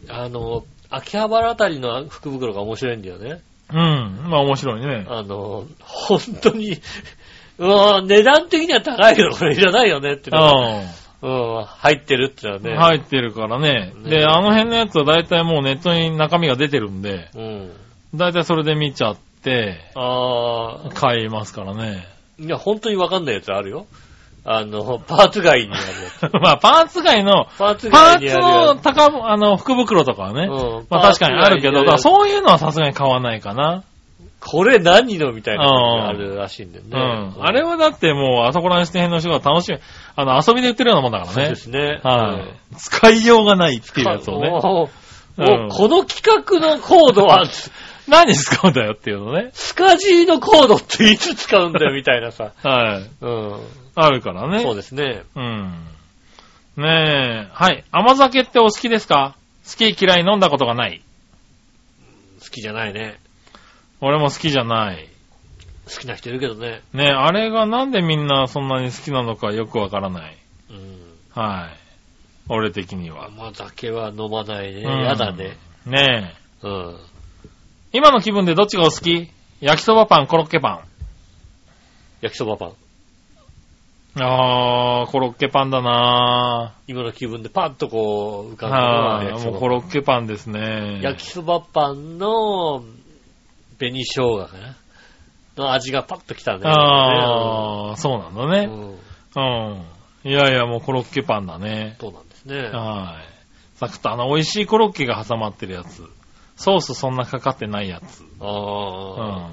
[0.07, 3.41] あの、秋葉原あたりの福袋が面白いんだよね。
[3.71, 4.29] うん。
[4.29, 5.05] まあ面白いね。
[5.07, 6.77] あの、本当に、
[7.59, 10.85] うわ値段的には高いけど、これいらないよねってうのがん。
[11.21, 12.75] うん、入ってるってのはね。
[12.77, 13.93] 入ってるからね。
[14.03, 17.71] ねで、あの辺のやつは大体もうネットに中身が出てるんで、うん。
[18.15, 22.07] 大体それで見ちゃって、ああ、買いますからね。
[22.39, 23.85] いや、本当にわかんないやつあるよ。
[24.45, 25.81] あの、パーツ外にある
[26.23, 26.33] やつ。
[26.41, 30.47] まあ、パーツ外の、パーツパーツ外にあるやの高、あの、福袋とかはね。
[30.49, 31.99] うんまあ確かにあるけど、だからう。
[31.99, 33.83] そういうのはさすがに買わないかな。
[34.39, 36.99] これ何のみたいなのがあるらしいんだようね。
[36.99, 37.35] ん。
[37.45, 39.77] あれはだってもう、あそこら辺の人が楽しみ、
[40.15, 41.55] あの、遊びで売ってるようなもんだからねそうで。
[41.55, 41.99] すね。
[42.03, 42.39] は
[42.73, 42.75] い。
[42.77, 44.49] 使いようがないっていうやつをね。
[44.49, 44.89] もう、も
[45.37, 47.43] うんうこの企画のコードは、
[48.11, 49.51] 何に使うんだよっていうのね。
[49.53, 52.51] スカジーのコードっていつ使うんだよみたいなさ。
[52.63, 53.09] はい。
[53.21, 53.59] うん。
[53.95, 54.61] あるからね。
[54.61, 55.23] そうですね。
[55.35, 55.85] うん。
[56.77, 57.51] ねえ。
[57.53, 57.83] はい。
[57.91, 59.35] 甘酒ってお好きですか？
[59.69, 61.01] 好き嫌い飲んだことがない。
[62.41, 63.19] 好きじゃないね。
[64.01, 65.07] 俺も好きじゃない。
[65.93, 66.81] 好きな人いるけどね。
[66.93, 70.37] ねえ、あれがなんでみんなそんなに好きなのかよくわからない。
[70.69, 70.99] うん。
[71.35, 71.77] はい。
[72.47, 73.25] 俺的には。
[73.25, 74.81] 甘酒は飲まないね。
[74.83, 75.57] うんやだね。
[75.85, 76.33] ね
[76.63, 76.67] え。
[76.67, 76.97] うん。
[77.91, 79.29] 今の気分でどっちがお好き？
[79.61, 80.85] 焼きそばパン、コロッケパ
[82.21, 82.69] 焼きそばパン。
[82.69, 82.73] ン。
[84.21, 88.69] あー、コロッケパンだな今の気分でパッとこう浮かぁ。
[88.69, 89.43] んだのははい。
[89.43, 90.99] もうコロッケパンですね。
[91.01, 92.83] 焼きそばパンの
[93.77, 94.75] 紅生姜かな？
[95.57, 96.61] の味がパッときたね。
[96.65, 98.67] あー、そうなんだね。
[98.67, 98.91] うん。
[98.93, 100.29] うん。
[100.29, 101.97] いやいや、もうコロッケパンだね。
[101.99, 102.57] そうなんですね。
[102.69, 103.77] はい。
[103.77, 106.03] サクッとあの、美味しいコロッケが挟まってるやつ。
[106.59, 108.21] ソースそんなかかってないやつ。
[108.41, 109.49] ああ。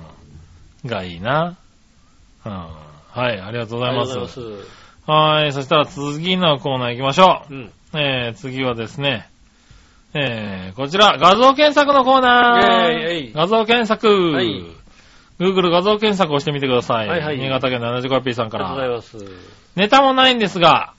[0.82, 0.90] うん。
[0.90, 1.56] がいいな。
[2.44, 2.52] うん。
[2.52, 4.12] はい、ありがとうございます。
[4.12, 5.10] ありがとうございます。
[5.10, 7.54] はい、そしたら次のコーナー行きましょう。
[7.54, 7.72] うん。
[7.94, 9.28] えー、次はですね、
[10.14, 12.92] えー、こちら、画像検索のコーナー。
[12.92, 14.08] イェーイ画像検索。
[14.32, 14.64] はい
[15.38, 17.08] Google 画像検索をしてみてください。
[17.08, 18.96] はいはい新潟県 75P さんかありがとうございら。
[18.96, 19.16] ます。
[19.76, 20.94] ネタもないんですが、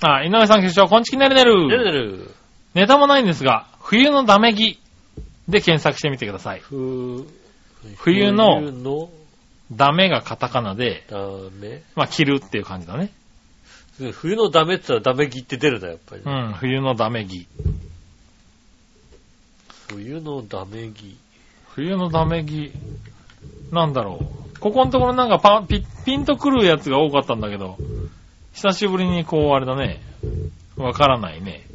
[0.00, 1.68] あ、井上さん決勝、こんちきねるねる。
[1.68, 2.30] ねるねる。
[2.74, 4.78] ネタもないんですが、冬のダメ着
[5.48, 6.60] で検索してみてください。
[6.60, 7.26] ふ
[7.96, 9.10] 冬の
[9.72, 11.18] ダメがカタカナで、ダ
[11.60, 13.10] メまあ、着るっていう感じだね。
[14.12, 16.28] 冬のダメって言ったらダメ着って出るな、やっぱりう。
[16.28, 17.46] ん、冬のダメ着。
[19.88, 21.16] 冬のダメ着。
[21.74, 22.72] 冬のダメ着、
[23.70, 24.58] なんだろう。
[24.60, 27.76] ここのところなんかパピピンとくるやつが多かったんだけど、
[28.52, 30.00] 久しぶりにこう、あれだね。
[30.76, 31.66] わからないね。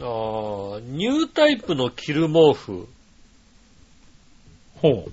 [0.00, 2.88] あー、ニュータイプの着る毛布。
[4.80, 5.06] ほ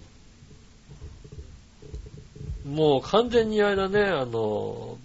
[2.65, 2.67] う。
[2.67, 4.97] もう完全にあれだね、あの、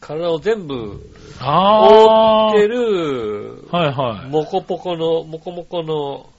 [0.00, 1.00] 体を全部
[1.40, 1.86] あー。
[1.86, 6.30] 覆ってる、はいはモコポコの、モコモコの、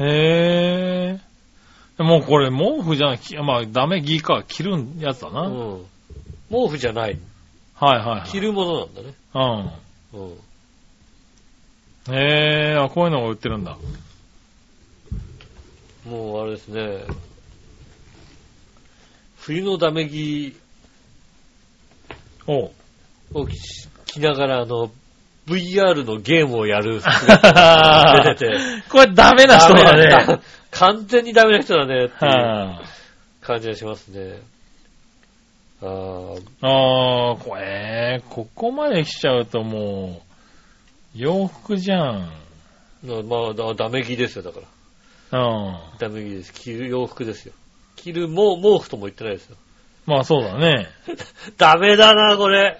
[0.00, 0.02] い。
[0.04, 2.02] へー。
[2.02, 5.40] もうこれ毛布じゃない、きまあダメ着か、着るやつだな。
[5.42, 5.86] はいうん。
[6.50, 7.18] 毛布じゃない。
[7.74, 8.28] はいはい。
[8.28, 9.14] 着るものなんだね。
[10.14, 10.20] うん。
[10.20, 10.38] うん。
[12.10, 13.76] へー、あ、こういうのが売ってるんだ。
[16.06, 17.04] もうあれですね、
[19.38, 20.56] 冬のダメ着。
[22.48, 22.70] を
[23.46, 23.56] 着
[24.06, 24.90] 着ながら、あの、
[25.46, 28.58] VR のゲームをやる 姿が出てて、
[28.88, 30.40] これダメな人だね。
[30.70, 32.82] 完全にダメな人だねっていうは
[33.40, 34.40] 感じがしますね。
[35.82, 35.86] あ。
[35.86, 40.25] あー、これ、ここまで来ちゃうともう、
[41.16, 42.30] 洋服じゃん。
[43.02, 44.60] なまあ、だダメ着ですよ、だか
[45.30, 45.40] ら。
[45.40, 45.78] うん。
[45.98, 46.52] ダメ着です。
[46.52, 47.54] 着る洋服ですよ。
[47.96, 49.56] 着る毛毛布とも言ってないですよ。
[50.04, 50.88] まあそうだね。
[51.56, 52.78] ダメだな、これ。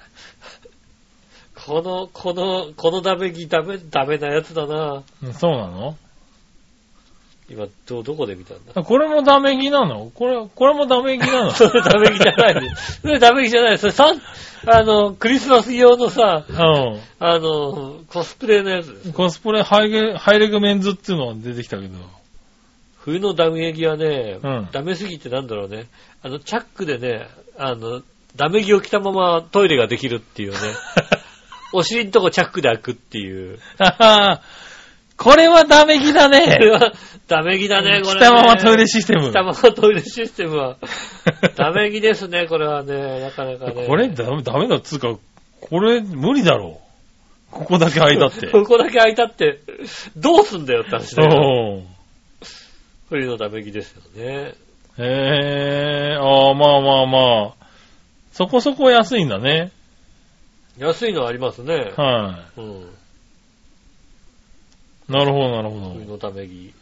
[1.54, 5.02] この、この、このダメ着、ダメ、ダメなやつだな。
[5.22, 5.96] うんそうなの？
[7.48, 8.82] 今、ど、どこで見たんだ？
[8.82, 10.10] これもダメ着なの？
[10.14, 11.50] これ、これもダメ着なの？
[11.54, 12.74] それダメ着じゃない。
[12.76, 13.78] それダメ着じゃない。
[13.78, 14.20] それさん、
[14.66, 16.52] あの、クリスマス用のさ、う
[17.20, 19.12] あの、コスプレのやつですん。。
[19.12, 21.96] コスプレハイレグハイレグメンズっていうのが出てきたけど。
[22.98, 25.86] 冬のダメ着はね、うんダメすぎてなんだろうね。
[26.22, 28.02] あの、チャックでね、あの、
[28.34, 30.58] ダメ着を着たままトイレができるっていうね。
[31.72, 33.60] お尻のとこチャックで開くっていう。
[35.16, 36.70] これはダメ着だこれね。
[36.70, 36.92] は、
[37.26, 38.20] ダメ着だね、これ、ね。
[38.20, 39.32] 着たままトイレシステム着。
[39.32, 40.76] たままトイレシステムは。
[41.56, 43.20] ダメ着ですね、これはね。
[43.20, 43.86] なかなかね。
[43.86, 45.16] これダメ、ダメだっつうか、
[45.60, 46.86] これ無理だろう。
[47.50, 48.46] ここだけ空いたって。
[48.52, 49.60] ここだけ開いたって、
[50.16, 51.82] どうすんだよって話だよ。
[53.08, 54.54] 冬のダメ着ですよね。
[54.98, 57.66] へえ、ああ、まあまあまあ。
[58.32, 59.70] そこそこ安いんだね。
[60.78, 61.92] 安いのありますね。
[61.96, 62.90] はうん。
[65.08, 65.12] い。
[65.12, 65.94] なるほど、なるほど。
[65.94, 66.74] 冬のダメ着。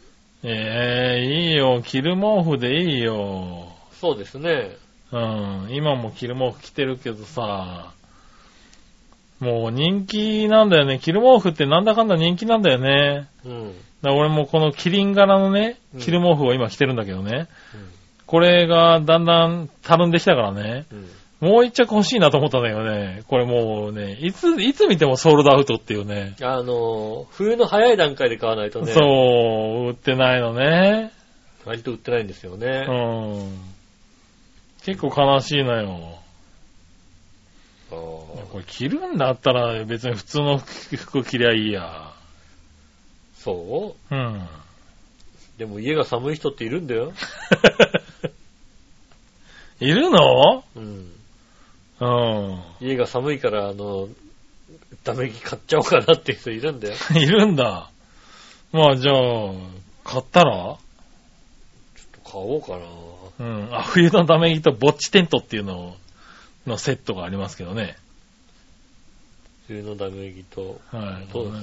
[0.43, 1.81] ええいいよ。
[1.83, 3.67] 着る毛布でいいよ。
[3.99, 4.77] そうですね。
[5.11, 5.67] うん。
[5.71, 7.93] 今も着る毛布着てるけどさ。
[9.39, 10.99] もう人気なんだよね。
[10.99, 13.27] 着る毛布ってなんだかんだ人気なんだよね。
[13.43, 13.73] うん。
[14.01, 17.47] だ俺もこのキリン柄のねうん、着る毛布を今着てるんだけどね。
[18.25, 20.85] これがだんだんたるんできたからね。
[20.91, 21.09] うん。
[21.45, 23.23] もう一着欲しいなと思ったんだけどね。
[23.27, 26.35] これもうね、いつ、いつ見てもソールドアウトっていうね。
[26.41, 29.01] あの、冬の早い段階で買わないとね、そ
[29.85, 31.11] う、売ってないのね。
[31.65, 32.81] 割と売ってないんですようね。
[32.81, 33.51] ん。
[34.83, 36.19] 結構悲しいのよ。
[37.91, 42.11] これ着るんだったら別に普通の服着りゃいいや。
[43.37, 44.15] そう？
[44.15, 44.35] ん。
[44.35, 44.41] う
[45.57, 47.13] でも家が寒い人っているんだよ。
[49.79, 50.63] いるの？
[50.75, 51.14] うん。
[51.99, 52.61] うん。
[52.81, 54.09] 家が寒いから、あの、
[55.03, 56.95] ダメ着買っちゃおうかなっていう人いるんだよ。
[57.15, 57.89] いるんだ。
[58.71, 59.51] まあじゃあ、
[60.03, 60.77] 買ったら？
[62.23, 62.85] 買おうかな。
[63.39, 63.75] うん。
[63.75, 65.95] あ、冬のダメ着とぼっちテントっていうの
[66.65, 67.95] のセットがありますけどね。
[69.67, 70.81] 冬のダメ着と。
[70.91, 71.27] はい。
[71.31, 71.53] そう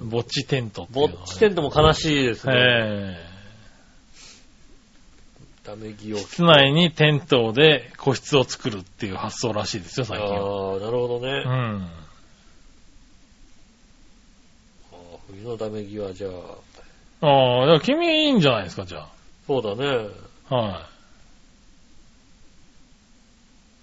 [0.00, 2.54] ぼっちテントっていうぼっちテントも悲しいですね。
[2.56, 3.31] え
[5.64, 10.72] ダメ着をえ室内にテントで個室を作るっていう発想らしいですよ、最近は。
[10.72, 11.44] ああ、なるほどね。
[11.46, 11.88] うん。
[15.28, 16.30] 冬のダメ着はじゃあ、
[17.26, 19.06] ああ、だから君いいんじゃないですか、じゃ
[19.46, 20.08] そうだね。
[20.50, 20.56] あ。
[20.56, 20.92] は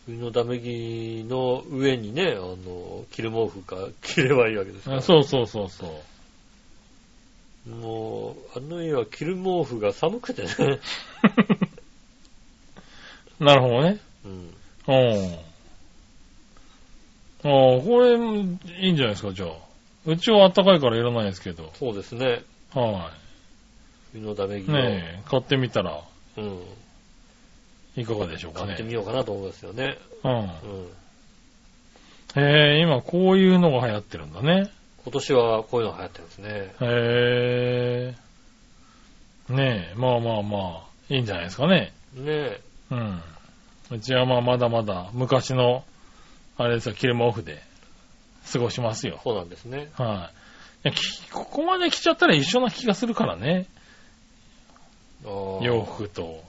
[0.05, 4.97] 冬のダメ着の上にね、あの、着る毛布か着ればいいわけですから。
[4.97, 5.01] い。
[5.03, 5.87] そうそうそうそ
[7.67, 7.69] う。
[7.69, 10.49] もう、あの家は着る毛布が寒くてね。
[13.39, 13.97] なるほどね。
[14.25, 14.53] うん。
[14.87, 15.33] うん。
[17.41, 19.49] ああ、これ、いいんじゃないですか、じゃあ。
[20.05, 21.71] うちは暖かいからいらないですけど。
[21.75, 22.43] そうですね。
[22.73, 23.11] は
[24.11, 24.71] 冬のダメ着い。
[24.71, 24.73] を。
[24.73, 26.01] ねえ、買ってみたら
[26.37, 26.61] うん。
[27.95, 28.95] いかがでしょうか買ってみね。
[28.95, 29.97] ようかなと思いますよね。
[30.23, 30.31] うん。
[30.31, 30.47] うん。
[32.35, 34.69] へえ、今こういうのが流行ってるんだね。
[35.03, 36.49] 今年はこういうの流行ってるんですね。
[36.81, 38.15] へ
[39.49, 39.53] え。
[39.53, 41.93] ねえ、まあまあまあ、いいんじゃないですかね。
[42.13, 42.61] ねえ。
[42.91, 43.21] うん。
[43.91, 45.83] うちはまあまだまだ昔の、
[46.57, 47.61] あれですよ、切れ毛布で
[48.51, 49.19] 過ごしますよ。
[49.23, 49.89] そうなんですね。
[49.95, 50.31] は
[50.83, 50.91] い。
[51.31, 53.67] ここまで来ちゃったら一緒な気がするからね。
[55.23, 56.43] 洋服と。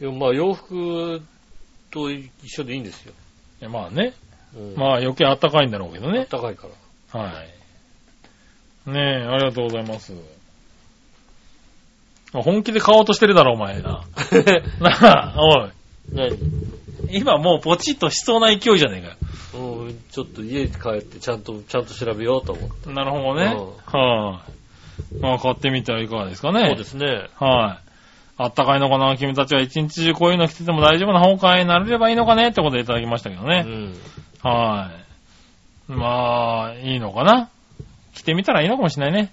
[0.00, 1.22] いやまあ洋服
[1.90, 3.14] と一緒でいいんですよ。
[3.60, 4.12] いやまあね。
[4.54, 6.26] うん、まあ余計暖かいんだろうけどね。
[6.26, 6.66] 高いか
[7.12, 7.20] ら。
[7.20, 7.44] は
[8.86, 8.90] い。
[8.90, 10.12] ねえ、ありがとうございます。
[12.32, 14.04] 本気で買おうとしてるだろ、お前な。
[14.80, 15.70] なあ、おい。
[16.12, 16.38] 何？
[17.10, 19.68] 今もうポチッとしそうな勢いじゃねえかよ。
[19.84, 22.90] うん、ちょっと家に帰ってちゃんと、ちゃんと調べようと思って。
[22.90, 23.54] なるほどね。
[23.84, 24.42] は
[25.12, 26.68] い、まあ買ってみてはいかがですかね。
[26.68, 27.28] そうですね。
[27.38, 27.88] はい。
[28.38, 29.14] あったかいのかな？
[29.18, 32.48] 君たちは一日中こういうの着てても大丈夫な方かいなれればいいのかね？
[32.48, 33.64] ってことでいただきましたけどね。
[33.66, 33.94] うん。
[34.42, 34.90] は
[35.88, 35.92] い。
[35.92, 37.50] まあ、いいのかな？
[38.14, 39.32] 着てみたらいいのかもしれないね。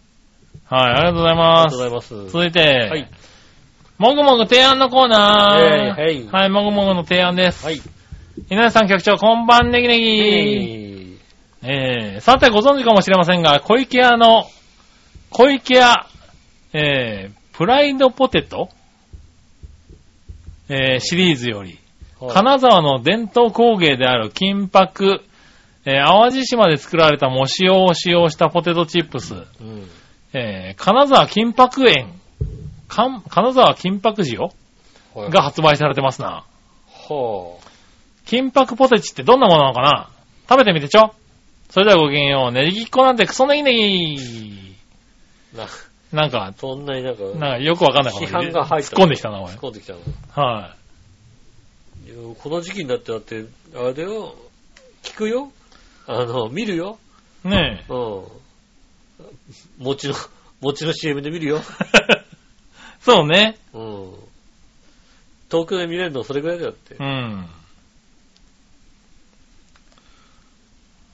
[0.69, 1.73] はい、ありがとうございます。
[1.75, 2.31] ありがとうございます。
[2.31, 3.09] 続いて、はい。
[3.97, 5.99] もぐもぐ提案のコーナー。
[5.99, 7.65] はいはい、もぐもぐの提案です。
[7.65, 7.77] はい。
[7.77, 7.81] 井
[8.55, 10.05] 上さん局長、こんばんねぎねぎ。
[11.61, 14.45] ええー、さてご存知かもしれませんが、小池屋の、
[15.31, 16.05] 小池屋、
[16.73, 18.69] えー、プライドポテト？
[20.69, 21.79] えー、シリーズより、はい
[22.33, 25.21] 金沢の伝統工芸である金箔、
[25.85, 29.89] えー、淡路島で作られた藻塩を使用したポテトチップス、うん。
[30.33, 32.13] えー、金沢金箔園、
[32.87, 34.39] かん金沢金箔塩？
[35.15, 36.45] はいが発売されてますな。
[36.85, 37.57] は
[38.25, 40.09] 金箔ポテチってどんなものなのかな？
[40.47, 41.13] 食べてみてちょ。
[41.69, 42.51] それではごきげんよう。
[42.51, 44.75] ネギっ子なんてクソネギネギ。
[45.55, 45.57] あ。
[45.57, 45.67] な、
[46.11, 48.89] なんか、そんなになんか、なんかよくわかんない批判が入った。
[48.89, 49.59] 突っ込んできたな、おい突っ。
[49.59, 49.99] 込んできたな。
[50.43, 50.75] は
[52.05, 53.45] いやこの時期になってだって、
[53.75, 54.35] あれだよ、
[55.03, 55.51] 聞くよ
[56.07, 56.97] あの、見るよ
[57.45, 57.49] い。
[57.49, 57.93] ねえ。
[57.93, 58.23] うん。
[59.77, 60.15] 餅の、
[60.61, 61.61] 餅の CM で見るよ。
[63.01, 63.57] そうね。
[63.73, 64.13] うん。
[65.49, 67.03] 東京で見れるのそれぐらいだよってう。
[67.03, 67.49] ん。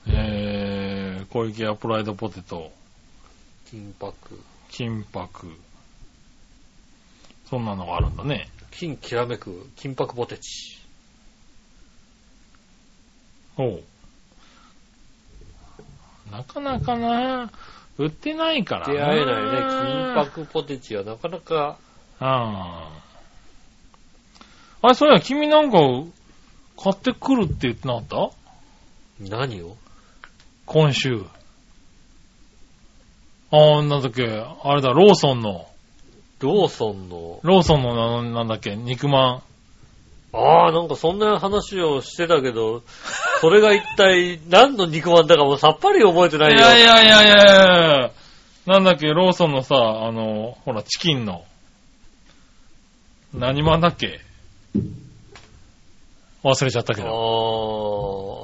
[0.08, 2.70] えー、小池屋プライドポテト、
[3.70, 4.40] 金箔。
[4.70, 5.48] 金箔。
[7.48, 8.48] そんなのがあるんだね。
[8.72, 10.76] 金きらめく金箔ポテチ。
[13.56, 13.82] おう。
[16.30, 17.50] なかなかな、
[17.98, 18.92] 売ってないからな。
[18.92, 19.50] 出会えないね。
[20.14, 21.78] 金箔ポテチはなかなか、
[22.20, 22.90] ああ。
[24.82, 25.78] あれ、そういや、君なんか、
[26.78, 28.30] 買ってくるって言ってなかった？
[29.36, 29.76] 何を？
[30.66, 31.24] 今週。
[33.50, 35.66] ああ、なんだっけ、あれだ、ローソンの、
[36.40, 39.42] ローソンの、ローソンのな、なんだっけ、肉まん。
[40.36, 42.82] ああ、なんかそんな話をしてたけど、
[43.40, 46.58] それが一体何の肉まんだかもうさっぱり覚えてないよ。
[46.60, 48.10] やいやいやいやいや
[48.66, 51.44] なんだっけ、ローソンのさ、あの、ほら、チキンの、
[53.32, 54.20] 何まんだっけ？
[56.42, 57.08] 忘れちゃったけど。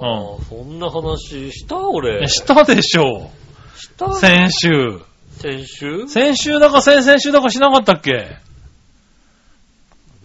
[0.02, 2.22] ああ、そんな話した俺。
[2.24, 3.30] えしたでしょ
[3.76, 5.00] した先週。
[5.38, 6.08] 先週？
[6.08, 8.12] 先週だか先々週だかしなかったっけ？
[8.14, 8.51] あ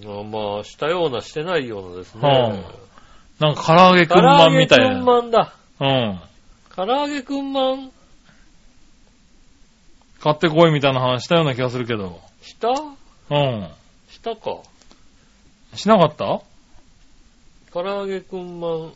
[0.03, 2.21] まあ、したような、してないようなですね。
[2.21, 2.87] うん
[3.39, 5.05] なんか唐揚げくんまんみたい唐揚げくんな。
[5.05, 5.53] まんだ。
[5.79, 6.19] うん。
[6.75, 7.91] 唐揚げくんまん？
[10.19, 12.19] 買ってこいみたいな話したような気がするけど。
[12.41, 12.69] した？
[12.69, 12.73] う
[13.37, 13.69] ん。
[14.09, 14.57] したか？
[15.75, 16.41] しなかった？
[17.71, 18.93] 唐揚げくんまん。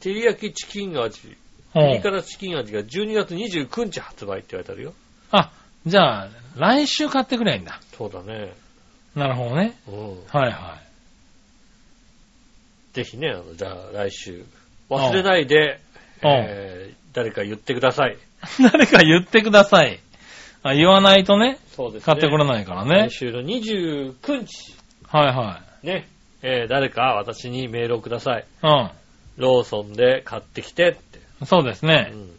[0.00, 1.36] 照り焼きチキン味。
[1.76, 1.82] うん。
[1.92, 4.92] ピリ辛チキン味が12月29日発売って書いてあるよ。
[5.30, 5.52] あ、
[5.86, 7.80] じゃあ、来週買ってくれんだ。
[7.96, 8.54] そうだね。
[9.18, 9.76] なるほどね。
[9.88, 10.08] うん。
[10.28, 10.78] はいは
[12.92, 14.44] ぜひね、あの、じゃあ来週。
[14.88, 15.80] 忘れないで、
[16.22, 18.12] うんえー誰か言ってください。
[18.12, 18.16] い。
[18.62, 19.98] 誰か言ってください。
[20.62, 22.06] あ言わないとね、そうですね。
[22.06, 23.10] 買ってこれないからね来。
[23.10, 24.74] 週の29日。
[25.06, 26.06] はいはね。
[26.42, 28.42] えー誰か私にメールをください。
[28.42, 28.66] い。
[28.66, 28.90] う
[29.36, 31.18] ローソンで買ってきてって。
[31.42, 31.46] ん。
[31.46, 32.16] そうですねう。
[32.16, 32.30] ん。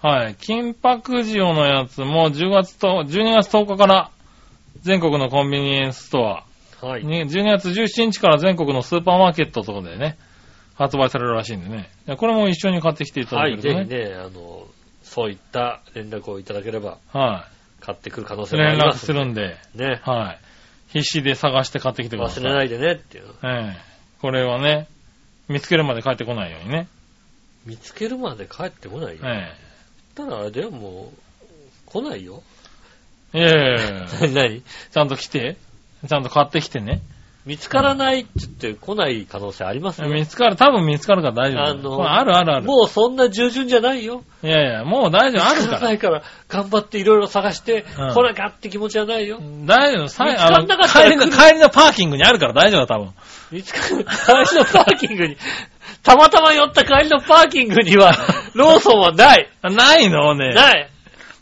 [0.00, 0.34] はい。
[0.36, 4.10] 金箔塩のやつも10月と、12月10日から
[4.80, 6.44] 全国のコンビニエンスストア、
[6.86, 7.04] はい。
[7.04, 10.18] に12月17日から全国のスーパーマーケットとかでね、
[10.74, 11.90] 発売されるらしいんでね。
[12.16, 13.56] これも一緒に買ってきていただはい。
[13.56, 13.84] けるとね。
[13.86, 14.66] ぜひね、あの、
[15.02, 17.46] そういった連絡をいただければ、は
[17.80, 18.46] 買ってくる可能い。
[18.46, 19.06] 性もあ連絡りますんで。
[19.06, 20.00] するんで、ね。
[20.02, 20.38] はい。
[20.88, 22.44] 必死で探して買ってきてください。
[22.44, 23.24] 忘れないでねっていう。
[23.44, 24.88] ええこれはね、
[25.48, 26.88] 見つけるまで帰ってこないようにね。
[27.66, 29.22] 見つけるまで帰ってこないよ。
[29.24, 29.52] え
[30.14, 31.50] たらあれだよ、もう、
[31.86, 32.42] 来ないよ。
[33.34, 34.34] いやいやいやいや何？
[34.34, 35.56] 何ちゃんと来て？
[36.08, 37.02] ちゃんと買ってきてね。
[37.46, 40.08] 見つからないって言って来ない可能性ありますよ。
[40.08, 41.62] 見つかる、多分見つかるから大丈夫。
[41.62, 42.66] あのあるあるある。
[42.66, 44.24] もうそんな従順じゃないよ。
[44.42, 49.40] いやいや、もう大丈夫、ある見つからかないから、頑張っていろいろ探して、うん来なきゃって気持ちはないよ。
[49.66, 49.76] ら。
[49.76, 53.12] 大丈夫、さ見つかんなかったらあの帰りの、帰りのパーキングにあるから大丈夫だ、多分。
[53.50, 55.36] 見つかる、帰りのパーキングに、
[56.02, 58.14] たまたま寄った帰りのパーキングには、
[58.54, 59.50] ローソンはない。
[59.62, 60.54] ないのね。
[60.54, 60.90] ない。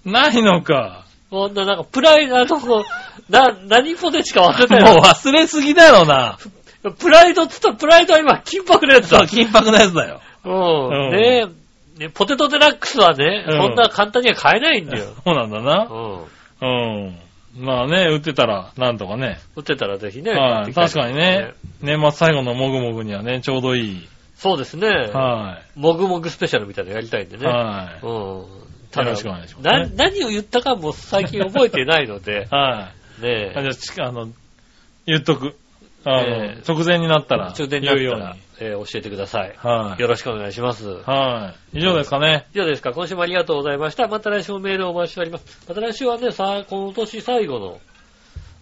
[0.04, 1.01] ないのか。
[1.32, 2.84] こんな、なんか、プライド、あの、
[3.30, 5.02] な、何ポテチか忘れたもうよ。
[5.02, 6.36] 忘れすぎだろうな。
[6.98, 9.26] プライドっつったら、プライドは今、金箔のやつだ。
[9.26, 10.20] 金箔のやつだよ。
[10.44, 10.88] うん。
[10.88, 11.46] うんね
[11.98, 15.06] え、ねポテトデラックスはね、うんそんな簡単には買えないんだよ。
[15.24, 15.88] そうなんだな。
[15.90, 17.06] うん。
[17.06, 17.18] うん。
[17.64, 19.38] まあね、売ってたら、なんとかね。
[19.56, 20.32] 売ってたらぜひね。
[20.32, 20.74] はい。
[20.74, 21.54] 確かにね。
[21.80, 24.08] 年末最後のもぐもぐにはね、ちょうどいい。
[24.34, 24.88] そうですね。
[24.88, 27.40] はもぐもぐスペシャルみたいなのやりたいんでい。
[27.40, 27.46] ね。
[27.46, 28.06] はい。
[28.06, 28.62] う
[29.00, 29.04] ん。
[29.04, 33.22] よろしくお願いします何を言ったかも最近覚えてないので、 はい。
[33.22, 34.28] ねあじゃあち、あの、
[35.06, 35.56] 言っとく。
[36.04, 39.54] あの、ええ直前になったら、終電になった言うようにら。、えー教えてください。
[39.56, 40.00] はい。
[40.00, 40.88] よろしくお願いします。
[40.88, 41.78] はい。
[41.78, 42.46] 以上ですかね。
[42.54, 42.92] 以上ですか。
[42.92, 44.06] 今週もありがとうございました。
[44.08, 45.64] また来週もメールをお待ちしております。
[45.68, 47.80] また来週はね、さあ、今年最後の、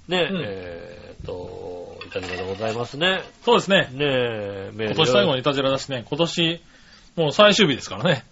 [0.08, 3.22] ね、うんえーっと、イタリアでございますね。
[3.44, 3.88] そうですね。
[3.92, 4.94] ねえ、メール。
[4.94, 6.60] 今年最後にいたじらだしね、今年、
[7.16, 8.24] もう最終日ですからね。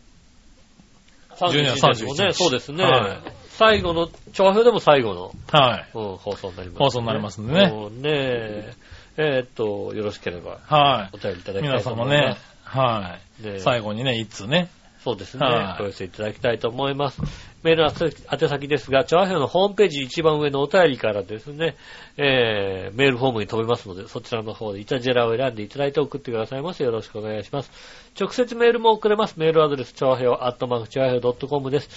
[1.46, 2.22] 12 12月月31日。
[2.24, 2.84] ね、そうですね。
[2.84, 5.90] はい最後の、調和表でも最後の、はい。
[5.92, 8.74] うん、放送になります、放送になりますんでねうんねえ、
[9.16, 11.62] えーっと、よろしければ、はお便りいただい。
[11.64, 13.60] きた皆さんもいと思いまねす。、はねい。
[13.60, 14.70] 最後にね、一通ね。
[15.02, 15.46] そうですね。
[15.46, 17.20] はいお寄せいただきたいと思います。
[17.62, 17.92] メールは
[18.32, 21.76] 宛先ですが、チョアヘオのホームページ一番上のお便りからですね、
[22.16, 26.84] えー、メールフォームに飛べますので、そちらの方でイタジェラを選んでいただいて送ってくださいませ。
[26.84, 27.70] よろしくお願いします。
[28.18, 29.38] 直接メールも送れます。
[29.38, 31.90] メールアドレス、チョアヘオ、アットマーク、チョアヘオ .com です。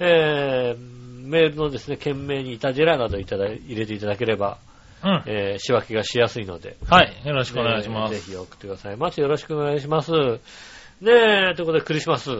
[0.00, 4.58] えー、メールのですね、件名にイタジェラなどいただ入れていただければ、
[5.02, 5.22] うん。
[5.26, 7.22] えー、仕分けがしやすいので、はい。
[7.24, 8.12] よろしくお願いします。
[8.12, 9.20] ねぜひ送ってくださいませ。
[9.22, 10.12] よろしくお願いします。
[11.00, 12.34] ねえ、ということでクリスマス、う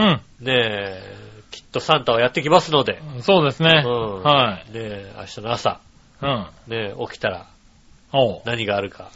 [0.00, 0.20] ん。
[0.40, 1.02] ねえ、
[1.50, 3.82] きっとサンタはやってきますので、そうですね。
[3.84, 4.72] うんはい。
[4.72, 5.80] ねえ、明日の朝、
[6.22, 6.46] うん。
[6.68, 7.46] ねえ、起きたら
[8.12, 9.10] おう何があるか、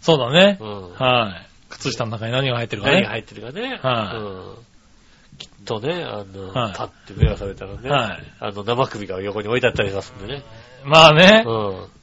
[0.00, 0.64] そうだねう。
[0.64, 1.48] ん、はい。
[1.70, 2.94] 靴下の中に何が入ってるかね。
[2.94, 10.42] 何が入ってるかね、はいうん、きっとね、あの、はいパッて目が覚めたらね、はいあの、生首が横に置いてあったりしますんでね、
[10.84, 11.44] まあね。
[11.46, 11.52] うん、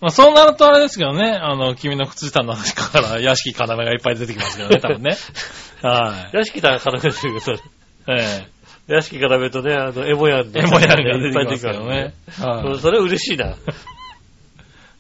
[0.02, 5.18] まあそうなるとあれですけどね、あの、君の靴下の中から 屋敷要がいっぱい出てきますけどね、多分ね。
[5.82, 6.38] はい。
[6.38, 7.58] 屋敷だ、絡めてるけど、
[8.08, 8.48] え
[8.88, 10.60] 屋敷絡めるとね、あの、エモヤンえ。
[10.60, 12.14] エモヤンが出いっぱいてきますけどね。
[12.40, 12.72] うはい。
[12.72, 13.56] んそれ嬉しいな。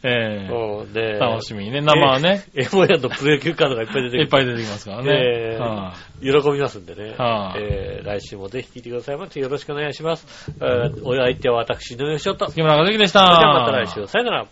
[0.04, 0.54] ええ。
[0.54, 1.82] うんねえ楽しみにね。
[1.82, 4.24] 生はね、エモヤンのプロ野球カードがいっぱい出てくる。
[4.24, 5.20] いっぱい出てきますからねね。
[5.56, 7.16] えは喜びますんでね。
[7.18, 9.40] はいえー来週もぜひ聞いてくださいませ。
[9.40, 10.52] よろしくお願いします。
[10.62, 12.46] えーお相手は私、井上翔と。
[12.46, 12.54] い。
[12.54, 13.26] 木村和樹でした。
[13.26, 14.08] それではまた来週。
[14.08, 14.46] さよなら。